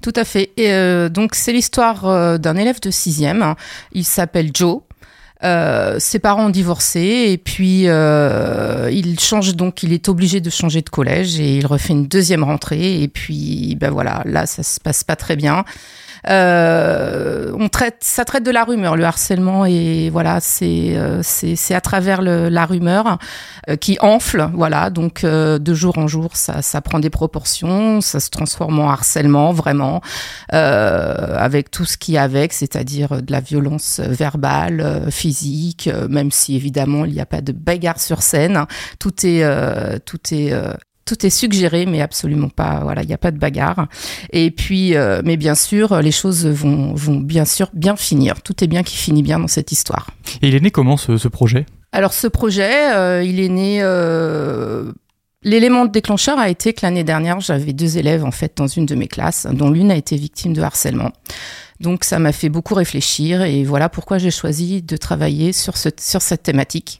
Tout 0.00 0.12
à 0.16 0.24
fait. 0.24 0.50
Euh, 0.58 1.08
donc 1.08 1.34
c'est 1.34 1.52
l'histoire 1.52 2.06
euh, 2.06 2.38
d'un 2.38 2.56
élève 2.56 2.80
de 2.80 2.90
sixième. 2.90 3.54
Il 3.92 4.04
s'appelle 4.04 4.50
Joe. 4.52 4.80
Euh, 5.44 5.96
ses 5.98 6.18
parents 6.18 6.46
ont 6.46 6.50
divorcé 6.50 7.26
et 7.28 7.38
puis 7.38 7.82
il 7.82 9.20
change 9.20 9.54
donc, 9.54 9.82
il 9.82 9.92
est 9.92 10.08
obligé 10.08 10.40
de 10.40 10.50
changer 10.50 10.80
de 10.80 10.88
collège 10.88 11.38
et 11.38 11.56
il 11.58 11.66
refait 11.66 11.92
une 11.92 12.06
deuxième 12.06 12.42
rentrée 12.42 13.02
et 13.02 13.08
puis 13.08 13.76
ben 13.78 13.90
voilà, 13.90 14.22
là 14.24 14.46
ça 14.46 14.62
se 14.62 14.80
passe 14.80 15.04
pas 15.04 15.16
très 15.16 15.36
bien. 15.36 15.64
Euh, 16.28 17.52
on 17.58 17.68
traite, 17.68 17.98
ça 18.00 18.24
traite 18.24 18.44
de 18.44 18.50
la 18.50 18.64
rumeur, 18.64 18.96
le 18.96 19.04
harcèlement, 19.04 19.64
et 19.64 20.10
voilà, 20.10 20.40
c'est 20.40 20.96
euh, 20.96 21.20
c'est 21.22 21.74
à 21.74 21.80
travers 21.80 22.22
le, 22.22 22.48
la 22.48 22.66
rumeur 22.66 23.18
euh, 23.68 23.76
qui 23.76 23.98
enfle, 24.00 24.50
voilà. 24.54 24.90
Donc 24.90 25.24
de 25.24 25.74
jour 25.74 25.98
en 25.98 26.06
jour, 26.06 26.36
ça, 26.36 26.62
ça 26.62 26.80
prend 26.80 26.98
des 26.98 27.10
proportions, 27.10 28.00
ça 28.00 28.20
se 28.20 28.30
transforme 28.30 28.80
en 28.80 28.90
harcèlement, 28.90 29.52
vraiment, 29.52 30.00
avec 30.50 31.70
tout 31.70 31.84
ce 31.84 31.96
qui 31.96 32.16
est 32.16 32.18
avec, 32.18 32.52
c'est-à-dire 32.52 33.22
de 33.22 33.32
la 33.32 33.40
violence 33.40 34.00
verbale, 34.00 35.06
physique, 35.10 35.90
même 36.08 36.30
si 36.30 36.56
évidemment 36.56 37.04
il 37.04 37.12
n'y 37.12 37.20
a 37.20 37.26
pas 37.26 37.40
de 37.40 37.52
bagarre 37.52 38.00
sur 38.00 38.22
scène, 38.22 38.66
tout 38.98 39.14
est 39.24 39.44
tout 40.04 40.20
est 40.32 40.52
tout 41.06 41.24
est 41.24 41.30
suggéré, 41.30 41.86
mais 41.86 42.02
absolument 42.02 42.50
pas. 42.50 42.80
Voilà, 42.82 43.02
il 43.02 43.06
n'y 43.06 43.14
a 43.14 43.18
pas 43.18 43.30
de 43.30 43.38
bagarre. 43.38 43.86
Et 44.32 44.50
puis, 44.50 44.94
euh, 44.94 45.22
mais 45.24 45.38
bien 45.38 45.54
sûr, 45.54 46.02
les 46.02 46.10
choses 46.10 46.46
vont, 46.46 46.92
vont 46.94 47.16
bien 47.16 47.46
sûr 47.46 47.70
bien 47.72 47.96
finir. 47.96 48.42
Tout 48.42 48.62
est 48.62 48.66
bien 48.66 48.82
qui 48.82 48.96
finit 48.96 49.22
bien 49.22 49.38
dans 49.38 49.48
cette 49.48 49.72
histoire. 49.72 50.10
Et 50.42 50.48
il 50.48 50.54
est 50.54 50.60
né 50.60 50.70
comment 50.70 50.96
ce, 50.96 51.28
projet? 51.28 51.64
Alors 51.92 52.12
ce 52.12 52.26
projet, 52.26 52.94
euh, 52.94 53.22
il 53.22 53.40
est 53.40 53.48
né. 53.48 53.78
Euh, 53.80 54.92
l'élément 55.42 55.86
déclencheur 55.86 56.38
a 56.38 56.50
été 56.50 56.72
que 56.72 56.80
l'année 56.82 57.04
dernière, 57.04 57.40
j'avais 57.40 57.72
deux 57.72 57.96
élèves 57.96 58.24
en 58.24 58.32
fait 58.32 58.52
dans 58.56 58.66
une 58.66 58.84
de 58.84 58.96
mes 58.96 59.08
classes, 59.08 59.46
dont 59.50 59.70
l'une 59.70 59.92
a 59.92 59.96
été 59.96 60.16
victime 60.16 60.52
de 60.52 60.60
harcèlement. 60.60 61.12
Donc 61.80 62.04
ça 62.04 62.18
m'a 62.18 62.32
fait 62.32 62.48
beaucoup 62.48 62.74
réfléchir 62.74 63.42
et 63.42 63.62
voilà 63.62 63.88
pourquoi 63.88 64.18
j'ai 64.18 64.30
choisi 64.30 64.82
de 64.82 64.96
travailler 64.96 65.52
sur, 65.52 65.76
ce, 65.76 65.90
sur 66.00 66.22
cette 66.22 66.42
thématique. 66.42 66.98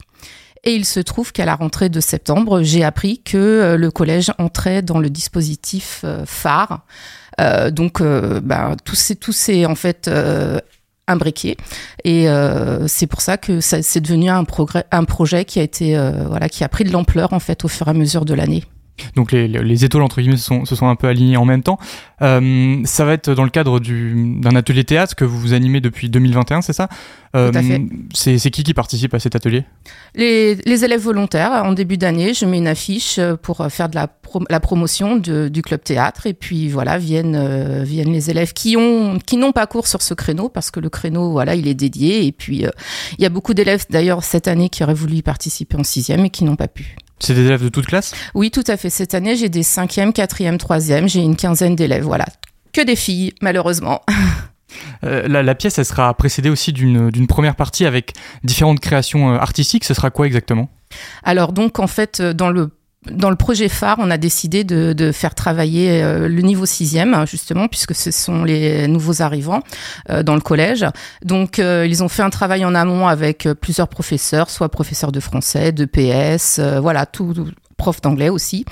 Et 0.67 0.75
il 0.75 0.85
se 0.85 0.99
trouve 0.99 1.33
qu'à 1.33 1.45
la 1.45 1.55
rentrée 1.55 1.89
de 1.89 2.01
septembre, 2.01 2.63
j'ai 2.63 2.83
appris 2.83 3.21
que 3.23 3.37
euh, 3.37 3.77
le 3.77 3.93
collège 3.93 4.33
entrait 4.39 4.83
dans 4.83 4.99
le 4.99 5.09
dispositif 5.09 6.01
euh, 6.05 6.27
phare. 6.27 6.85
Euh, 7.41 7.71
donc, 7.71 8.03
bah, 8.03 8.75
tout 8.85 8.97
s'est 8.97 9.15
tout 9.15 9.33
en 9.67 9.75
fait 9.75 10.11
imbriqué 11.07 11.57
et 12.03 12.27
c'est 12.87 13.07
pour 13.07 13.21
ça 13.21 13.37
que 13.37 13.61
c'est 13.61 14.01
devenu 14.01 14.31
un 14.31 14.43
progrès 14.45 14.87
un 14.91 15.05
projet 15.05 15.45
qui 15.45 15.61
a 15.61 15.63
été 15.63 15.97
voilà 16.29 16.49
qui 16.49 16.65
a 16.65 16.69
pris 16.69 16.85
de 16.85 16.91
l'ampleur 16.91 17.35
en 17.35 17.39
fait 17.39 17.65
au 17.65 17.69
fur 17.69 17.87
et 17.89 17.91
à 17.91 17.93
mesure 17.93 18.25
de 18.25 18.33
l'année 18.33 18.65
donc 19.15 19.33
les, 19.33 19.49
les, 19.49 19.85
étoiles 19.85 20.03
entre 20.03 20.21
guillemets 20.21 20.37
se 20.37 20.45
sont, 20.45 20.65
se 20.65 20.75
sont 20.75 20.89
un 20.89 20.97
peu 20.97 21.07
alignées 21.07 21.37
en 21.37 21.45
même 21.45 21.63
temps. 21.63 21.79
Euh, 22.23 22.81
ça 22.85 23.05
va 23.05 23.13
être 23.13 23.31
dans 23.31 23.45
le 23.45 23.51
cadre 23.51 23.79
d'un 23.81 24.57
atelier 24.57 24.85
théâtre 24.85 25.15
que 25.15 25.25
vous 25.25 25.39
vous 25.39 25.53
animez 25.53 25.81
depuis 25.81 26.09
2021, 26.09 26.63
c'est 26.63 26.73
ça? 26.73 26.89
Euh, 27.35 27.53
C'est 28.15 28.51
qui 28.51 28.63
qui 28.63 28.73
participe 28.73 29.13
à 29.13 29.19
cet 29.19 29.37
atelier? 29.37 29.65
Les, 30.15 30.55
les, 30.55 30.85
élèves 30.85 31.03
volontaires. 31.03 31.53
En 31.65 31.73
début 31.73 31.99
d'année, 31.99 32.33
je 32.33 32.47
mets 32.47 32.57
une 32.57 32.69
affiche 32.69 33.21
pour 33.43 33.67
faire 33.69 33.91
de 33.91 33.97
la, 33.97 34.09
la 34.49 34.61
promotion 34.61 35.17
de, 35.17 35.49
du 35.49 35.63
club 35.63 35.83
théâtre 35.83 36.27
et 36.27 36.35
puis 36.35 36.69
voilà 36.69 36.99
viennent 36.99 37.37
euh, 37.37 37.83
viennent 37.85 38.13
les 38.13 38.31
élèves 38.31 38.53
qui 38.53 38.77
ont 38.77 39.19
qui 39.19 39.37
n'ont 39.37 39.53
pas 39.53 39.67
cours 39.67 39.87
sur 39.87 40.03
ce 40.03 40.15
créneau 40.15 40.49
parce 40.49 40.71
que 40.71 40.81
le 40.81 40.89
créneau 40.89 41.31
voilà 41.33 41.55
il 41.55 41.69
est 41.69 41.75
dédié 41.75 42.27
et 42.27 42.33
puis 42.33 42.67
euh, 42.67 42.71
il 43.19 43.23
y 43.23 43.27
a 43.27 43.31
beaucoup 43.31 43.55
d'élèves 43.55 43.85
d'ailleurs 43.91 44.25
cette 44.25 44.49
année 44.49 44.69
qui 44.69 44.83
auraient 44.83 44.95
voulu 44.95 45.17
y 45.17 45.23
participer 45.23 45.77
en 45.77 45.85
sixième 45.85 46.25
et 46.25 46.31
qui 46.31 46.45
n'ont 46.45 46.57
pas 46.57 46.69
pu. 46.69 46.97
C'est 47.19 47.35
des 47.35 47.47
élèves 47.47 47.63
de 47.63 47.69
toute 47.69 47.87
classe 47.87 48.15
Oui, 48.35 48.51
tout 48.51 48.65
à 48.67 48.77
fait. 48.77 48.91
Cette 48.91 49.15
année, 49.15 49.37
j'ai 49.37 49.49
des 49.49 49.63
cinquièmes, 49.63 50.13
quatrièmes, 50.13 50.59
troisièmes. 50.59 51.09
J'ai 51.09 51.21
une 51.21 51.37
quinzaine 51.37 51.75
d'élèves, 51.75 52.05
voilà. 52.05 52.27
Que 52.73 52.83
des 52.85 52.97
filles, 52.97 53.33
malheureusement. 53.41 54.03
Euh, 55.05 55.27
la, 55.29 55.55
pièce, 55.55 55.79
elle 55.79 55.85
sera 55.85 56.13
précédée 56.15 56.51
aussi 56.51 56.73
d'une 56.73 57.27
première 57.27 57.57
partie 57.57 57.87
avec 57.87 58.13
différentes 58.45 58.81
créations 58.81 59.33
euh, 59.33 59.39
artistiques. 59.39 59.85
Ce 59.85 59.95
sera 59.95 60.11
quoi 60.11 60.27
exactement? 60.27 60.69
Alors 61.23 61.53
donc, 61.53 61.79
en 61.79 61.87
fait, 61.87 62.21
euh, 62.21 62.33
dans 62.33 62.51
le 62.51 62.71
dans 63.11 63.31
le 63.31 63.37
projet 63.37 63.69
phare, 63.69 63.97
on 64.01 64.11
a 64.11 64.19
décidé 64.19 64.65
de, 64.65 64.93
de 64.93 65.13
faire 65.13 65.35
travailler 65.35 66.03
euh, 66.03 66.29
le 66.29 66.43
niveau 66.43 66.67
sixième, 66.67 67.27
justement, 67.27 67.69
puisque 67.69 67.95
ce 67.95 68.11
sont 68.11 68.45
les 68.45 68.89
nouveaux 68.89 69.23
arrivants 69.23 69.63
euh, 70.11 70.23
dans 70.23 70.35
le 70.35 70.41
collège. 70.41 70.85
Donc, 71.25 71.59
euh, 71.59 71.87
ils 71.89 72.03
ont 72.03 72.09
fait 72.09 72.23
un 72.23 72.31
travail 72.31 72.65
en 72.65 72.75
amont 72.75 73.09
avec 73.09 73.49
plusieurs 73.61 73.89
professeurs, 73.89 74.51
soit 74.51 74.69
professeurs 74.69 75.13
de 75.13 75.21
français, 75.21 75.73
de 75.73 75.85
PS, 75.85 76.61
voilà, 76.81 77.07
tout, 77.07 77.35
prof 77.77 78.01
d'anglais 78.01 78.29
aussi. 78.29 78.65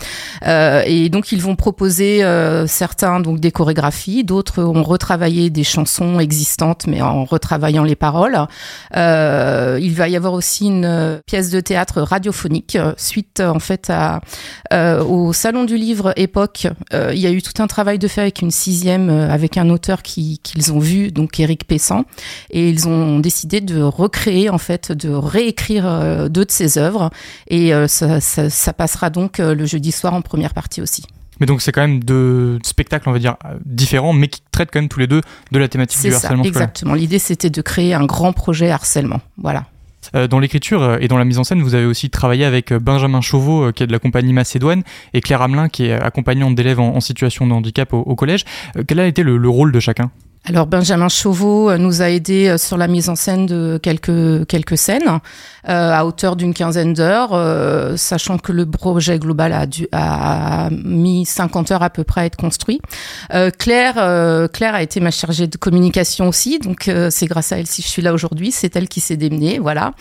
Euh, 0.46 0.82
et 0.86 1.08
donc 1.08 1.32
ils 1.32 1.40
vont 1.40 1.56
proposer 1.56 2.24
euh, 2.24 2.66
certains 2.66 3.20
donc 3.20 3.40
des 3.40 3.50
chorégraphies, 3.50 4.24
d'autres 4.24 4.62
ont 4.62 4.82
retravaillé 4.82 5.50
des 5.50 5.64
chansons 5.64 6.18
existantes 6.18 6.86
mais 6.86 7.02
en 7.02 7.24
retravaillant 7.24 7.84
les 7.84 7.96
paroles. 7.96 8.38
Euh, 8.96 9.78
il 9.80 9.94
va 9.94 10.08
y 10.08 10.16
avoir 10.16 10.32
aussi 10.32 10.66
une 10.66 11.20
pièce 11.26 11.50
de 11.50 11.60
théâtre 11.60 12.00
radiophonique 12.00 12.78
suite 12.96 13.40
en 13.40 13.58
fait 13.58 13.90
à 13.90 14.20
au 14.72 15.32
salon 15.32 15.64
du 15.64 15.76
livre 15.76 16.12
époque. 16.16 16.66
il 16.92 17.18
y 17.18 17.26
a 17.26 17.30
eu 17.30 17.42
tout 17.42 17.62
un 17.62 17.66
travail 17.66 17.98
de 17.98 18.08
fait 18.08 18.22
avec 18.22 18.42
une 18.42 18.50
sixième 18.50 19.10
avec 19.10 19.56
un 19.58 19.70
auteur 19.70 20.02
qui 20.02 20.38
qu'ils 20.42 20.72
ont 20.72 20.78
vu 20.78 21.12
donc 21.12 21.38
Éric 21.38 21.66
Pessan 21.66 22.04
et 22.50 22.68
ils 22.68 22.88
ont 22.88 23.20
décidé 23.20 23.60
de 23.60 23.82
recréer 23.82 24.50
en 24.50 24.58
fait 24.58 24.92
de 24.92 25.10
réécrire 25.10 26.28
deux 26.30 26.44
de 26.44 26.50
ses 26.50 26.78
œuvres 26.78 27.10
et 27.48 27.72
ça, 27.86 28.20
ça, 28.20 28.50
ça 28.50 28.72
passe 28.72 28.93
sera 28.94 29.10
donc 29.10 29.40
euh, 29.40 29.54
le 29.54 29.66
jeudi 29.66 29.92
soir 29.92 30.14
en 30.14 30.22
première 30.22 30.54
partie 30.54 30.80
aussi. 30.80 31.04
Mais 31.40 31.46
donc 31.46 31.62
c'est 31.62 31.72
quand 31.72 31.80
même 31.80 32.02
deux 32.02 32.58
spectacles, 32.62 33.08
on 33.08 33.12
va 33.12 33.18
dire, 33.18 33.36
différents, 33.64 34.12
mais 34.12 34.28
qui 34.28 34.40
traitent 34.52 34.70
quand 34.72 34.80
même 34.80 34.88
tous 34.88 35.00
les 35.00 35.08
deux 35.08 35.20
de 35.50 35.58
la 35.58 35.68
thématique 35.68 36.00
du 36.00 36.14
harcèlement. 36.14 36.44
Exactement. 36.44 36.94
L'idée 36.94 37.18
c'était 37.18 37.50
de 37.50 37.60
créer 37.60 37.92
un 37.92 38.06
grand 38.06 38.32
projet 38.32 38.70
harcèlement. 38.70 39.20
Voilà. 39.36 39.64
Euh, 40.14 40.28
dans 40.28 40.38
l'écriture 40.38 40.82
euh, 40.82 40.98
et 41.00 41.08
dans 41.08 41.18
la 41.18 41.24
mise 41.24 41.38
en 41.38 41.44
scène, 41.44 41.62
vous 41.62 41.74
avez 41.74 41.86
aussi 41.86 42.08
travaillé 42.08 42.44
avec 42.44 42.72
Benjamin 42.72 43.20
Chauveau, 43.20 43.72
qui 43.72 43.82
est 43.82 43.86
de 43.86 43.92
la 43.92 43.98
compagnie 43.98 44.32
Macédoine, 44.32 44.82
et 45.12 45.20
Claire 45.20 45.42
Hamelin, 45.42 45.68
qui 45.68 45.86
est 45.86 45.92
accompagnante 45.92 46.54
d'élèves 46.54 46.78
en, 46.78 47.00
situation 47.00 47.46
de 47.46 47.52
handicap 47.52 47.92
au, 47.92 48.14
collège. 48.14 48.44
quel 48.86 49.00
a 49.00 49.06
été 49.06 49.22
le 49.22 49.48
rôle 49.48 49.72
de 49.72 49.80
chacun? 49.80 50.10
Alors 50.46 50.66
Benjamin 50.66 51.08
Chauveau 51.08 51.70
euh, 51.70 51.78
nous 51.78 52.02
a 52.02 52.10
aidé 52.10 52.48
euh, 52.48 52.58
sur 52.58 52.76
la 52.76 52.86
mise 52.86 53.08
en 53.08 53.16
scène 53.16 53.46
de 53.46 53.78
quelques 53.82 54.46
quelques 54.46 54.76
scènes 54.76 55.20
euh, 55.66 55.92
à 55.92 56.04
hauteur 56.04 56.36
d'une 56.36 56.52
quinzaine 56.52 56.92
d'heures, 56.92 57.30
euh, 57.32 57.96
sachant 57.96 58.36
que 58.36 58.52
le 58.52 58.66
projet 58.66 59.18
global 59.18 59.54
a, 59.54 59.64
dû, 59.64 59.88
a 59.92 60.68
mis 60.70 61.24
50 61.24 61.70
heures 61.70 61.82
à 61.82 61.88
peu 61.88 62.04
près 62.04 62.20
à 62.20 62.26
être 62.26 62.36
construit. 62.36 62.82
Euh, 63.32 63.50
Claire 63.50 63.94
Claire 64.52 64.74
a 64.74 64.82
été 64.82 65.00
ma 65.00 65.10
chargée 65.10 65.46
de 65.46 65.56
communication 65.56 66.28
aussi, 66.28 66.58
donc 66.58 66.90
c'est 67.10 67.26
grâce 67.26 67.52
à 67.52 67.58
elle 67.58 67.66
si 67.66 67.80
je 67.80 67.88
suis 67.88 68.02
là 68.02 68.12
aujourd'hui. 68.12 68.50
C'est 68.50 68.76
elle 68.76 68.88
qui 68.88 69.00
s'est 69.00 69.16
démenée, 69.16 69.58
voilà, 69.58 69.92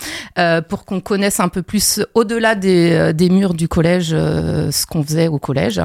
pour 0.68 0.84
qu'on 0.84 1.00
connaisse 1.00 1.40
un 1.40 1.48
peu 1.48 1.62
plus 1.62 2.02
au-delà 2.14 2.56
des, 2.56 3.14
des 3.14 3.30
murs 3.30 3.54
du 3.54 3.68
collège 3.68 4.10
ce 4.10 4.86
qu'on 4.86 5.04
faisait 5.04 5.28
au 5.28 5.40
collège. 5.40 5.82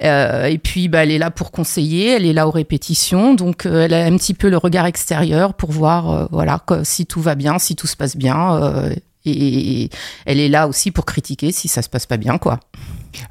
et 0.00 0.60
puis 0.62 0.88
bah, 0.88 1.02
elle 1.02 1.10
est 1.10 1.18
là 1.18 1.30
pour 1.30 1.50
conseiller, 1.50 2.10
elle 2.12 2.26
est 2.26 2.32
là 2.32 2.46
aux 2.46 2.52
répétitions, 2.52 3.34
donc 3.34 3.66
elle 3.66 3.92
un 4.04 4.16
petit 4.16 4.34
peu 4.34 4.48
le 4.48 4.56
regard 4.56 4.86
extérieur 4.86 5.54
pour 5.54 5.72
voir 5.72 6.10
euh, 6.10 6.26
voilà 6.30 6.62
si 6.84 7.06
tout 7.06 7.20
va 7.20 7.34
bien, 7.34 7.58
si 7.58 7.76
tout 7.76 7.86
se 7.86 7.96
passe 7.96 8.16
bien. 8.16 8.56
Euh, 8.56 8.94
et, 9.26 9.90
elle 10.24 10.40
est 10.40 10.48
là 10.48 10.68
aussi 10.68 10.90
pour 10.90 11.04
critiquer 11.04 11.52
si 11.52 11.68
ça 11.68 11.82
se 11.82 11.88
passe 11.88 12.06
pas 12.06 12.16
bien, 12.16 12.38
quoi. 12.38 12.60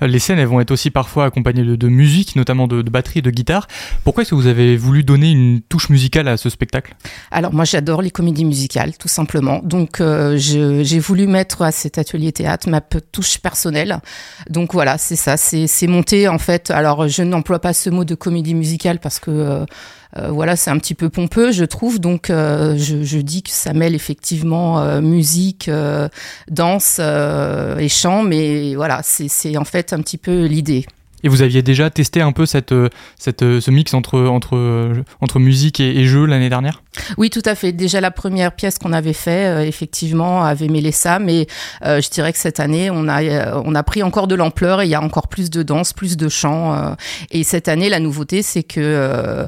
Les 0.01 0.20
scènes, 0.20 0.39
elles 0.39 0.47
vont 0.47 0.59
être 0.59 0.72
aussi 0.72 0.89
parfois 0.89 1.26
accompagnées 1.26 1.63
de, 1.63 1.88
musique, 1.88 2.36
notamment 2.36 2.68
de, 2.68 2.82
batterie 2.82 3.20
et 3.20 3.22
de 3.22 3.30
guitare. 3.30 3.68
Pourquoi 4.03 4.24
est-ce 4.24 4.32
que 4.32 4.36
vous 4.36 4.47
avez 4.47 4.78
voulu 4.78 5.03
donner 5.03 5.32
une 5.32 5.61
touche 5.61 5.89
musicale 5.89 6.28
à 6.28 6.38
ce 6.38 6.49
spectacle? 6.49 6.95
Alors 7.32 7.53
moi, 7.53 7.66
j'adore 7.66 8.01
les 8.01 8.09
comédies 8.09 8.45
musicales, 8.45 8.97
tout 8.97 9.07
simplement. 9.07 9.59
Donc 9.63 10.01
euh, 10.01 10.38
j'ai 10.38 10.99
voulu 10.99 11.28
mettre 11.28 11.61
à 11.61 11.72
cet 11.72 11.97
atelier 11.97 12.32
théâtre 12.32 12.68
ma 12.68 12.82
touche 12.82 13.38
personnelle. 13.38 13.99
Donc 14.49 14.74
voilà, 14.74 14.97
c'est 14.97 15.16
ça, 15.16 15.38
c'est 15.38 15.88
monté 15.88 16.28
en 16.28 16.39
fait. 16.39 16.72
Alors 16.72 17.07
je 17.07 17.22
n'emploie 17.22 17.59
pas 17.59 17.74
ce 17.74 17.89
mot 17.89 18.05
de 18.05 18.16
comédie 18.16 18.55
musicale 18.55 18.99
parce 18.99 19.20
que 19.20 19.30
euh, 19.30 19.66
voilà, 20.30 20.55
c'est 20.55 20.70
un 20.70 20.78
petit 20.78 20.93
peu 20.93 21.09
pompeux, 21.09 21.51
je 21.51 21.66
trouve. 21.66 21.99
Donc, 21.99 22.30
euh, 22.30 22.78
je, 22.78 23.18
dis 23.18 23.43
que 23.43 23.49
ça 23.49 23.74
mêle 23.74 23.95
effectivement 23.95 24.80
euh, 24.80 25.01
musique, 25.01 25.70
danse 26.49 26.99
et 26.99 27.89
chant, 27.89 28.24
mais 28.24 28.76
voilà, 28.76 29.01
c'est 29.03 29.57
en 29.57 29.66
fait 29.66 29.93
un 29.93 30.01
petit 30.01 30.18
peu 30.18 30.45
l'idée. 30.45 30.86
Et 31.26 31.28
vous 31.28 31.41
aviez 31.41 31.63
déjà 31.63 31.89
testé 31.89 32.22
un 32.22 32.32
peu 32.32 32.45
cette, 32.45 32.72
euh, 32.72 32.89
cette, 33.18 33.41
euh, 33.41 33.59
ce 33.59 33.72
mix 33.72 33.95
entre, 33.95 34.20
entre, 34.20 34.55
euh, 34.55 35.03
entre 35.22 35.39
musique 35.39 35.80
et, 35.80 35.99
et 35.99 36.05
jeu 36.05 36.28
l'année 36.28 36.49
dernière? 36.49 36.84
Oui, 37.18 37.32
tout 37.32 37.41
à 37.45 37.55
fait. 37.55 37.72
Déjà 37.72 37.99
la 37.99 38.11
première 38.11 38.51
pièce 38.51 38.78
qu'on 38.78 38.93
avait 38.93 39.11
fait, 39.11 39.68
effectivement, 39.68 40.43
avait 40.43 40.68
mêlé 40.68 40.91
ça, 40.91 41.18
mais 41.18 41.47
euh, 41.84 41.99
je 41.99 42.11
dirais 42.11 42.32
que 42.32 42.38
cette 42.38 42.59
année, 42.59 42.91
on 42.91 43.07
a, 43.07 43.59
on 43.66 43.74
a 43.74 43.82
pris 43.82 44.03
encore 44.03 44.28
de 44.28 44.36
l'ampleur 44.36 44.82
et 44.82 44.86
il 44.86 44.89
y 44.89 44.95
a 44.95 45.01
encore 45.01 45.28
plus 45.28 45.49
de 45.49 45.63
danse, 45.63 45.93
plus 45.93 46.16
de 46.16 46.30
chant. 46.30 46.95
et 47.32 47.43
cette 47.43 47.68
année, 47.68 47.89
la 47.89 47.99
nouveauté, 47.99 48.43
c'est 48.43 48.63
que 48.63 49.47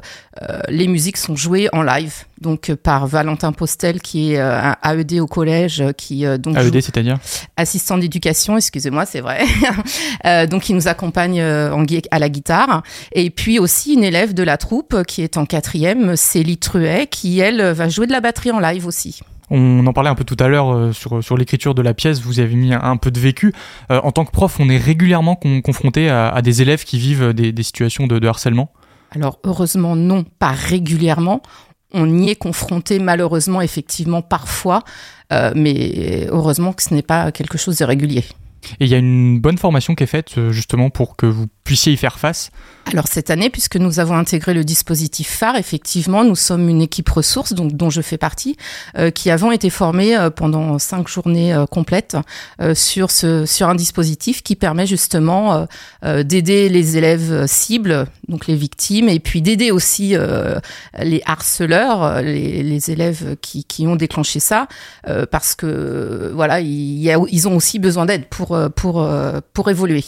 les 0.68 0.86
musiques 0.88 1.16
sont 1.16 1.36
jouées 1.36 1.68
en 1.72 1.82
live, 1.82 2.14
donc 2.40 2.72
par 2.74 3.06
Valentin 3.06 3.52
Postel, 3.52 4.00
qui 4.00 4.32
est 4.32 4.38
un 4.38 4.76
AED 4.84 5.20
au 5.20 5.26
collège, 5.26 5.84
qui 5.96 6.24
donc 6.38 6.56
AED, 6.56 6.80
c'est-à-dire 6.80 7.18
assistant 7.56 7.98
d'éducation, 7.98 8.56
excusez-moi, 8.56 9.06
c'est 9.06 9.20
vrai. 9.20 9.44
donc 10.46 10.68
il 10.68 10.76
nous 10.76 10.88
accompagne 10.88 11.42
en, 11.42 11.84
à 12.10 12.18
la 12.18 12.28
guitare. 12.28 12.82
Et 13.12 13.30
puis 13.30 13.58
aussi 13.58 13.94
une 13.94 14.04
élève 14.04 14.34
de 14.34 14.42
la 14.42 14.56
troupe 14.56 15.02
qui 15.04 15.22
est 15.22 15.36
en 15.36 15.46
quatrième, 15.46 16.16
Célie 16.16 16.58
Truet, 16.58 17.06
qui 17.10 17.40
elle 17.40 17.62
va 17.72 17.88
jouer 17.88 18.06
de 18.06 18.12
la 18.12 18.20
batterie 18.20 18.50
en 18.50 18.60
live 18.60 18.86
aussi. 18.86 19.20
On 19.50 19.86
en 19.86 19.92
parlait 19.92 20.10
un 20.10 20.14
peu 20.14 20.24
tout 20.24 20.36
à 20.40 20.48
l'heure 20.48 20.74
euh, 20.74 20.92
sur, 20.92 21.22
sur 21.24 21.36
l'écriture 21.36 21.74
de 21.74 21.82
la 21.82 21.94
pièce, 21.94 22.20
vous 22.20 22.40
avez 22.40 22.54
mis 22.54 22.74
un, 22.74 22.82
un 22.82 22.96
peu 22.96 23.10
de 23.10 23.18
vécu. 23.18 23.54
Euh, 23.90 24.00
en 24.02 24.12
tant 24.12 24.24
que 24.24 24.30
prof, 24.30 24.60
on 24.60 24.68
est 24.68 24.76
régulièrement 24.76 25.36
con, 25.36 25.62
confronté 25.62 26.10
à, 26.10 26.28
à, 26.28 26.42
des 26.42 26.60
élèves 26.60 26.84
qui 26.84 26.98
vivent 26.98 27.32
des, 27.32 27.52
des 27.52 27.62
situations 27.62 28.06
de, 28.06 28.18
de, 28.18 28.28
harcèlement? 28.28 28.70
Alors 29.10 29.38
heureusement 29.44 29.96
non, 29.96 30.24
pas 30.38 30.52
régulièrement. 30.52 31.42
On 31.92 32.18
y 32.18 32.28
est 32.28 32.36
confronté 32.36 32.98
malheureusement 32.98 33.62
effectivement 33.62 34.20
parfois, 34.20 34.82
euh, 35.32 35.52
mais 35.54 36.26
heureusement 36.30 36.74
que 36.74 36.82
ce 36.82 36.92
n'est 36.92 37.02
pas 37.02 37.32
quelque 37.32 37.56
chose 37.56 37.78
de 37.78 37.84
régulier. 37.84 38.24
Et 38.80 38.84
il 38.84 38.88
y 38.88 38.94
a 38.94 38.98
une 38.98 39.40
bonne 39.40 39.58
formation 39.58 39.94
qui 39.94 40.04
est 40.04 40.08
faite 40.08 40.36
euh, 40.38 40.52
justement 40.52 40.90
pour 40.90 41.16
que 41.16 41.26
vous 41.26 41.46
puissiez 41.68 41.92
y 41.92 41.96
faire 41.98 42.18
face 42.18 42.50
Alors 42.86 43.08
cette 43.08 43.28
année, 43.28 43.50
puisque 43.50 43.76
nous 43.76 44.00
avons 44.00 44.16
intégré 44.16 44.54
le 44.54 44.64
dispositif 44.64 45.28
phare, 45.28 45.56
effectivement, 45.56 46.24
nous 46.24 46.34
sommes 46.34 46.70
une 46.70 46.80
équipe 46.80 47.10
ressources 47.10 47.52
donc, 47.52 47.74
dont 47.74 47.90
je 47.90 48.00
fais 48.00 48.16
partie, 48.16 48.56
euh, 48.96 49.10
qui 49.10 49.30
avons 49.30 49.52
été 49.52 49.68
formés 49.68 50.16
euh, 50.16 50.30
pendant 50.30 50.78
cinq 50.78 51.08
journées 51.08 51.52
euh, 51.52 51.66
complètes 51.66 52.16
sur, 52.72 53.10
ce, 53.10 53.44
sur 53.44 53.68
un 53.68 53.74
dispositif 53.74 54.42
qui 54.42 54.56
permet 54.56 54.86
justement 54.86 55.66
d'aider 56.02 56.68
les 56.68 56.96
élèves 56.96 57.46
cibles, 57.46 58.06
donc 58.28 58.46
les 58.46 58.56
victimes, 58.56 59.10
et 59.10 59.20
puis 59.20 59.42
d'aider 59.42 59.70
aussi 59.70 60.14
les 60.98 61.22
harceleurs, 61.26 62.22
les, 62.22 62.90
élèves 62.90 63.36
qui, 63.42 63.64
qui, 63.64 63.86
ont 63.86 63.96
déclenché 63.96 64.40
ça, 64.40 64.66
parce 65.30 65.54
que 65.54 66.32
voilà, 66.34 66.60
ils 66.60 67.48
ont 67.48 67.56
aussi 67.56 67.78
besoin 67.78 68.06
d'aide 68.06 68.26
pour, 68.26 68.58
pour, 68.74 69.06
pour 69.52 69.70
évoluer. 69.70 70.04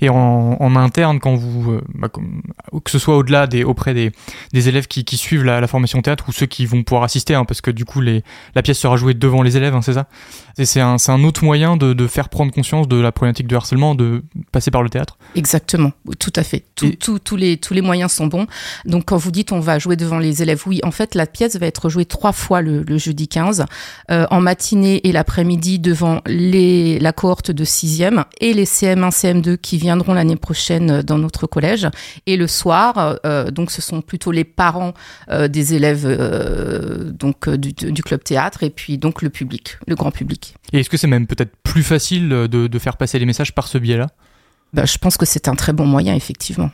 Et 0.00 0.08
en, 0.08 0.56
en, 0.58 0.76
interne, 0.76 1.20
quand 1.20 1.34
vous, 1.34 1.72
euh, 1.72 1.80
bah, 1.94 2.08
que 2.08 2.90
ce 2.90 2.98
soit 2.98 3.16
au-delà 3.16 3.46
des, 3.46 3.64
auprès 3.64 3.94
des, 3.94 4.12
des 4.52 4.68
élèves 4.68 4.86
qui, 4.86 5.04
qui 5.04 5.16
suivent 5.16 5.44
la, 5.44 5.60
la, 5.60 5.66
formation 5.66 6.00
théâtre 6.02 6.24
ou 6.28 6.32
ceux 6.32 6.46
qui 6.46 6.66
vont 6.66 6.82
pouvoir 6.82 7.02
assister, 7.04 7.34
hein, 7.34 7.44
parce 7.44 7.60
que 7.60 7.70
du 7.70 7.84
coup, 7.84 8.00
les, 8.00 8.22
la 8.54 8.62
pièce 8.62 8.78
sera 8.78 8.96
jouée 8.96 9.14
devant 9.14 9.42
les 9.42 9.56
élèves, 9.56 9.74
hein, 9.74 9.82
c'est 9.82 9.94
ça? 9.94 10.06
C'est 10.62 10.80
un, 10.80 10.96
un, 11.06 11.24
autre 11.24 11.44
moyen 11.44 11.76
de, 11.76 11.92
de, 11.92 12.06
faire 12.06 12.28
prendre 12.28 12.52
conscience 12.52 12.88
de 12.88 12.96
la 12.96 13.12
problématique 13.12 13.46
du 13.46 13.54
harcèlement, 13.54 13.94
de 13.94 14.22
passer 14.52 14.70
par 14.70 14.82
le 14.82 14.90
théâtre? 14.90 15.16
Exactement, 15.34 15.92
tout 16.18 16.32
à 16.36 16.42
fait. 16.42 16.64
Tout, 16.74 16.86
Et... 16.86 16.96
tout, 16.96 17.18
tous, 17.18 17.36
les, 17.36 17.56
tous 17.56 17.74
les 17.74 17.82
moyens 17.82 18.12
sont 18.12 18.26
bons. 18.26 18.46
Donc, 18.84 19.06
quand 19.06 19.16
vous 19.16 19.30
dites 19.30 19.52
on 19.52 19.60
va 19.60 19.78
jouer 19.78 19.96
devant 19.96 20.18
les 20.18 20.42
élèves, 20.42 20.62
oui, 20.66 20.80
en 20.82 20.90
fait, 20.90 21.14
la 21.14 21.26
pièce 21.26 21.56
va 21.56 21.66
être 21.66 21.88
jouée 21.88 22.04
trois 22.04 22.32
fois 22.32 22.62
le, 22.62 22.82
le 22.82 22.98
jeudi 22.98 23.28
15, 23.28 23.64
euh, 24.10 24.26
en 24.30 24.40
matinée 24.40 25.06
et 25.06 25.12
l'après-midi 25.12 25.78
devant 25.78 26.20
les, 26.26 26.98
la 26.98 27.12
cohorte 27.12 27.50
de 27.50 27.64
6e 27.64 28.24
et 28.40 28.52
les 28.52 28.64
CM1, 28.64 29.10
CM2 29.10 29.56
qui 29.56 29.69
viendront 29.76 30.14
l'année 30.14 30.36
prochaine 30.36 31.02
dans 31.02 31.18
notre 31.18 31.46
collège. 31.46 31.88
Et 32.26 32.36
le 32.36 32.46
soir, 32.46 33.18
euh, 33.24 33.50
donc 33.50 33.70
ce 33.70 33.82
sont 33.82 34.00
plutôt 34.00 34.32
les 34.32 34.44
parents 34.44 34.94
euh, 35.30 35.48
des 35.48 35.74
élèves 35.74 36.04
euh, 36.06 37.10
donc 37.10 37.48
du, 37.48 37.72
du, 37.72 38.02
club 38.02 38.22
théâtre 38.22 38.62
et 38.62 38.70
puis 38.70 38.98
donc 38.98 39.22
le 39.22 39.30
public, 39.30 39.78
le 39.86 39.94
grand 39.94 40.10
public. 40.10 40.54
Et 40.72 40.80
est-ce 40.80 40.90
que 40.90 40.96
c'est 40.96 41.06
même 41.06 41.26
peut-être 41.26 41.52
plus 41.62 41.82
facile 41.82 42.28
de, 42.28 42.46
de, 42.46 42.78
faire 42.78 42.96
passer 42.96 43.18
les 43.18 43.26
messages 43.26 43.54
par 43.54 43.68
ce 43.68 43.78
biais-là? 43.78 44.08
Bah, 44.72 44.84
Je 44.84 44.98
pense 44.98 45.16
que 45.16 45.26
c'est 45.26 45.48
un 45.48 45.54
très 45.54 45.72
bon 45.72 45.86
moyen, 45.86 46.14
effectivement 46.14 46.70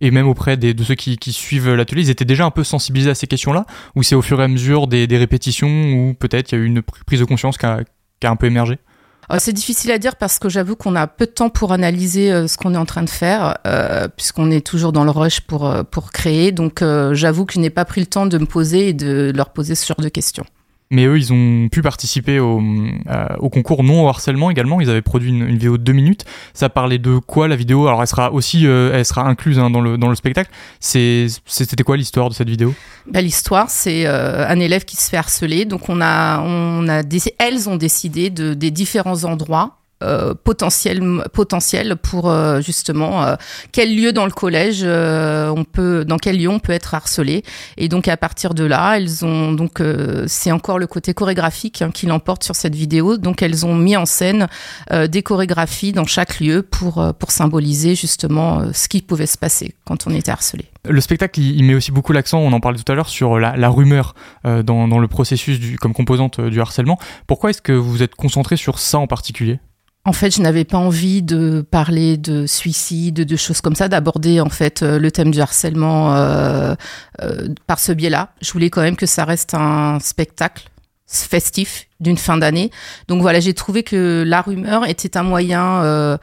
et 0.00 0.10
même 0.10 0.26
auprès 0.26 0.56
des, 0.58 0.74
de 0.74 0.84
ceux 0.84 0.96
qui, 0.96 1.16
qui 1.16 1.32
suivent 1.32 1.72
l'atelier, 1.72 2.02
ils 2.02 2.10
étaient 2.10 2.26
déjà 2.26 2.44
un 2.44 2.50
peu 2.50 2.64
sensibilisés 2.64 3.10
à 3.10 3.14
ces 3.14 3.26
questions-là? 3.26 3.64
Ou 3.94 4.02
c'est 4.02 4.16
au 4.16 4.20
fur 4.22 4.38
et 4.40 4.44
à 4.44 4.48
mesure 4.48 4.86
des, 4.86 5.06
des 5.06 5.16
répétitions 5.16 5.68
où 5.68 6.14
peut-être 6.14 6.52
il 6.52 6.56
y 6.56 6.60
a 6.60 6.62
eu 6.62 6.66
une 6.66 6.82
prise 6.82 7.20
de 7.20 7.24
conscience 7.24 7.56
qui 7.56 7.64
a, 7.64 7.80
qui 8.20 8.26
a 8.26 8.30
un 8.30 8.36
peu 8.36 8.46
émergé? 8.46 8.74
euh, 8.74 8.93
c'est 9.38 9.52
difficile 9.52 9.90
à 9.90 9.98
dire 9.98 10.16
parce 10.16 10.38
que 10.38 10.48
j'avoue 10.48 10.76
qu'on 10.76 10.96
a 10.96 11.06
peu 11.06 11.26
de 11.26 11.30
temps 11.30 11.50
pour 11.50 11.72
analyser 11.72 12.32
euh, 12.32 12.46
ce 12.46 12.56
qu'on 12.56 12.74
est 12.74 12.78
en 12.78 12.84
train 12.84 13.02
de 13.02 13.10
faire, 13.10 13.58
euh, 13.66 14.08
puisqu'on 14.08 14.50
est 14.50 14.64
toujours 14.64 14.92
dans 14.92 15.04
le 15.04 15.10
rush 15.10 15.40
pour, 15.40 15.66
euh, 15.66 15.82
pour 15.82 16.12
créer. 16.12 16.52
Donc 16.52 16.82
j'avoue 17.12 17.46
que 17.46 17.54
je 17.54 17.60
n'ai 17.60 17.70
pas 17.70 17.84
pris 17.84 18.00
le 18.00 18.06
temps 18.06 18.26
de 18.26 18.38
me 18.38 18.46
poser 18.46 18.88
et 18.88 18.92
de 18.92 19.32
leur 19.34 19.50
poser 19.50 19.74
ce 19.74 19.86
genre 19.86 20.00
de 20.00 20.08
questions. 20.08 20.44
Mais 20.90 21.06
eux, 21.06 21.18
ils 21.18 21.32
ont 21.32 21.68
pu 21.68 21.82
participer 21.82 22.38
au, 22.38 22.60
euh, 22.60 23.26
au 23.38 23.48
concours 23.48 23.82
non 23.82 24.04
au 24.04 24.08
harcèlement 24.08 24.50
également. 24.50 24.80
Ils 24.80 24.90
avaient 24.90 25.02
produit 25.02 25.30
une, 25.30 25.42
une, 25.42 25.54
vidéo 25.54 25.78
de 25.78 25.82
deux 25.82 25.92
minutes. 25.92 26.24
Ça 26.52 26.68
parlait 26.68 26.98
de 26.98 27.18
quoi 27.18 27.48
la 27.48 27.56
vidéo? 27.56 27.86
Alors, 27.88 28.00
elle 28.00 28.06
sera 28.06 28.32
aussi, 28.32 28.66
euh, 28.66 28.92
elle 28.92 29.04
sera 29.04 29.22
incluse 29.22 29.58
hein, 29.58 29.70
dans, 29.70 29.80
le, 29.80 29.96
dans 29.98 30.08
le 30.08 30.14
spectacle. 30.14 30.50
C'était 30.80 31.82
quoi 31.84 31.96
l'histoire 31.96 32.28
de 32.28 32.34
cette 32.34 32.50
vidéo? 32.50 32.74
Bah, 33.06 33.22
L'histoire, 33.22 33.70
c'est 33.70 34.06
euh, 34.06 34.46
un 34.46 34.60
élève 34.60 34.84
qui 34.84 34.96
se 34.96 35.10
fait 35.10 35.16
harceler. 35.16 35.64
Donc, 35.64 35.88
on 35.88 36.00
a, 36.00 36.40
on 36.40 36.88
a 36.88 37.02
elles 37.38 37.68
ont 37.68 37.76
décidé 37.76 38.30
de, 38.30 38.54
des 38.54 38.70
différents 38.70 39.24
endroits 39.24 39.78
euh, 40.02 40.34
potentiel, 40.34 41.00
potentiel 41.32 41.96
pour 41.96 42.28
euh, 42.28 42.60
justement 42.60 43.24
euh, 43.24 43.36
quel 43.72 43.96
lieu 43.96 44.12
dans 44.12 44.26
le 44.26 44.32
collège 44.32 44.84
on 44.84 45.64
peut, 45.64 46.04
dans 46.04 46.18
quel 46.18 46.38
lieu 46.38 46.48
on 46.48 46.58
peut 46.58 46.72
être 46.72 46.94
harcelé. 46.94 47.42
Et 47.76 47.88
donc 47.88 48.08
à 48.08 48.16
partir 48.16 48.54
de 48.54 48.64
là, 48.64 48.96
elles 48.96 49.24
ont 49.24 49.52
donc 49.52 49.80
c'est 50.26 50.52
encore 50.52 50.78
le 50.78 50.86
côté 50.86 51.14
chorégraphique 51.14 51.80
hein, 51.80 51.90
qui 51.92 52.06
l'emporte 52.06 52.44
sur 52.44 52.56
cette 52.56 52.74
vidéo. 52.74 53.16
Donc 53.16 53.40
elles 53.40 53.64
ont 53.64 53.74
mis 53.74 53.96
en 53.96 54.04
scène 54.04 54.48
des 54.90 55.22
chorégraphies 55.22 55.92
dans 55.92 56.06
chaque 56.06 56.40
lieu 56.40 56.62
pour 56.62 57.14
pour 57.18 57.30
symboliser 57.30 57.94
justement 57.94 58.72
ce 58.72 58.88
qui 58.88 59.00
pouvait 59.00 59.26
se 59.26 59.38
passer 59.38 59.74
quand 59.86 60.06
on 60.06 60.10
était 60.10 60.32
harcelé. 60.32 60.64
Le 60.86 61.00
spectacle, 61.00 61.40
il, 61.40 61.64
met 61.64 61.74
aussi 61.74 61.92
beaucoup 61.92 62.12
l'accent, 62.12 62.40
on 62.40 62.52
en 62.52 62.60
parlait 62.60 62.78
tout 62.78 62.92
à 62.92 62.94
l'heure, 62.94 63.08
sur 63.08 63.38
la, 63.38 63.68
rumeur 63.68 64.14
dans, 64.44 64.88
dans 64.88 64.98
le 64.98 65.08
processus 65.08 65.58
du, 65.58 65.78
comme 65.78 65.94
composante 65.94 66.40
du 66.40 66.60
harcèlement. 66.60 66.98
Pourquoi 67.26 67.50
est-ce 67.50 67.62
que 67.62 67.72
vous 67.72 68.02
êtes 68.02 68.14
concentré 68.14 68.56
sur 68.56 68.78
ça 68.78 68.98
en 68.98 69.06
particulier? 69.06 69.60
En 70.06 70.12
fait, 70.12 70.34
je 70.34 70.42
n'avais 70.42 70.64
pas 70.64 70.78
envie 70.78 71.22
de 71.22 71.64
parler 71.70 72.16
de 72.16 72.46
suicide, 72.46 73.14
de 73.14 73.36
choses 73.36 73.60
comme 73.60 73.74
ça, 73.74 73.88
d'aborder 73.88 74.40
en 74.40 74.50
fait 74.50 74.82
le 74.82 75.10
thème 75.10 75.30
du 75.30 75.40
harcèlement 75.40 76.14
euh, 76.14 76.74
euh, 77.22 77.48
par 77.66 77.78
ce 77.78 77.92
biais-là. 77.92 78.30
Je 78.42 78.52
voulais 78.52 78.68
quand 78.68 78.82
même 78.82 78.96
que 78.96 79.06
ça 79.06 79.24
reste 79.24 79.54
un 79.54 79.98
spectacle 80.00 80.68
festif 81.06 81.86
d'une 82.00 82.18
fin 82.18 82.36
d'année. 82.36 82.70
Donc 83.08 83.22
voilà, 83.22 83.40
j'ai 83.40 83.54
trouvé 83.54 83.82
que 83.82 84.24
la 84.26 84.42
rumeur 84.42 84.86
était 84.86 85.16
un 85.16 85.22
moyen, 85.22 85.82
euh, 85.82 86.18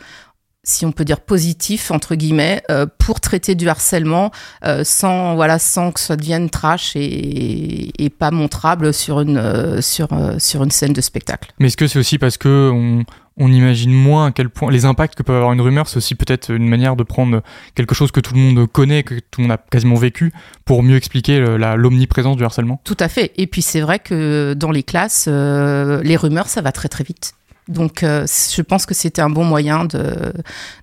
si 0.64 0.86
on 0.86 0.92
peut 0.92 1.06
dire 1.06 1.20
positif 1.20 1.92
entre 1.92 2.16
guillemets, 2.16 2.62
euh, 2.70 2.86
pour 3.00 3.20
traiter 3.20 3.56
du 3.56 3.68
harcèlement 3.68 4.32
euh, 4.66 4.84
sans 4.84 5.36
voilà 5.36 5.60
sans 5.60 5.92
que 5.92 6.00
ça 6.00 6.16
devienne 6.16 6.50
trash 6.50 6.96
et, 6.96 7.92
et 8.04 8.10
pas 8.10 8.32
montrable 8.32 8.94
sur 8.94 9.22
une 9.22 9.38
euh, 9.38 9.82
sur 9.82 10.10
sur 10.38 10.64
une 10.64 10.72
scène 10.72 10.94
de 10.94 11.02
spectacle. 11.02 11.52
Mais 11.60 11.68
est-ce 11.68 11.78
que 11.78 11.88
c'est 11.88 12.00
aussi 12.00 12.18
parce 12.18 12.38
que 12.38 12.70
on 12.72 13.04
on 13.42 13.52
imagine 13.52 13.92
moins 13.92 14.28
à 14.28 14.32
quel 14.32 14.50
point 14.50 14.72
les 14.72 14.86
impacts 14.86 15.16
que 15.16 15.24
peut 15.24 15.36
avoir 15.36 15.52
une 15.52 15.62
rumeur, 15.62 15.88
c'est 15.88 15.98
aussi 15.98 16.14
peut-être 16.14 16.52
une 16.52 16.70
manière 16.70 16.96
de 16.96 17.04
prendre 17.04 17.42
quelque 17.76 17.96
chose 17.96 18.12
que 18.12 18.20
tout 18.20 18.36
le 18.36 18.40
monde 18.40 18.68
connaît, 18.68 19.02
que 19.02 19.16
tout 19.16 19.42
le 19.42 19.48
monde 19.48 19.52
a 19.52 19.58
quasiment 19.58 19.96
vécu, 19.96 20.32
pour 20.64 20.84
mieux 20.84 20.96
expliquer 20.96 21.40
l'omniprésence 21.76 22.38
du 22.38 22.44
harcèlement. 22.44 22.80
Tout 22.84 22.98
à 23.00 23.10
fait. 23.10 23.32
Et 23.38 23.48
puis 23.48 23.64
c'est 23.64 23.82
vrai 23.82 23.98
que 23.98 24.54
dans 24.54 24.72
les 24.72 24.84
classes, 24.84 25.26
euh, 25.28 26.02
les 26.04 26.16
rumeurs, 26.16 26.48
ça 26.48 26.62
va 26.62 26.72
très 26.72 26.88
très 26.88 27.04
vite. 27.04 27.34
Donc 27.68 28.04
euh, 28.04 28.28
je 28.28 28.62
pense 28.62 28.86
que 28.86 28.94
c'était 28.94 29.22
un 29.22 29.30
bon 29.30 29.44
moyen 29.44 29.86
de, 29.86 30.34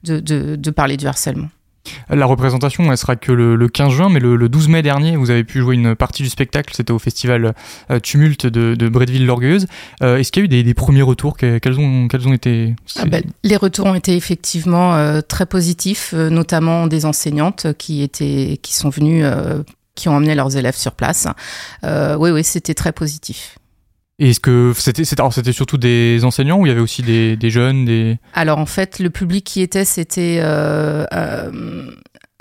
de, 0.02 0.70
parler 0.70 0.96
du 0.96 1.06
harcèlement. 1.06 1.48
La 2.10 2.26
représentation, 2.26 2.90
elle 2.90 2.96
sera 2.96 3.16
que 3.16 3.32
le, 3.32 3.56
le 3.56 3.68
15 3.68 3.92
juin, 3.92 4.08
mais 4.08 4.20
le, 4.20 4.36
le, 4.36 4.48
12 4.48 4.68
mai 4.68 4.82
dernier, 4.82 5.16
vous 5.16 5.30
avez 5.30 5.44
pu 5.44 5.60
jouer 5.60 5.74
une 5.74 5.94
partie 5.94 6.22
du 6.22 6.28
spectacle. 6.28 6.72
C'était 6.74 6.92
au 6.92 6.98
festival 6.98 7.54
euh, 7.90 8.00
Tumulte 8.00 8.46
de, 8.46 8.74
de 8.74 8.88
Bretteville-l'Orgueilleuse. 8.88 9.66
Euh, 10.02 10.16
Est-ce 10.16 10.32
qu'il 10.32 10.42
y 10.42 10.44
a 10.44 10.60
eu 10.60 10.62
des, 10.62 10.74
premiers 10.74 11.02
retours? 11.02 11.36
Quels 11.36 11.78
ont, 11.78 12.32
été 12.32 12.74
ah 12.96 13.04
ben, 13.04 13.22
Les 13.44 13.56
retours 13.56 13.86
ont 13.86 13.94
été 13.94 14.16
effectivement 14.16 14.94
euh, 14.94 15.20
très 15.20 15.46
positifs, 15.46 16.12
notamment 16.12 16.86
des 16.86 17.04
enseignantes 17.04 17.66
qui, 17.78 18.02
étaient, 18.02 18.58
qui 18.62 18.74
sont 18.74 18.88
venues, 18.88 19.24
qui 19.94 20.08
ont 20.08 20.16
emmené 20.16 20.34
leurs 20.34 20.56
élèves 20.56 20.76
sur 20.76 20.92
place. 20.92 21.26
oui, 21.84 22.30
oui, 22.30 22.44
c'était 22.44 22.74
très 22.74 22.92
positif. 22.92 23.57
Et 24.20 24.30
est-ce 24.30 24.40
que 24.40 24.72
c'était 24.76 25.52
surtout 25.52 25.78
des 25.78 26.24
enseignants 26.24 26.58
ou 26.58 26.66
il 26.66 26.70
y 26.70 26.72
avait 26.72 26.80
aussi 26.80 27.02
des, 27.02 27.50
jeunes 27.50 27.84
des 27.84 28.18
Alors 28.34 28.58
en 28.58 28.66
fait 28.66 28.98
le 28.98 29.10
public 29.10 29.44
qui 29.44 29.60
était 29.60 29.84
c'était 29.84 30.40
euh, 30.42 31.06
euh, 31.12 31.90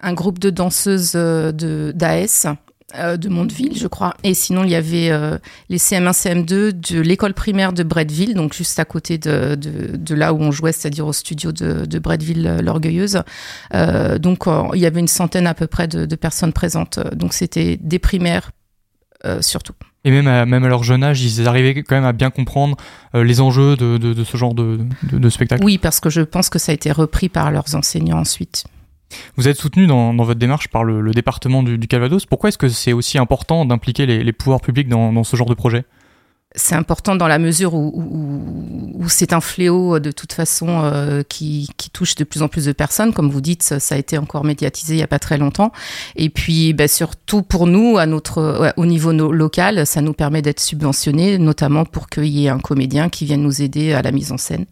un 0.02 0.14
groupe 0.14 0.40
de 0.40 0.50
danseuses 0.50 1.12
de 1.14 1.94
d'AS 1.96 2.48
de 2.96 3.28
Mondeville, 3.28 3.78
je 3.78 3.86
crois. 3.86 4.16
Et 4.24 4.34
sinon, 4.34 4.64
il 4.64 4.70
y 4.70 4.76
avait 4.76 5.12
les 5.68 5.78
CM1, 5.78 6.14
CM2 6.14 6.72
de 6.72 7.02
l'école 7.02 7.34
primaire 7.34 7.74
de 7.74 7.84
Bretteville, 7.84 8.34
donc 8.34 8.54
juste 8.54 8.80
à 8.80 8.86
côté 8.86 9.18
de, 9.18 9.56
de, 9.56 10.16
là 10.16 10.34
où 10.34 10.40
on 10.40 10.52
jouait, 10.52 10.72
c'est-à-dire 10.72 11.06
au 11.06 11.12
studio 11.12 11.52
de, 11.52 11.86
de 11.86 12.00
Bretteville 12.00 12.60
l'Orgueilleuse. 12.64 13.22
donc, 14.20 14.46
il 14.74 14.80
y 14.80 14.86
avait 14.86 15.02
une 15.02 15.10
centaine 15.10 15.48
à 15.48 15.54
peu 15.54 15.68
près 15.68 15.90
de, 15.90 16.06
de 16.06 16.16
personnes 16.16 16.54
présentes. 16.54 16.98
Donc, 17.14 17.34
c'était 17.34 17.76
des 17.76 18.00
primaires 18.00 18.52
surtout. 19.42 19.74
Et 20.04 20.12
même 20.12 20.28
à, 20.28 20.46
même 20.46 20.64
à 20.64 20.68
leur 20.70 20.84
jeune 20.84 21.04
âge, 21.04 21.22
ils 21.22 21.48
arrivaient 21.48 21.84
quand 21.84 21.96
même 21.96 22.06
à 22.06 22.14
bien 22.14 22.30
comprendre 22.30 22.78
euh, 23.16 23.24
les 23.24 23.42
enjeux 23.42 23.76
de, 23.76 23.98
de, 23.98 24.24
ce 24.24 24.38
genre 24.38 24.54
de, 24.54 24.80
de, 25.12 25.30
spectacle. 25.30 25.64
Oui, 25.64 25.78
parce 25.78 26.00
que 26.00 26.10
je 26.10 26.22
pense 26.22 26.50
que 26.50 26.60
ça 26.60 26.72
a 26.72 26.76
été 26.76 26.92
repris 26.92 27.30
par 27.30 27.52
leurs 27.52 27.76
enseignants 27.76 28.20
ensuite. 28.20 28.66
Vous 29.36 29.48
êtes 29.48 29.58
soutenu 29.58 29.88
dans, 29.88 30.14
dans, 30.14 30.24
votre 30.24 30.40
démarche 30.40 30.68
par 30.68 30.84
le, 30.84 31.12
département 31.12 31.64
du, 31.64 31.80
Calvados. 31.88 32.26
Pourquoi 32.26 32.50
est-ce 32.50 32.58
que 32.58 32.70
c'est 32.70 32.94
aussi 32.94 33.18
important 33.18 33.66
d'impliquer 33.66 34.06
les, 34.06 34.24
les, 34.24 34.34
pouvoirs 34.34 34.62
publics 34.62 34.88
dans, 34.88 35.12
dans 35.12 35.24
ce 35.24 35.36
genre 35.36 35.48
de 35.48 35.56
projet? 35.56 35.86
C'est 36.58 36.76
important 36.76 37.16
dans 37.16 37.28
la 37.28 37.40
mesure 37.40 37.74
où, 37.76 39.06
c'est 39.08 39.32
un 39.32 39.40
fléau 39.40 40.00
de 40.00 40.12
toute 40.12 40.34
façon 40.34 40.82
euh, 40.84 41.24
qui, 41.24 41.70
touche 41.94 42.16
de 42.16 42.26
plus 42.26 42.42
en 42.42 42.50
plus 42.50 42.66
de 42.66 42.74
personnes. 42.74 43.14
Comme 43.14 43.30
vous 43.30 43.42
dites, 43.42 43.64
ça 43.80 43.96
a 43.96 43.98
été 43.98 44.18
encore 44.18 44.44
médiatisé 44.44 44.96
il 44.96 44.98
n'y 44.98 45.04
a 45.04 45.08
pas 45.08 45.20
très 45.20 45.38
longtemps. 45.38 45.72
Et 46.16 46.30
puis, 46.30 46.74
bah, 46.74 46.88
surtout 46.88 47.42
pour 47.42 47.68
nous, 47.68 47.98
à 47.98 48.06
notre, 48.06 48.74
au 48.76 48.86
niveau 48.86 49.14
local, 49.14 49.88
ça 49.88 50.02
nous 50.02 50.14
permet 50.14 50.42
d'être 50.42 50.60
subventionnés, 50.60 51.38
notamment 51.38 51.86
pour 51.86 52.10
qu'il 52.10 52.26
y 52.26 52.48
ait 52.48 52.50
un 52.50 52.60
comédien 52.60 53.08
qui 53.10 53.26
vienne 53.26 53.42
nous 53.42 53.62
aider 53.62 53.94
à 53.94 54.02
la 54.02 54.12
mise 54.12 54.32
en 54.32 54.38
scène. 54.38 54.66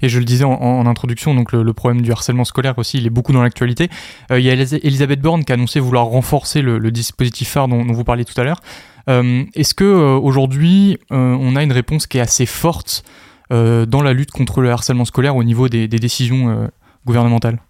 Et 0.00 0.08
je 0.08 0.18
le 0.18 0.24
disais 0.24 0.44
en, 0.44 0.86
introduction, 0.86 1.34
donc 1.34 1.52
le, 1.52 1.72
problème 1.74 2.00
du 2.00 2.10
harcèlement 2.10 2.44
scolaire 2.44 2.78
aussi, 2.78 2.98
il 2.98 3.06
est 3.06 3.10
beaucoup 3.10 3.32
dans 3.32 3.42
l'actualité. 3.42 3.90
Euh, 4.30 4.40
il 4.40 4.46
y 4.46 4.50
a 4.50 4.54
Elisabeth 4.54 5.20
Borne 5.20 5.44
qui 5.44 5.52
a 5.52 5.56
annoncé 5.56 5.78
vouloir 5.80 6.06
renforcer 6.06 6.62
le, 6.62 6.78
le 6.78 6.90
dispositif 6.90 7.50
phare 7.50 7.68
dont, 7.68 7.84
dont, 7.84 7.92
vous 7.92 8.04
parliez 8.04 8.24
tout 8.24 8.38
à 8.40 8.44
l'heure. 8.44 8.60
Euh, 9.08 9.44
est-ce 9.54 9.74
que 9.74 9.84
euh, 9.84 10.16
aujourd'hui 10.16 10.98
euh, 11.12 11.36
on 11.38 11.56
a 11.56 11.62
une 11.62 11.72
réponse 11.72 12.06
qui 12.06 12.18
est 12.18 12.22
assez 12.22 12.46
forte 12.46 13.04
dans 13.50 14.02
la 14.02 14.14
lutte 14.14 14.32
contre 14.32 14.62
le 14.62 14.72
harcèlement 14.72 15.04
scolaire 15.04 15.36
au 15.36 15.44
niveau 15.44 15.68
des, 15.68 15.86
décisions 15.86 16.68
gouvernementales? 17.06 17.60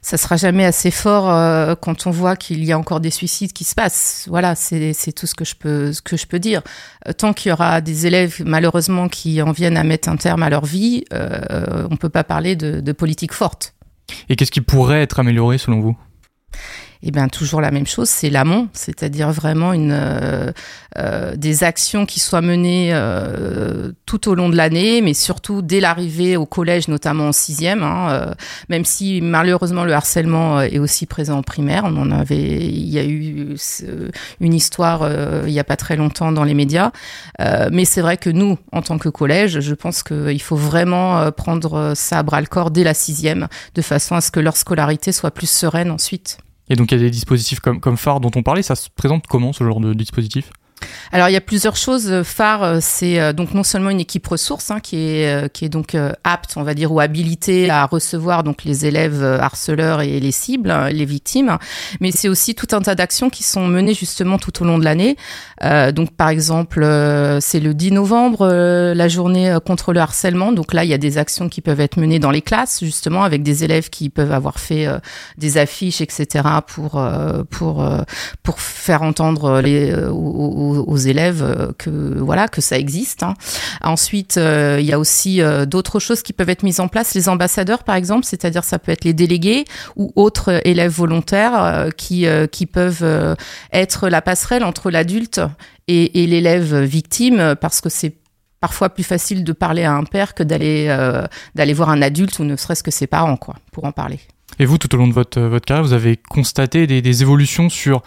Ça 0.00 0.16
sera 0.16 0.36
jamais 0.38 0.64
assez 0.64 0.90
fort 0.90 1.76
quand 1.80 2.06
on 2.06 2.10
voit 2.10 2.34
qu'il 2.34 2.64
y 2.64 2.72
a 2.72 2.78
encore 2.78 3.00
des 3.00 3.10
suicides 3.10 3.52
qui 3.52 3.64
se 3.64 3.74
passent. 3.74 4.26
Voilà, 4.30 4.54
c'est 4.54 5.12
tout 5.14 5.26
ce 5.26 5.34
que 5.34 5.44
je 5.44 5.54
peux 5.54 5.92
ce 5.92 6.00
que 6.00 6.16
je 6.16 6.26
peux 6.26 6.38
dire. 6.38 6.62
tant 7.18 7.34
qu'il 7.34 7.50
y 7.50 7.52
aura 7.52 7.82
des 7.82 8.06
élèves 8.06 8.40
malheureusement 8.46 9.08
qui 9.08 9.42
en 9.42 9.52
viennent 9.52 9.76
à 9.76 9.84
mettre 9.84 10.08
un 10.08 10.16
terme 10.16 10.42
à 10.42 10.48
leur 10.48 10.64
vie, 10.64 11.04
on 11.10 11.96
peut 11.96 12.08
pas 12.08 12.24
parler 12.24 12.56
de, 12.56 12.80
de 12.80 12.92
politique 12.92 13.34
forte. 13.34 13.74
Et 14.30 14.36
qu'est-ce 14.36 14.52
qui 14.52 14.62
pourrait 14.62 15.02
être 15.02 15.18
amélioré 15.18 15.58
selon 15.58 15.80
vous? 15.80 15.96
Eh 17.06 17.10
bien 17.10 17.28
toujours 17.28 17.60
la 17.60 17.70
même 17.70 17.86
chose, 17.86 18.08
c'est 18.08 18.30
l'amont, 18.30 18.68
c'est-à-dire 18.72 19.30
vraiment 19.30 19.74
une, 19.74 19.92
euh, 19.92 20.52
euh, 20.96 21.36
des 21.36 21.62
actions 21.62 22.06
qui 22.06 22.18
soient 22.18 22.40
menées 22.40 22.94
euh, 22.94 23.92
tout 24.06 24.30
au 24.30 24.34
long 24.34 24.48
de 24.48 24.56
l'année, 24.56 25.02
mais 25.02 25.12
surtout 25.12 25.60
dès 25.60 25.80
l'arrivée 25.80 26.38
au 26.38 26.46
collège, 26.46 26.88
notamment 26.88 27.28
en 27.28 27.32
sixième, 27.32 27.82
hein, 27.82 28.32
même 28.70 28.86
si 28.86 29.20
malheureusement 29.20 29.84
le 29.84 29.92
harcèlement 29.92 30.62
est 30.62 30.78
aussi 30.78 31.04
présent 31.04 31.36
en 31.36 31.42
primaire. 31.42 31.84
On 31.84 31.96
en 31.98 32.10
avait, 32.10 32.38
il 32.38 32.88
y 32.88 32.98
a 32.98 33.04
eu 33.04 33.54
une 34.40 34.54
histoire 34.54 35.06
il 35.46 35.52
n'y 35.52 35.60
a 35.60 35.64
pas 35.64 35.76
très 35.76 35.96
longtemps 35.96 36.32
dans 36.32 36.44
les 36.44 36.54
médias, 36.54 36.90
mais 37.70 37.84
c'est 37.84 38.00
vrai 38.00 38.16
que 38.16 38.30
nous, 38.30 38.56
en 38.72 38.80
tant 38.80 38.96
que 38.96 39.10
collège, 39.10 39.60
je 39.60 39.74
pense 39.74 40.02
qu'il 40.02 40.40
faut 40.40 40.56
vraiment 40.56 41.30
prendre 41.32 41.92
ça 41.94 42.20
à 42.20 42.22
bras 42.22 42.40
le 42.40 42.46
corps 42.46 42.70
dès 42.70 42.84
la 42.84 42.94
sixième, 42.94 43.48
de 43.74 43.82
façon 43.82 44.14
à 44.14 44.22
ce 44.22 44.30
que 44.30 44.40
leur 44.40 44.56
scolarité 44.56 45.12
soit 45.12 45.32
plus 45.32 45.50
sereine 45.50 45.90
ensuite. 45.90 46.38
Et 46.68 46.76
donc 46.76 46.92
il 46.92 46.98
y 46.98 47.00
a 47.00 47.04
des 47.04 47.10
dispositifs 47.10 47.60
comme, 47.60 47.80
comme 47.80 47.96
phare 47.96 48.20
dont 48.20 48.30
on 48.34 48.42
parlait, 48.42 48.62
ça 48.62 48.74
se 48.74 48.88
présente 48.90 49.26
comment 49.26 49.52
ce 49.52 49.64
genre 49.64 49.80
de 49.80 49.92
dispositif? 49.94 50.50
Alors 51.12 51.28
il 51.28 51.32
y 51.32 51.36
a 51.36 51.40
plusieurs 51.40 51.76
choses 51.76 52.22
phares. 52.22 52.62
Euh, 52.62 52.78
c'est 52.80 53.20
euh, 53.20 53.32
donc 53.32 53.54
non 53.54 53.62
seulement 53.62 53.90
une 53.90 54.00
équipe 54.00 54.26
ressource 54.26 54.70
hein, 54.70 54.80
qui 54.80 54.96
est 54.96 55.44
euh, 55.44 55.48
qui 55.48 55.64
est 55.64 55.68
donc 55.68 55.96
apte, 56.24 56.54
on 56.56 56.62
va 56.62 56.74
dire, 56.74 56.92
ou 56.92 57.00
habilitée 57.00 57.70
à 57.70 57.86
recevoir 57.86 58.42
donc 58.42 58.64
les 58.64 58.86
élèves 58.86 59.22
harceleurs 59.22 60.00
et 60.00 60.20
les 60.20 60.32
cibles, 60.32 60.70
hein, 60.70 60.90
les 60.90 61.04
victimes, 61.04 61.58
mais 62.00 62.10
c'est 62.10 62.28
aussi 62.28 62.54
tout 62.54 62.68
un 62.72 62.80
tas 62.80 62.94
d'actions 62.94 63.30
qui 63.30 63.42
sont 63.42 63.66
menées 63.66 63.94
justement 63.94 64.38
tout 64.38 64.62
au 64.62 64.64
long 64.64 64.78
de 64.78 64.84
l'année. 64.84 65.16
donc 65.92 66.10
par 66.12 66.28
exemple, 66.28 66.80
c'est 67.40 67.60
le 67.60 67.74
10 67.74 67.92
novembre, 67.92 68.46
la 68.48 69.08
journée 69.08 69.56
contre 69.64 69.92
le 69.92 70.00
harcèlement. 70.00 70.52
Donc 70.52 70.72
là, 70.74 70.84
il 70.84 70.90
y 70.90 70.94
a 70.94 70.98
des 70.98 71.18
actions 71.18 71.48
qui 71.48 71.60
peuvent 71.60 71.80
être 71.80 71.96
menées 71.96 72.18
dans 72.18 72.30
les 72.30 72.42
classes 72.42 72.80
justement 72.82 73.24
avec 73.24 73.42
des 73.42 73.64
élèves 73.64 73.90
qui 73.90 74.10
peuvent 74.10 74.32
avoir 74.32 74.58
fait 74.58 74.88
des 75.38 75.58
affiches, 75.58 76.00
etc. 76.00 76.44
pour 76.66 77.02
pour 77.50 77.86
pour 78.42 78.60
faire 78.60 79.02
entendre 79.02 79.60
les 79.60 79.94
élèves 81.06 81.42
euh, 81.42 81.72
que 81.78 81.90
voilà 81.90 82.48
que 82.48 82.60
ça 82.60 82.78
existe. 82.78 83.22
Hein. 83.22 83.34
Ensuite, 83.82 84.36
euh, 84.36 84.78
il 84.80 84.86
y 84.86 84.92
a 84.92 84.98
aussi 84.98 85.40
euh, 85.40 85.66
d'autres 85.66 85.98
choses 85.98 86.22
qui 86.22 86.32
peuvent 86.32 86.50
être 86.50 86.62
mises 86.62 86.80
en 86.80 86.88
place. 86.88 87.14
Les 87.14 87.28
ambassadeurs, 87.28 87.84
par 87.84 87.96
exemple, 87.96 88.24
c'est-à-dire 88.24 88.64
ça 88.64 88.78
peut 88.78 88.92
être 88.92 89.04
les 89.04 89.12
délégués 89.12 89.64
ou 89.96 90.12
autres 90.16 90.60
élèves 90.64 90.92
volontaires 90.92 91.88
qui 91.96 92.26
qui 92.50 92.66
peuvent 92.66 93.36
être 93.72 94.08
la 94.08 94.22
passerelle 94.22 94.64
entre 94.64 94.90
l'adulte 94.90 95.40
et, 95.88 96.26
l'élève 96.26 96.82
victime, 96.82 97.54
parce 97.60 97.80
que 97.80 97.88
c'est 97.88 98.14
parfois 98.60 98.88
plus 98.88 99.04
facile 99.04 99.44
de 99.44 99.52
parler 99.52 99.84
à 99.84 99.92
un 99.92 100.04
père 100.04 100.34
que 100.34 100.42
d'aller 100.42 100.86
d'aller 101.54 101.72
voir 101.72 101.90
un 101.90 102.02
adulte 102.02 102.38
ou 102.38 102.44
ne 102.44 102.56
serait-ce 102.56 102.82
que 102.82 102.90
ses 102.90 103.06
parents 103.06 103.36
quoi 103.36 103.56
pour 103.72 103.84
en 103.84 103.92
parler. 103.92 104.20
Et 104.58 104.66
vous, 104.66 104.78
tout 104.78 104.92
au 104.94 104.98
long 104.98 105.08
de 105.08 105.12
votre, 105.12 105.40
votre 105.40 105.66
carrière, 105.66 105.84
vous 105.84 105.92
avez 105.92 106.16
constaté 106.16 106.86
des 106.86 107.22
évolutions 107.22 107.68
sur 107.68 108.02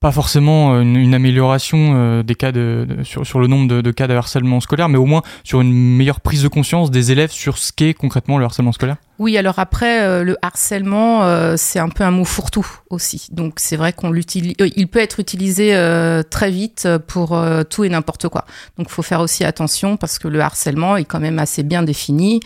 pas 0.00 0.12
forcément 0.12 0.74
euh, 0.74 0.82
une, 0.82 1.14
amélioration 1.14 1.94
euh, 1.94 2.22
des 2.22 2.34
cas 2.34 2.52
de, 2.52 2.86
sur, 3.02 3.40
le 3.40 3.46
nombre 3.46 3.82
de, 3.82 3.90
cas 3.90 4.06
de 4.06 4.14
harcèlement 4.14 4.60
scolaire, 4.60 4.88
mais 4.88 4.98
au 4.98 5.06
moins 5.06 5.22
sur 5.44 5.60
une 5.60 5.72
meilleure 5.72 6.20
prise 6.20 6.42
de 6.42 6.48
conscience 6.48 6.90
des 6.90 7.10
élèves 7.10 7.30
sur 7.30 7.58
ce 7.58 7.72
qu'est 7.72 7.94
concrètement 7.94 8.38
le 8.38 8.44
harcèlement 8.44 8.72
scolaire? 8.72 8.96
Oui, 9.18 9.36
alors 9.36 9.58
après, 9.58 10.02
euh, 10.02 10.22
le 10.22 10.36
harcèlement, 10.42 11.24
euh, 11.24 11.54
c'est 11.56 11.80
un 11.80 11.88
peu 11.88 12.04
un 12.04 12.12
mot 12.12 12.24
fourre-tout 12.24 12.66
aussi. 12.88 13.26
Donc 13.32 13.54
c'est 13.56 13.74
vrai 13.74 13.92
qu'on 13.92 14.12
l'utilise, 14.12 14.54
euh, 14.60 14.68
il 14.76 14.86
peut 14.86 15.00
être 15.00 15.18
utilisé 15.18 15.74
très 16.30 16.50
vite 16.50 16.88
pour 17.08 17.40
tout 17.68 17.84
et 17.84 17.88
n'importe 17.88 18.28
quoi. 18.28 18.44
Donc 18.76 18.90
faut 18.90 19.02
faire 19.02 19.20
aussi 19.20 19.44
attention 19.44 19.96
parce 19.96 20.18
que 20.18 20.28
le 20.28 20.40
harcèlement 20.40 20.96
est 20.96 21.04
quand 21.04 21.18
même 21.18 21.38
assez 21.38 21.62
bien 21.62 21.82
défini. 21.82 22.40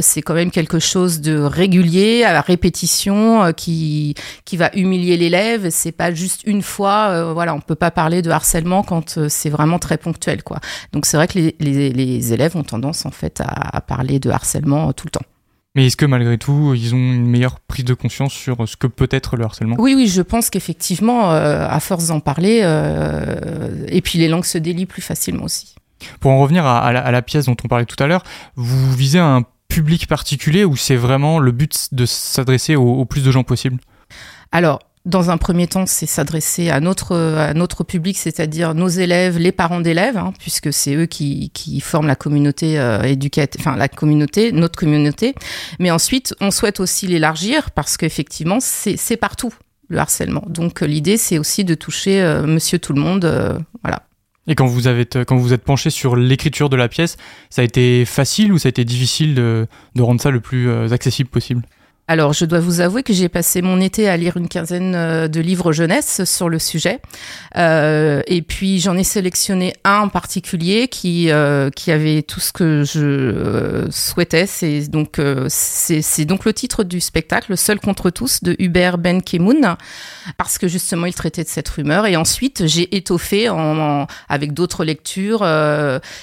c'est 0.00 0.22
quand 0.22 0.34
même 0.34 0.50
quelque 0.50 0.78
chose 0.78 1.20
de 1.20 1.38
régulier, 1.38 2.24
à 2.24 2.40
répétition, 2.40 3.52
qui 3.52 4.14
qui 4.44 4.56
va 4.56 4.70
humilier 4.74 5.16
l'élève. 5.16 5.68
C'est 5.70 5.92
pas 5.92 6.12
juste 6.12 6.42
une 6.46 6.62
fois. 6.62 7.32
voilà, 7.32 7.54
on 7.54 7.60
peut 7.60 7.74
pas 7.74 7.90
parler 7.90 8.22
de 8.22 8.30
harcèlement 8.30 8.82
quand 8.82 9.28
c'est 9.28 9.50
vraiment 9.50 9.78
très 9.78 9.98
ponctuel, 9.98 10.42
quoi. 10.42 10.60
Donc 10.92 11.06
c'est 11.06 11.16
vrai 11.16 11.28
que 11.28 11.38
les, 11.38 11.56
les, 11.60 11.90
les, 11.90 12.32
élèves 12.32 12.56
ont 12.56 12.64
tendance 12.64 13.06
en 13.06 13.10
fait 13.10 13.40
à, 13.40 13.76
à 13.76 13.80
parler 13.80 14.18
de 14.18 14.30
harcèlement 14.30 14.92
tout 14.92 15.06
le 15.06 15.10
temps. 15.10 15.26
Mais 15.76 15.86
est-ce 15.86 15.96
que 15.96 16.06
malgré 16.06 16.38
tout, 16.38 16.72
ils 16.74 16.94
ont 16.94 17.12
une 17.12 17.26
meilleure 17.26 17.60
prise 17.60 17.84
de 17.84 17.92
conscience 17.92 18.32
sur 18.32 18.66
ce 18.66 18.76
que 18.76 18.86
peut 18.86 19.08
être 19.10 19.36
le 19.36 19.44
harcèlement? 19.44 19.76
Oui, 19.78 19.94
oui, 19.94 20.08
je 20.08 20.22
pense 20.22 20.48
qu'effectivement, 20.48 21.32
euh, 21.32 21.66
à 21.68 21.80
force 21.80 22.06
d'en 22.06 22.18
parler, 22.18 22.60
euh, 22.62 23.84
et 23.86 24.00
puis 24.00 24.18
les 24.18 24.26
langues 24.26 24.46
se 24.46 24.56
délient 24.56 24.86
plus 24.86 25.02
facilement 25.02 25.44
aussi. 25.44 25.74
Pour 26.20 26.30
en 26.30 26.38
revenir 26.38 26.64
à, 26.64 26.92
la, 26.92 27.22
pièce 27.22 27.44
dont 27.44 27.56
on 27.62 27.68
parlait 27.68 27.84
tout 27.84 28.02
à 28.02 28.06
l'heure, 28.06 28.22
vous 28.56 28.94
visez 28.94 29.18
un 29.18 29.42
public 29.68 30.06
particulier 30.06 30.64
ou 30.64 30.76
c'est 30.76 30.96
vraiment 30.96 31.38
le 31.38 31.52
but 31.52 31.88
de 31.92 32.06
s'adresser 32.06 32.74
au, 32.74 32.94
au 32.94 33.04
plus 33.04 33.22
de 33.22 33.30
gens 33.30 33.44
possible? 33.44 33.78
Alors, 34.52 34.78
dans 35.06 35.30
un 35.30 35.38
premier 35.38 35.68
temps, 35.68 35.86
c'est 35.86 36.04
s'adresser 36.04 36.68
à 36.68 36.80
notre, 36.80 37.84
public, 37.84 38.18
c'est-à-dire 38.18 38.74
nos 38.74 38.88
élèves, 38.88 39.38
les 39.38 39.52
parents 39.52 39.80
d'élèves, 39.80 40.16
hein, 40.16 40.32
puisque 40.38 40.72
c'est 40.72 40.96
eux 40.96 41.06
qui, 41.06 41.50
forment 41.80 42.08
la 42.08 42.16
communauté 42.16 42.78
euh, 42.78 43.02
éducative, 43.02 43.60
enfin 43.60 43.76
la 43.76 43.88
communauté, 43.88 44.50
notre 44.50 44.76
communauté. 44.76 45.34
Mais 45.78 45.92
ensuite, 45.92 46.34
on 46.40 46.50
souhaite 46.50 46.80
aussi 46.80 47.06
l'élargir 47.06 47.70
parce 47.70 47.96
qu'effectivement, 47.96 48.58
c'est 48.60 49.16
partout 49.16 49.54
le 49.88 49.98
harcèlement. 49.98 50.42
Donc 50.48 50.80
l'idée, 50.80 51.16
c'est 51.16 51.38
aussi 51.38 51.64
de 51.64 51.76
toucher 51.76 52.20
euh, 52.20 52.44
Monsieur 52.44 52.80
tout 52.80 52.92
le 52.92 53.00
monde, 53.00 53.24
euh, 53.24 53.56
voilà. 53.84 54.02
Et 54.48 54.56
quand 54.56 54.66
vous 54.66 54.80
vous 54.80 55.52
êtes 55.52 55.64
penché 55.64 55.90
sur 55.90 56.16
l'écriture 56.16 56.68
de 56.68 56.76
la 56.76 56.88
pièce, 56.88 57.16
ça 57.48 57.62
a 57.62 57.64
été 57.64 58.04
facile 58.04 58.52
ou 58.52 58.58
ça 58.58 58.66
a 58.66 58.70
été 58.70 58.84
difficile 58.84 59.34
de 59.34 59.66
rendre 59.98 60.20
ça 60.20 60.30
le 60.30 60.40
plus 60.40 60.70
accessible 60.92 61.28
possible? 61.28 61.62
Alors, 62.08 62.32
je 62.32 62.44
dois 62.44 62.60
vous 62.60 62.80
avouer 62.80 63.02
que 63.02 63.12
j'ai 63.12 63.28
passé 63.28 63.62
mon 63.62 63.80
été 63.80 64.08
à 64.08 64.16
lire 64.16 64.36
une 64.36 64.46
quinzaine 64.46 64.94
euh, 64.94 65.26
de 65.26 65.40
livres 65.40 65.72
jeunesse 65.72 66.22
sur 66.24 66.48
le 66.48 66.60
sujet. 66.60 67.00
Euh, 67.56 68.22
et 68.28 68.42
puis, 68.42 68.78
j'en 68.78 68.96
ai 68.96 69.02
sélectionné 69.02 69.72
un 69.82 70.02
en 70.02 70.08
particulier 70.08 70.86
qui, 70.86 71.32
euh, 71.32 71.68
qui 71.70 71.90
avait 71.90 72.22
tout 72.22 72.38
ce 72.38 72.52
que 72.52 72.84
je 72.84 73.00
euh, 73.00 73.90
souhaitais. 73.90 74.46
C'est 74.46 74.86
donc, 74.86 75.20
c'est 75.48 76.24
donc 76.24 76.44
le 76.44 76.52
titre 76.52 76.84
du 76.84 77.00
spectacle, 77.00 77.56
Seul 77.56 77.80
contre 77.80 78.10
tous, 78.10 78.40
de 78.44 78.54
Hubert 78.60 78.98
Ben 78.98 79.20
Kemoun, 79.20 79.76
parce 80.38 80.58
que 80.58 80.68
justement, 80.68 81.06
il 81.06 81.14
traitait 81.14 81.42
de 81.42 81.48
cette 81.48 81.68
rumeur. 81.68 82.06
Et 82.06 82.14
ensuite, 82.14 82.66
j'ai 82.66 82.94
étoffé 82.96 83.48
en, 83.48 84.06
avec 84.28 84.52
d'autres 84.52 84.84
lectures 84.84 85.44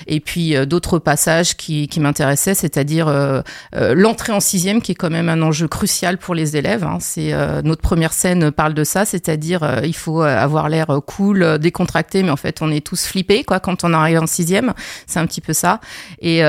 et 0.07 0.19
puis 0.21 0.55
d'autres 0.65 0.99
passages 0.99 1.57
qui, 1.57 1.89
qui 1.89 1.99
m'intéressaient, 1.99 2.53
c'est-à-dire 2.53 3.43
l'entrée 3.73 4.31
en 4.31 4.39
sixième, 4.39 4.81
qui 4.81 4.93
est 4.93 4.95
quand 4.95 5.09
même 5.09 5.27
un 5.27 5.41
enjeu 5.41 5.67
crucial 5.73 6.19
pour 6.19 6.35
les 6.35 6.55
élèves. 6.55 6.83
Hein. 6.83 6.99
C'est 6.99 7.33
notre 7.63 7.81
première 7.81 8.13
scène 8.13 8.51
parle 8.51 8.75
de 8.75 8.83
ça, 8.83 9.05
c'est-à-dire 9.05 9.81
il 9.83 9.95
faut 9.95 10.21
avoir 10.21 10.69
l'air 10.69 10.85
cool, 11.07 11.57
décontracté, 11.57 12.21
mais 12.21 12.29
en 12.29 12.37
fait 12.37 12.61
on 12.61 12.71
est 12.71 12.85
tous 12.85 13.07
flippés 13.07 13.43
quoi 13.43 13.59
quand 13.59 13.83
on 13.83 13.91
arrive 13.91 14.19
en 14.19 14.27
sixième. 14.27 14.73
C'est 15.07 15.19
un 15.19 15.25
petit 15.25 15.41
peu 15.41 15.53
ça. 15.53 15.79
Et 16.21 16.41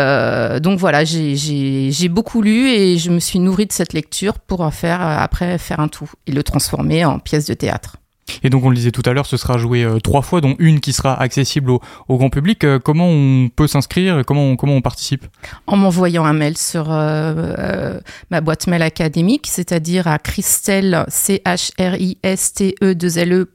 donc 0.61 0.79
voilà, 0.79 1.05
j'ai 1.05 2.09
beaucoup 2.11 2.43
lu 2.43 2.69
et 2.69 2.99
je 2.99 3.11
me 3.11 3.19
suis 3.19 3.39
nourrie 3.39 3.67
de 3.67 3.73
cette 3.73 3.95
lecture 3.95 4.39
pour 4.39 4.61
en 4.61 4.71
faire 4.71 5.01
après 5.01 5.57
faire 5.57 5.81
un 5.81 5.89
tout 5.89 6.11
et 6.27 6.33
le 6.33 6.43
transformer 6.43 7.07
en 7.07 7.19
pièce 7.19 7.47
de 7.47 7.55
théâtre. 7.55 7.97
Et 8.43 8.51
donc 8.51 8.65
on 8.65 8.71
le 8.71 8.77
disait 8.77 8.91
tout 8.91 9.03
à 9.05 9.13
l'heure, 9.13 9.27
ce 9.27 9.37
sera 9.37 9.59
joué 9.59 9.85
euh, 9.85 9.99
trois 9.99 10.23
fois, 10.23 10.41
dont 10.41 10.57
une 10.59 10.81
qui 10.81 10.93
sera 10.93 11.21
accessible 11.21 11.71
au, 11.71 11.81
grand 12.09 12.31
public. 12.31 12.65
Euh, 12.65 12.79
comment 12.79 13.09
on 13.09 13.49
peut 13.49 13.67
s'inscrire 13.67 14.23
comment 14.27 14.45
on, 14.45 14.57
comment 14.57 14.75
on 14.75 14.83
participe? 14.83 15.27
En 15.67 15.77
m'envoyant 15.77 16.25
un 16.25 16.33
mail 16.33 16.57
sur 16.57 16.87
euh, 16.91 17.99
ma 18.31 18.41
boîte 18.41 18.67
mail 18.67 18.83
académique, 18.83 19.47
c'est-à-dire 19.49 20.09
à 20.09 20.19
Christelle, 20.19 21.05
c 21.09 21.43
h 21.45 21.73
r 21.79 21.95
i 21.97 22.19
s 22.23 22.55
t 22.55 22.75
e 22.83 22.95
2 22.95 23.19
l 23.19 23.33
e 23.33 23.47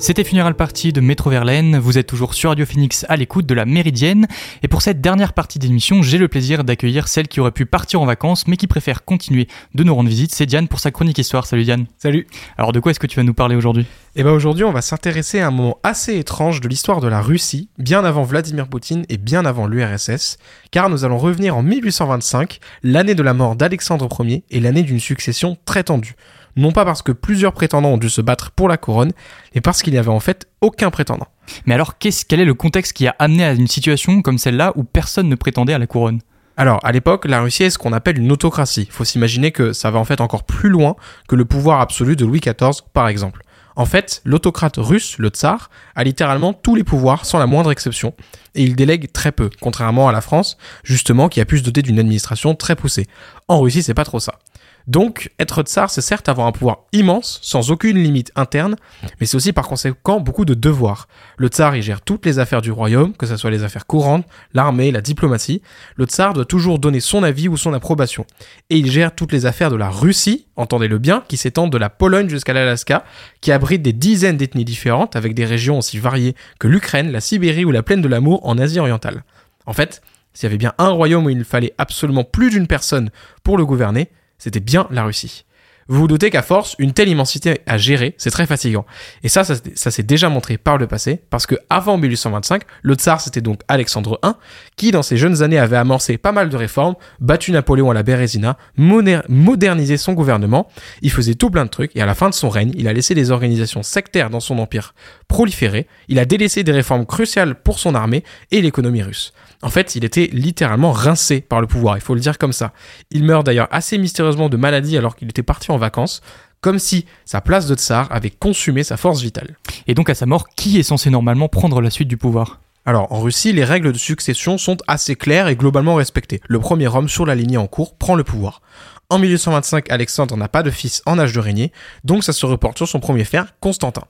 C'était 0.00 0.22
Funeral 0.22 0.54
Party 0.54 0.92
de 0.92 1.00
Métro 1.00 1.28
Verlaine. 1.28 1.76
Vous 1.76 1.98
êtes 1.98 2.06
toujours 2.06 2.32
sur 2.32 2.50
Radio 2.50 2.64
Phoenix 2.64 3.04
à 3.08 3.16
l'écoute 3.16 3.46
de 3.46 3.54
la 3.54 3.64
Méridienne. 3.64 4.28
Et 4.62 4.68
pour 4.68 4.80
cette 4.80 5.00
dernière 5.00 5.32
partie 5.32 5.58
d'émission, 5.58 6.02
j'ai 6.02 6.18
le 6.18 6.28
plaisir 6.28 6.62
d'accueillir 6.62 7.08
celle 7.08 7.26
qui 7.26 7.40
aurait 7.40 7.50
pu 7.50 7.66
partir 7.66 8.00
en 8.00 8.06
vacances 8.06 8.46
mais 8.46 8.56
qui 8.56 8.68
préfère 8.68 9.04
continuer 9.04 9.48
de 9.74 9.82
nous 9.82 9.92
rendre 9.92 10.08
visite. 10.08 10.32
C'est 10.32 10.46
Diane 10.46 10.68
pour 10.68 10.78
sa 10.78 10.92
chronique 10.92 11.18
histoire. 11.18 11.46
Salut 11.46 11.64
Diane. 11.64 11.86
Salut. 11.98 12.28
Alors 12.56 12.70
de 12.70 12.78
quoi 12.78 12.92
est-ce 12.92 13.00
que 13.00 13.08
tu 13.08 13.16
vas 13.16 13.24
nous 13.24 13.34
parler 13.34 13.56
aujourd'hui? 13.56 13.86
Eh 14.14 14.22
bien 14.22 14.30
aujourd'hui, 14.30 14.64
on 14.64 14.72
va 14.72 14.82
s'intéresser 14.82 15.40
à 15.40 15.48
un 15.48 15.50
moment 15.50 15.78
assez 15.82 16.16
étrange 16.16 16.60
de 16.60 16.68
l'histoire 16.68 17.00
de 17.00 17.08
la 17.08 17.20
Russie, 17.20 17.68
bien 17.78 18.04
avant 18.04 18.22
Vladimir 18.22 18.68
Poutine 18.68 19.04
et 19.08 19.16
bien 19.16 19.44
avant 19.44 19.66
l'URSS, 19.66 20.38
car 20.70 20.90
nous 20.90 21.04
allons 21.04 21.18
revenir 21.18 21.56
en 21.56 21.64
1825, 21.64 22.60
l'année 22.84 23.16
de 23.16 23.22
la 23.24 23.34
mort 23.34 23.56
d'Alexandre 23.56 24.08
Ier 24.24 24.44
et 24.50 24.60
l'année 24.60 24.84
d'une 24.84 25.00
succession 25.00 25.56
très 25.64 25.82
tendue 25.82 26.14
non 26.56 26.72
pas 26.72 26.84
parce 26.84 27.02
que 27.02 27.12
plusieurs 27.12 27.52
prétendants 27.52 27.90
ont 27.90 27.98
dû 27.98 28.10
se 28.10 28.20
battre 28.20 28.50
pour 28.50 28.68
la 28.68 28.76
couronne, 28.76 29.12
mais 29.54 29.60
parce 29.60 29.82
qu'il 29.82 29.92
n'y 29.92 29.98
avait 29.98 30.08
en 30.08 30.20
fait 30.20 30.48
aucun 30.60 30.90
prétendant. 30.90 31.28
Mais 31.66 31.74
alors, 31.74 31.98
qu'est-ce, 31.98 32.24
quel 32.24 32.40
est 32.40 32.44
le 32.44 32.54
contexte 32.54 32.92
qui 32.92 33.06
a 33.06 33.14
amené 33.18 33.44
à 33.44 33.52
une 33.52 33.68
situation 33.68 34.22
comme 34.22 34.38
celle-là 34.38 34.72
où 34.76 34.84
personne 34.84 35.28
ne 35.28 35.34
prétendait 35.34 35.74
à 35.74 35.78
la 35.78 35.86
couronne? 35.86 36.20
Alors, 36.56 36.80
à 36.82 36.90
l'époque, 36.90 37.24
la 37.24 37.40
Russie 37.40 37.62
est 37.62 37.70
ce 37.70 37.78
qu'on 37.78 37.92
appelle 37.92 38.18
une 38.18 38.32
autocratie. 38.32 38.86
Il 38.88 38.92
faut 38.92 39.04
s'imaginer 39.04 39.52
que 39.52 39.72
ça 39.72 39.92
va 39.92 40.00
en 40.00 40.04
fait 40.04 40.20
encore 40.20 40.42
plus 40.42 40.68
loin 40.68 40.96
que 41.28 41.36
le 41.36 41.44
pouvoir 41.44 41.80
absolu 41.80 42.16
de 42.16 42.24
Louis 42.24 42.40
XIV, 42.40 42.82
par 42.92 43.06
exemple. 43.06 43.42
En 43.76 43.86
fait, 43.86 44.22
l'autocrate 44.24 44.74
russe, 44.76 45.18
le 45.18 45.28
tsar, 45.28 45.70
a 45.94 46.02
littéralement 46.02 46.52
tous 46.52 46.74
les 46.74 46.82
pouvoirs 46.82 47.24
sans 47.24 47.38
la 47.38 47.46
moindre 47.46 47.70
exception, 47.70 48.12
et 48.56 48.64
il 48.64 48.74
délègue 48.74 49.12
très 49.12 49.30
peu, 49.30 49.50
contrairement 49.60 50.08
à 50.08 50.12
la 50.12 50.20
France, 50.20 50.58
justement, 50.82 51.28
qui 51.28 51.40
a 51.40 51.44
pu 51.44 51.58
se 51.58 51.62
doter 51.62 51.82
d'une 51.82 52.00
administration 52.00 52.56
très 52.56 52.74
poussée. 52.74 53.06
En 53.46 53.60
Russie, 53.60 53.84
c'est 53.84 53.94
pas 53.94 54.04
trop 54.04 54.18
ça. 54.18 54.40
Donc, 54.88 55.30
être 55.38 55.62
tsar, 55.62 55.90
c'est 55.90 56.00
certes 56.00 56.30
avoir 56.30 56.46
un 56.46 56.52
pouvoir 56.52 56.78
immense, 56.92 57.38
sans 57.42 57.70
aucune 57.70 57.98
limite 57.98 58.32
interne, 58.36 58.74
mais 59.20 59.26
c'est 59.26 59.36
aussi 59.36 59.52
par 59.52 59.68
conséquent 59.68 60.18
beaucoup 60.18 60.46
de 60.46 60.54
devoirs. 60.54 61.08
Le 61.36 61.48
tsar, 61.48 61.76
il 61.76 61.82
gère 61.82 62.00
toutes 62.00 62.24
les 62.24 62.38
affaires 62.38 62.62
du 62.62 62.72
royaume, 62.72 63.12
que 63.12 63.26
ce 63.26 63.36
soit 63.36 63.50
les 63.50 63.64
affaires 63.64 63.86
courantes, 63.86 64.26
l'armée, 64.54 64.90
la 64.90 65.02
diplomatie. 65.02 65.60
Le 65.96 66.06
tsar 66.06 66.32
doit 66.32 66.46
toujours 66.46 66.78
donner 66.78 67.00
son 67.00 67.22
avis 67.22 67.48
ou 67.48 67.58
son 67.58 67.74
approbation. 67.74 68.24
Et 68.70 68.78
il 68.78 68.90
gère 68.90 69.14
toutes 69.14 69.32
les 69.32 69.44
affaires 69.44 69.70
de 69.70 69.76
la 69.76 69.90
Russie, 69.90 70.46
entendez-le 70.56 70.96
bien, 70.96 71.22
qui 71.28 71.36
s'étendent 71.36 71.72
de 71.72 71.76
la 71.78 71.90
Pologne 71.90 72.30
jusqu'à 72.30 72.54
l'Alaska, 72.54 73.04
qui 73.42 73.52
abrite 73.52 73.82
des 73.82 73.92
dizaines 73.92 74.38
d'ethnies 74.38 74.64
différentes, 74.64 75.16
avec 75.16 75.34
des 75.34 75.44
régions 75.44 75.76
aussi 75.76 75.98
variées 75.98 76.34
que 76.58 76.66
l'Ukraine, 76.66 77.12
la 77.12 77.20
Sibérie 77.20 77.66
ou 77.66 77.72
la 77.72 77.82
plaine 77.82 78.00
de 78.00 78.08
l'amour 78.08 78.40
en 78.48 78.56
Asie 78.56 78.80
orientale. 78.80 79.22
En 79.66 79.74
fait, 79.74 80.00
s'il 80.32 80.44
y 80.44 80.46
avait 80.46 80.56
bien 80.56 80.72
un 80.78 80.88
royaume 80.88 81.26
où 81.26 81.30
il 81.30 81.44
fallait 81.44 81.74
absolument 81.76 82.24
plus 82.24 82.48
d'une 82.48 82.66
personne 82.66 83.10
pour 83.42 83.58
le 83.58 83.66
gouverner, 83.66 84.08
c'était 84.38 84.60
bien 84.60 84.86
la 84.90 85.04
Russie. 85.04 85.44
Vous 85.90 86.00
vous 86.00 86.06
doutez 86.06 86.28
qu'à 86.28 86.42
force, 86.42 86.74
une 86.78 86.92
telle 86.92 87.08
immensité 87.08 87.62
à 87.66 87.78
gérer, 87.78 88.14
c'est 88.18 88.30
très 88.30 88.44
fatigant. 88.44 88.84
Et 89.22 89.30
ça, 89.30 89.42
ça, 89.42 89.90
s'est 89.90 90.02
déjà 90.02 90.28
montré 90.28 90.58
par 90.58 90.76
le 90.76 90.86
passé, 90.86 91.22
parce 91.30 91.46
que 91.46 91.54
avant 91.70 91.96
1825, 91.96 92.62
le 92.82 92.94
tsar 92.94 93.22
c'était 93.22 93.40
donc 93.40 93.62
Alexandre 93.68 94.20
I, 94.22 94.32
qui 94.76 94.90
dans 94.90 95.02
ses 95.02 95.16
jeunes 95.16 95.42
années 95.42 95.58
avait 95.58 95.78
amorcé 95.78 96.18
pas 96.18 96.30
mal 96.30 96.50
de 96.50 96.56
réformes, 96.58 96.94
battu 97.20 97.52
Napoléon 97.52 97.90
à 97.90 97.94
la 97.94 98.02
Bérésina, 98.02 98.58
modernisé 98.76 99.96
son 99.96 100.12
gouvernement, 100.12 100.68
il 101.00 101.10
faisait 101.10 101.36
tout 101.36 101.48
plein 101.48 101.64
de 101.64 101.70
trucs, 101.70 101.96
et 101.96 102.02
à 102.02 102.06
la 102.06 102.14
fin 102.14 102.28
de 102.28 102.34
son 102.34 102.50
règne, 102.50 102.72
il 102.74 102.86
a 102.86 102.92
laissé 102.92 103.14
des 103.14 103.30
organisations 103.30 103.82
sectaires 103.82 104.28
dans 104.28 104.40
son 104.40 104.58
empire 104.58 104.94
proliférer, 105.26 105.86
il 106.08 106.18
a 106.18 106.26
délaissé 106.26 106.64
des 106.64 106.72
réformes 106.72 107.06
cruciales 107.06 107.54
pour 107.54 107.78
son 107.78 107.94
armée 107.94 108.24
et 108.50 108.60
l'économie 108.60 109.02
russe. 109.02 109.32
En 109.62 109.70
fait, 109.70 109.96
il 109.96 110.04
était 110.04 110.28
littéralement 110.32 110.92
rincé 110.92 111.40
par 111.40 111.60
le 111.60 111.66
pouvoir, 111.66 111.96
il 111.96 112.00
faut 112.00 112.14
le 112.14 112.20
dire 112.20 112.38
comme 112.38 112.52
ça. 112.52 112.72
Il 113.10 113.24
meurt 113.24 113.44
d'ailleurs 113.44 113.68
assez 113.70 113.98
mystérieusement 113.98 114.48
de 114.48 114.56
maladie 114.56 114.96
alors 114.96 115.16
qu'il 115.16 115.28
était 115.28 115.42
parti 115.42 115.72
en 115.72 115.78
vacances, 115.78 116.20
comme 116.60 116.78
si 116.78 117.06
sa 117.24 117.40
place 117.40 117.66
de 117.66 117.74
tsar 117.74 118.06
avait 118.10 118.30
consumé 118.30 118.84
sa 118.84 118.96
force 118.96 119.20
vitale. 119.20 119.56
Et 119.86 119.94
donc 119.94 120.10
à 120.10 120.14
sa 120.14 120.26
mort, 120.26 120.48
qui 120.50 120.78
est 120.78 120.84
censé 120.84 121.10
normalement 121.10 121.48
prendre 121.48 121.80
la 121.80 121.90
suite 121.90 122.08
du 122.08 122.16
pouvoir? 122.16 122.60
Alors, 122.86 123.12
en 123.12 123.20
Russie, 123.20 123.52
les 123.52 123.64
règles 123.64 123.92
de 123.92 123.98
succession 123.98 124.56
sont 124.56 124.78
assez 124.86 125.14
claires 125.14 125.48
et 125.48 125.56
globalement 125.56 125.96
respectées. 125.96 126.40
Le 126.48 126.58
premier 126.58 126.88
homme 126.88 127.08
sur 127.08 127.26
la 127.26 127.34
lignée 127.34 127.58
en 127.58 127.66
cours 127.66 127.96
prend 127.96 128.14
le 128.14 128.24
pouvoir. 128.24 128.62
En 129.10 129.18
1825, 129.18 129.90
Alexandre 129.90 130.36
n'a 130.36 130.48
pas 130.48 130.62
de 130.62 130.70
fils 130.70 131.02
en 131.04 131.18
âge 131.18 131.32
de 131.32 131.40
régner, 131.40 131.72
donc 132.04 132.24
ça 132.24 132.32
se 132.32 132.46
reporte 132.46 132.76
sur 132.76 132.88
son 132.88 133.00
premier 133.00 133.24
frère, 133.24 133.54
Constantin. 133.60 134.04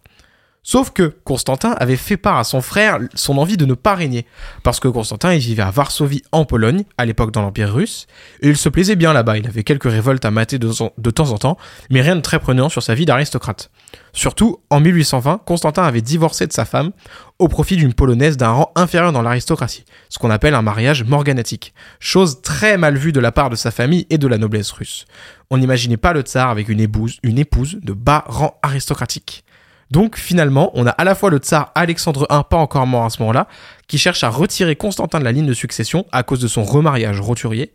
Sauf 0.63 0.91
que 0.91 1.15
Constantin 1.25 1.71
avait 1.79 1.97
fait 1.97 2.17
part 2.17 2.37
à 2.37 2.45
son 2.45 2.61
frère 2.61 2.99
son 3.15 3.39
envie 3.39 3.57
de 3.57 3.65
ne 3.65 3.75
pas 3.75 3.95
régner, 3.95 4.27
parce 4.63 4.81
que 4.81 4.89
Constantin 4.89 5.33
il 5.33 5.41
vivait 5.41 5.63
à 5.63 5.71
Varsovie 5.71 6.23
en 6.31 6.45
Pologne, 6.45 6.85
à 6.99 7.07
l'époque 7.07 7.31
dans 7.31 7.43
l'Empire 7.43 7.73
russe, 7.73 8.07
et 8.43 8.49
il 8.49 8.57
se 8.57 8.69
plaisait 8.69 8.97
bien 8.97 9.13
là-bas, 9.13 9.39
il 9.39 9.47
avait 9.47 9.65
quelques 9.65 9.91
révoltes 9.91 10.25
à 10.25 10.31
mater 10.31 10.59
de, 10.59 11.11
temps 11.11 11.31
en 11.31 11.39
temps, 11.39 11.57
mais 11.91 12.03
rien 12.03 12.17
de 12.17 12.21
très 12.21 12.39
prenant 12.39 12.69
sur 12.69 12.83
sa 12.83 12.95
vie 12.95 13.07
d'aristocrate. 13.07 13.71
Surtout, 14.13 14.61
en 14.69 14.81
1820, 14.81 15.43
Constantin 15.47 15.85
avait 15.85 16.03
divorcé 16.03 16.47
de 16.47 16.53
sa 16.53 16.65
femme 16.65 16.91
au 17.39 17.49
profit 17.49 17.77
d'une 17.77 17.95
polonaise 17.95 18.37
d'un 18.37 18.51
rang 18.51 18.73
inférieur 18.75 19.13
dans 19.13 19.23
l'aristocratie, 19.23 19.85
ce 20.09 20.19
qu'on 20.19 20.31
appelle 20.31 20.55
un 20.55 20.63
mariage 20.63 21.05
morganatique, 21.05 21.73
chose 22.01 22.43
très 22.43 22.77
mal 22.77 22.99
vue 22.99 23.13
de 23.13 23.21
la 23.21 23.33
part 23.33 23.49
de 23.49 23.57
sa 23.57 23.71
famille 23.71 24.07
et 24.11 24.19
de 24.19 24.27
la 24.27 24.39
noblesse 24.39 24.73
russe. 24.73 25.07
On 25.51 25.59
n'imaginait 25.59 25.97
pas 25.97 26.13
le 26.13 26.21
tsar 26.21 26.51
avec 26.51 26.69
une 26.69 26.81
épouse, 26.81 27.19
une 27.23 27.39
épouse 27.39 27.79
de 27.83 27.93
bas 27.93 28.25
rang 28.27 28.59
aristocratique. 28.63 29.45
Donc 29.91 30.17
finalement, 30.17 30.71
on 30.75 30.87
a 30.87 30.91
à 30.91 31.05
la 31.05 31.15
fois 31.15 31.31
le 31.31 31.39
tsar 31.39 31.73
Alexandre 31.75 32.27
I, 32.31 32.41
pas 32.49 32.57
encore 32.57 32.87
mort 32.87 33.05
à 33.05 33.11
ce 33.11 33.21
moment-là, 33.21 33.49
qui 33.87 33.99
cherche 33.99 34.23
à 34.23 34.29
retirer 34.29 34.77
Constantin 34.77 35.19
de 35.19 35.25
la 35.25 35.33
ligne 35.33 35.47
de 35.47 35.55
succession 35.55 36.07
à 36.13 36.23
cause 36.23 36.41
de 36.41 36.49
son 36.49 36.63
remariage 36.63 37.21
roturier, 37.21 37.73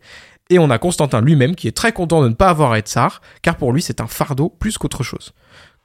et 0.50 0.58
on 0.58 0.70
a 0.70 0.78
Constantin 0.78 1.20
lui-même 1.20 1.56
qui 1.56 1.68
est 1.68 1.76
très 1.76 1.92
content 1.92 2.22
de 2.22 2.28
ne 2.28 2.34
pas 2.34 2.48
avoir 2.48 2.72
à 2.72 2.78
être 2.78 2.88
tsar, 2.88 3.20
car 3.42 3.56
pour 3.56 3.72
lui 3.72 3.82
c'est 3.82 4.00
un 4.00 4.06
fardeau 4.06 4.48
plus 4.48 4.78
qu'autre 4.78 5.02
chose. 5.02 5.32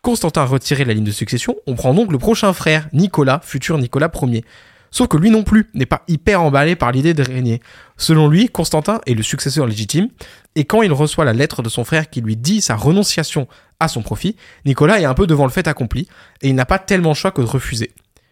Constantin 0.01 0.43
retiré 0.45 0.83
de 0.83 0.89
la 0.89 0.93
ligne 0.93 1.03
de 1.03 1.11
succession, 1.11 1.55
on 1.67 1.75
prend 1.75 1.93
donc 1.93 2.11
le 2.11 2.17
prochain 2.17 2.53
frère, 2.53 2.87
Nicolas, 2.93 3.41
futur 3.43 3.77
Nicolas 3.77 4.11
Ier. 4.21 4.45
Sauf 4.91 5.07
que 5.07 5.17
lui 5.17 5.29
non 5.29 5.43
plus 5.43 5.69
n'est 5.73 5.85
pas 5.85 6.03
hyper 6.07 6.41
emballé 6.41 6.75
par 6.75 6.91
l'idée 6.91 7.13
de 7.13 7.21
régner. 7.21 7.61
Selon 7.95 8.27
lui, 8.27 8.49
Constantin 8.49 9.01
est 9.05 9.13
le 9.13 9.23
successeur 9.23 9.67
légitime, 9.67 10.07
et 10.55 10.65
quand 10.65 10.81
il 10.81 10.91
reçoit 10.91 11.25
la 11.25 11.33
lettre 11.33 11.61
de 11.61 11.69
son 11.69 11.83
frère 11.83 12.09
qui 12.09 12.21
lui 12.21 12.35
dit 12.35 12.61
sa 12.61 12.75
renonciation 12.75 13.47
à 13.79 13.87
son 13.87 14.01
profit, 14.01 14.35
Nicolas 14.65 14.99
est 14.99 15.05
un 15.05 15.13
peu 15.13 15.27
devant 15.27 15.45
le 15.45 15.51
fait 15.51 15.67
accompli, 15.67 16.07
et 16.41 16.49
il 16.49 16.55
n'a 16.55 16.65
pas 16.65 16.79
tellement 16.79 17.09
le 17.09 17.15
choix 17.15 17.31
que 17.31 17.41
de 17.41 17.47
refuser, 17.47 17.91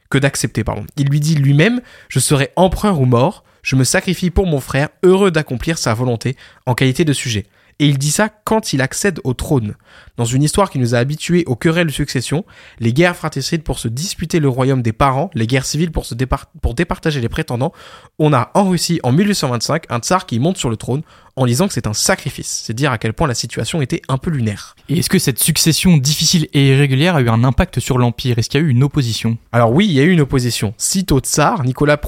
que 0.10 0.18
d'accepter, 0.18 0.64
pardon. 0.64 0.86
Il 0.98 1.10
lui 1.10 1.20
dit 1.20 1.36
lui-même, 1.36 1.82
je 2.10 2.20
serai 2.20 2.52
empereur 2.56 3.00
ou 3.00 3.06
mort, 3.06 3.44
je 3.64 3.76
me 3.76 3.84
sacrifie 3.84 4.30
pour 4.30 4.48
mon 4.48 4.60
frère, 4.60 4.90
heureux 5.04 5.32
d'accomplir 5.32 5.78
sa 5.78 5.94
volonté 5.94 6.38
en 6.66 6.74
qualité 6.74 7.06
de 7.06 7.14
sujet. 7.14 7.46
Et 7.80 7.88
il 7.88 7.98
dit 7.98 8.12
ça 8.12 8.30
quand 8.30 8.74
il 8.74 8.82
accède 8.82 9.20
au 9.24 9.34
trône. 9.34 9.76
Dans 10.18 10.26
une 10.26 10.42
histoire 10.42 10.72
qui 10.72 10.80
nous 10.80 10.96
a 10.96 10.98
habitués 10.98 11.44
aux 11.46 11.56
querelles 11.56 11.88
de 11.88 11.92
succession, 11.92 12.44
les 12.80 12.92
guerres 12.92 13.16
fratricides 13.16 13.64
pour 13.64 13.78
se 13.78 13.88
disputer 13.88 14.40
le 14.40 14.50
royaume 14.50 14.82
des 14.82 14.94
parents, 14.94 15.30
les 15.36 15.46
guerres 15.46 15.66
civiles 15.66 15.92
pour, 15.92 16.06
se 16.06 16.16
pour 16.62 16.74
départager 16.74 17.22
les 17.22 17.30
prétendants, 17.30 17.72
on 18.18 18.34
a 18.34 18.50
en 18.56 18.70
Russie 18.70 19.00
en 19.04 19.12
1825 19.12 19.84
un 19.90 20.00
tsar 20.00 20.26
qui 20.26 20.40
monte 20.40 20.58
sur 20.58 20.72
le 20.72 20.78
trône 20.78 21.04
en 21.36 21.46
disant 21.46 21.68
que 21.68 21.74
c'est 21.74 21.86
un 21.86 21.94
sacrifice. 21.94 22.64
C'est 22.66 22.74
dire 22.74 22.92
à 22.92 22.98
quel 22.98 23.14
point 23.14 23.28
la 23.28 23.36
situation 23.36 23.80
était 23.82 24.02
un 24.10 24.18
peu 24.18 24.32
lunaire. 24.32 24.76
Et 24.90 24.98
est-ce 24.98 25.10
que 25.10 25.20
cette 25.20 25.38
succession 25.38 25.98
difficile 25.98 26.48
et 26.54 26.70
irrégulière 26.70 27.16
a 27.16 27.22
eu 27.22 27.30
un 27.30 27.44
impact 27.44 27.80
sur 27.80 28.00
l'Empire? 28.00 28.40
Est-ce 28.40 28.50
qu'il 28.50 28.60
y 28.60 28.64
a 28.64 28.66
eu 28.66 28.72
une 28.72 28.84
opposition? 28.84 29.38
Alors 29.52 29.72
oui, 29.72 29.86
il 29.86 29.94
y 29.94 30.00
a 30.00 30.04
eu 30.04 30.12
une 30.12 30.22
opposition. 30.22 30.74
Sitôt 30.78 31.20
tsar, 31.20 31.64
Nicolas 31.64 32.00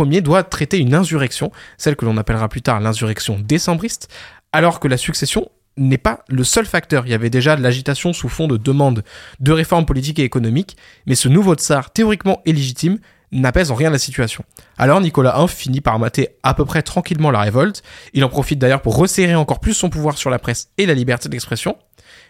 Ier 0.00 0.22
doit 0.22 0.42
traiter 0.44 0.78
une 0.78 0.94
insurrection, 0.94 1.52
celle 1.76 1.94
que 1.94 2.06
l'on 2.06 2.16
appellera 2.16 2.48
plus 2.48 2.62
tard 2.62 2.80
l'insurrection 2.80 3.38
décembriste, 3.38 4.08
alors 4.52 4.80
que 4.80 4.88
la 4.88 4.96
succession 4.96 5.50
n'est 5.76 5.98
pas 5.98 6.24
le 6.28 6.44
seul 6.44 6.66
facteur. 6.66 7.06
Il 7.06 7.10
y 7.10 7.14
avait 7.14 7.30
déjà 7.30 7.56
de 7.56 7.62
l'agitation 7.62 8.12
sous 8.12 8.28
fond 8.28 8.48
de 8.48 8.56
demande 8.56 9.02
de 9.38 9.52
réformes 9.52 9.86
politiques 9.86 10.18
et 10.18 10.24
économiques, 10.24 10.76
mais 11.06 11.14
ce 11.14 11.28
nouveau 11.28 11.54
tsar, 11.54 11.92
théoriquement 11.92 12.40
illégitime, 12.44 12.98
n'apaise 13.32 13.70
en 13.70 13.74
rien 13.74 13.90
la 13.90 13.98
situation. 13.98 14.44
Alors 14.76 15.00
Nicolas 15.00 15.36
I 15.38 15.48
finit 15.48 15.80
par 15.80 15.98
mater 15.98 16.30
à 16.42 16.54
peu 16.54 16.64
près 16.64 16.82
tranquillement 16.82 17.30
la 17.30 17.40
révolte, 17.40 17.82
il 18.12 18.24
en 18.24 18.28
profite 18.28 18.58
d'ailleurs 18.58 18.82
pour 18.82 18.96
resserrer 18.96 19.36
encore 19.36 19.60
plus 19.60 19.74
son 19.74 19.88
pouvoir 19.88 20.18
sur 20.18 20.30
la 20.30 20.38
presse 20.38 20.70
et 20.78 20.86
la 20.86 20.94
liberté 20.94 21.28
d'expression, 21.28 21.76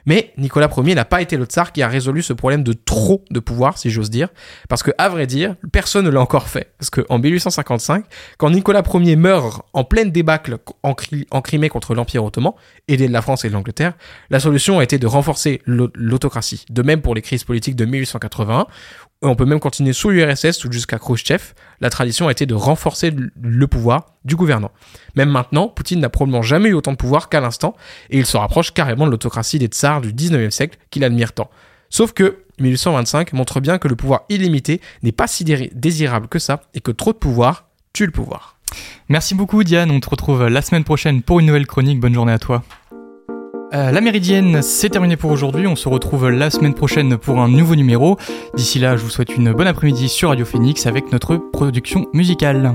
mais 0.07 0.33
Nicolas 0.37 0.69
Ier 0.77 0.95
n'a 0.95 1.05
pas 1.05 1.23
été 1.23 1.37
le 1.37 1.45
tsar 1.45 1.73
qui 1.73 1.83
a 1.83 1.89
résolu 1.89 2.23
ce 2.23 2.33
problème 2.33 2.63
de 2.63 2.73
trop 2.73 3.25
de 3.31 3.41
pouvoir, 3.41 3.79
si 3.79 3.91
j'ose 3.91 4.11
dire, 4.11 4.29
parce 4.69 4.83
que, 4.83 4.91
à 4.99 5.09
vrai 5.09 5.27
dire, 5.27 5.57
personne 5.73 6.05
ne 6.05 6.11
l'a 6.11 6.21
encore 6.21 6.49
fait. 6.49 6.73
Parce 6.79 6.91
qu'en 6.91 7.19
1855, 7.19 8.05
quand 8.39 8.51
Nicolas 8.51 8.83
Ier 8.95 9.17
meurt 9.17 9.63
en 9.73 9.85
pleine 9.85 10.11
débâcle 10.11 10.59
en, 10.83 10.95
Crimée 11.43 11.69
contre 11.69 11.95
l'Empire 11.95 12.25
ottoman, 12.25 12.53
aidé 12.89 13.09
de 13.09 13.13
la 13.13 13.23
France 13.23 13.45
et 13.45 13.49
de 13.49 13.55
l'Angleterre, 13.55 13.95
la 14.31 14.41
solution 14.41 14.79
a 14.79 14.85
été 14.85 14.99
de 14.99 15.07
renforcer 15.07 15.63
l'autocratie. 15.67 16.65
De 16.71 16.83
même 16.83 17.03
pour 17.03 17.15
les 17.15 17.23
crises 17.23 17.45
politiques 17.45 17.77
de 17.77 17.85
1881, 17.85 18.67
on 19.23 19.35
peut 19.35 19.45
même 19.45 19.61
continuer 19.61 19.93
sous 19.93 20.11
l'URSS 20.11 20.65
ou 20.65 20.73
jusqu'à 20.73 20.99
Khrushchev, 20.99 21.53
la 21.81 21.91
tradition 21.91 22.29
a 22.29 22.33
été 22.33 22.47
de 22.47 22.55
renforcer 22.55 23.15
le 23.41 23.67
pouvoir 23.67 24.15
du 24.25 24.35
gouvernant. 24.35 24.71
Même 25.15 25.29
maintenant, 25.29 25.69
Poutine 25.69 26.01
n'a 26.01 26.09
probablement 26.09 26.43
jamais 26.43 26.71
eu 26.71 26.75
autant 26.75 26.93
de 26.93 26.97
pouvoir 26.97 27.29
qu'à 27.29 27.41
l'instant, 27.41 27.77
et 28.09 28.19
il 28.19 28.27
se 28.27 28.37
rapproche 28.37 28.73
carrément 28.73 29.07
de 29.07 29.11
l'autocratie 29.11 29.59
des 29.59 29.67
tsars 29.67 30.01
du 30.01 30.13
19e 30.13 30.51
siècle 30.51 30.79
qu'il 30.91 31.05
admire 31.05 31.33
tant. 31.33 31.51
Sauf 31.91 32.13
que 32.13 32.39
1825 32.61 33.33
montre 33.35 33.61
bien 33.61 33.79
que 33.79 33.89
le 33.89 33.97
pouvoir 33.97 34.23
illimité 34.29 34.81
n'est 35.03 35.13
pas 35.13 35.27
si 35.27 35.45
désirable 35.45 36.29
que 36.29 36.39
ça, 36.39 36.63
et 36.73 36.81
que 36.81 36.91
trop 36.91 37.13
de 37.13 37.19
pouvoir 37.19 37.67
tue 37.93 38.07
le 38.07 38.13
pouvoir. 38.13 38.57
Merci 39.09 39.35
beaucoup 39.35 39.65
Diane, 39.65 39.91
on 39.91 40.01
te 40.01 40.09
retrouve 40.09 40.47
la 40.47 40.63
semaine 40.63 40.85
prochaine 40.85 41.23
pour 41.23 41.41
une 41.41 41.47
nouvelle 41.47 41.67
chronique, 41.67 42.01
bonne 42.01 42.15
journée 42.15 42.33
à 42.33 42.39
toi. 42.39 42.63
Euh, 43.73 43.93
la 43.93 44.01
Méridienne, 44.01 44.63
c'est 44.63 44.89
terminé 44.89 45.17
pour 45.17 45.31
aujourd'hui. 45.31 45.67
On 45.67 45.77
se 45.77 45.89
retrouve 45.89 46.29
la 46.29 46.51
semaine 46.51 46.75
prochaine 46.75 47.17
pour 47.17 47.41
un 47.41 47.49
nouveau 47.49 47.77
numéro. 47.77 48.17
D'ici 48.55 48.81
là, 48.81 48.97
je 48.97 49.03
vous 49.03 49.11
souhaite 49.11 49.37
une 49.37 49.53
bonne 49.53 49.69
après-midi 49.69 50.09
sur 50.09 50.31
Radio 50.31 50.45
Phoenix 50.45 50.87
avec 50.87 51.13
notre 51.13 51.37
production 51.37 52.07
musicale. 52.13 52.75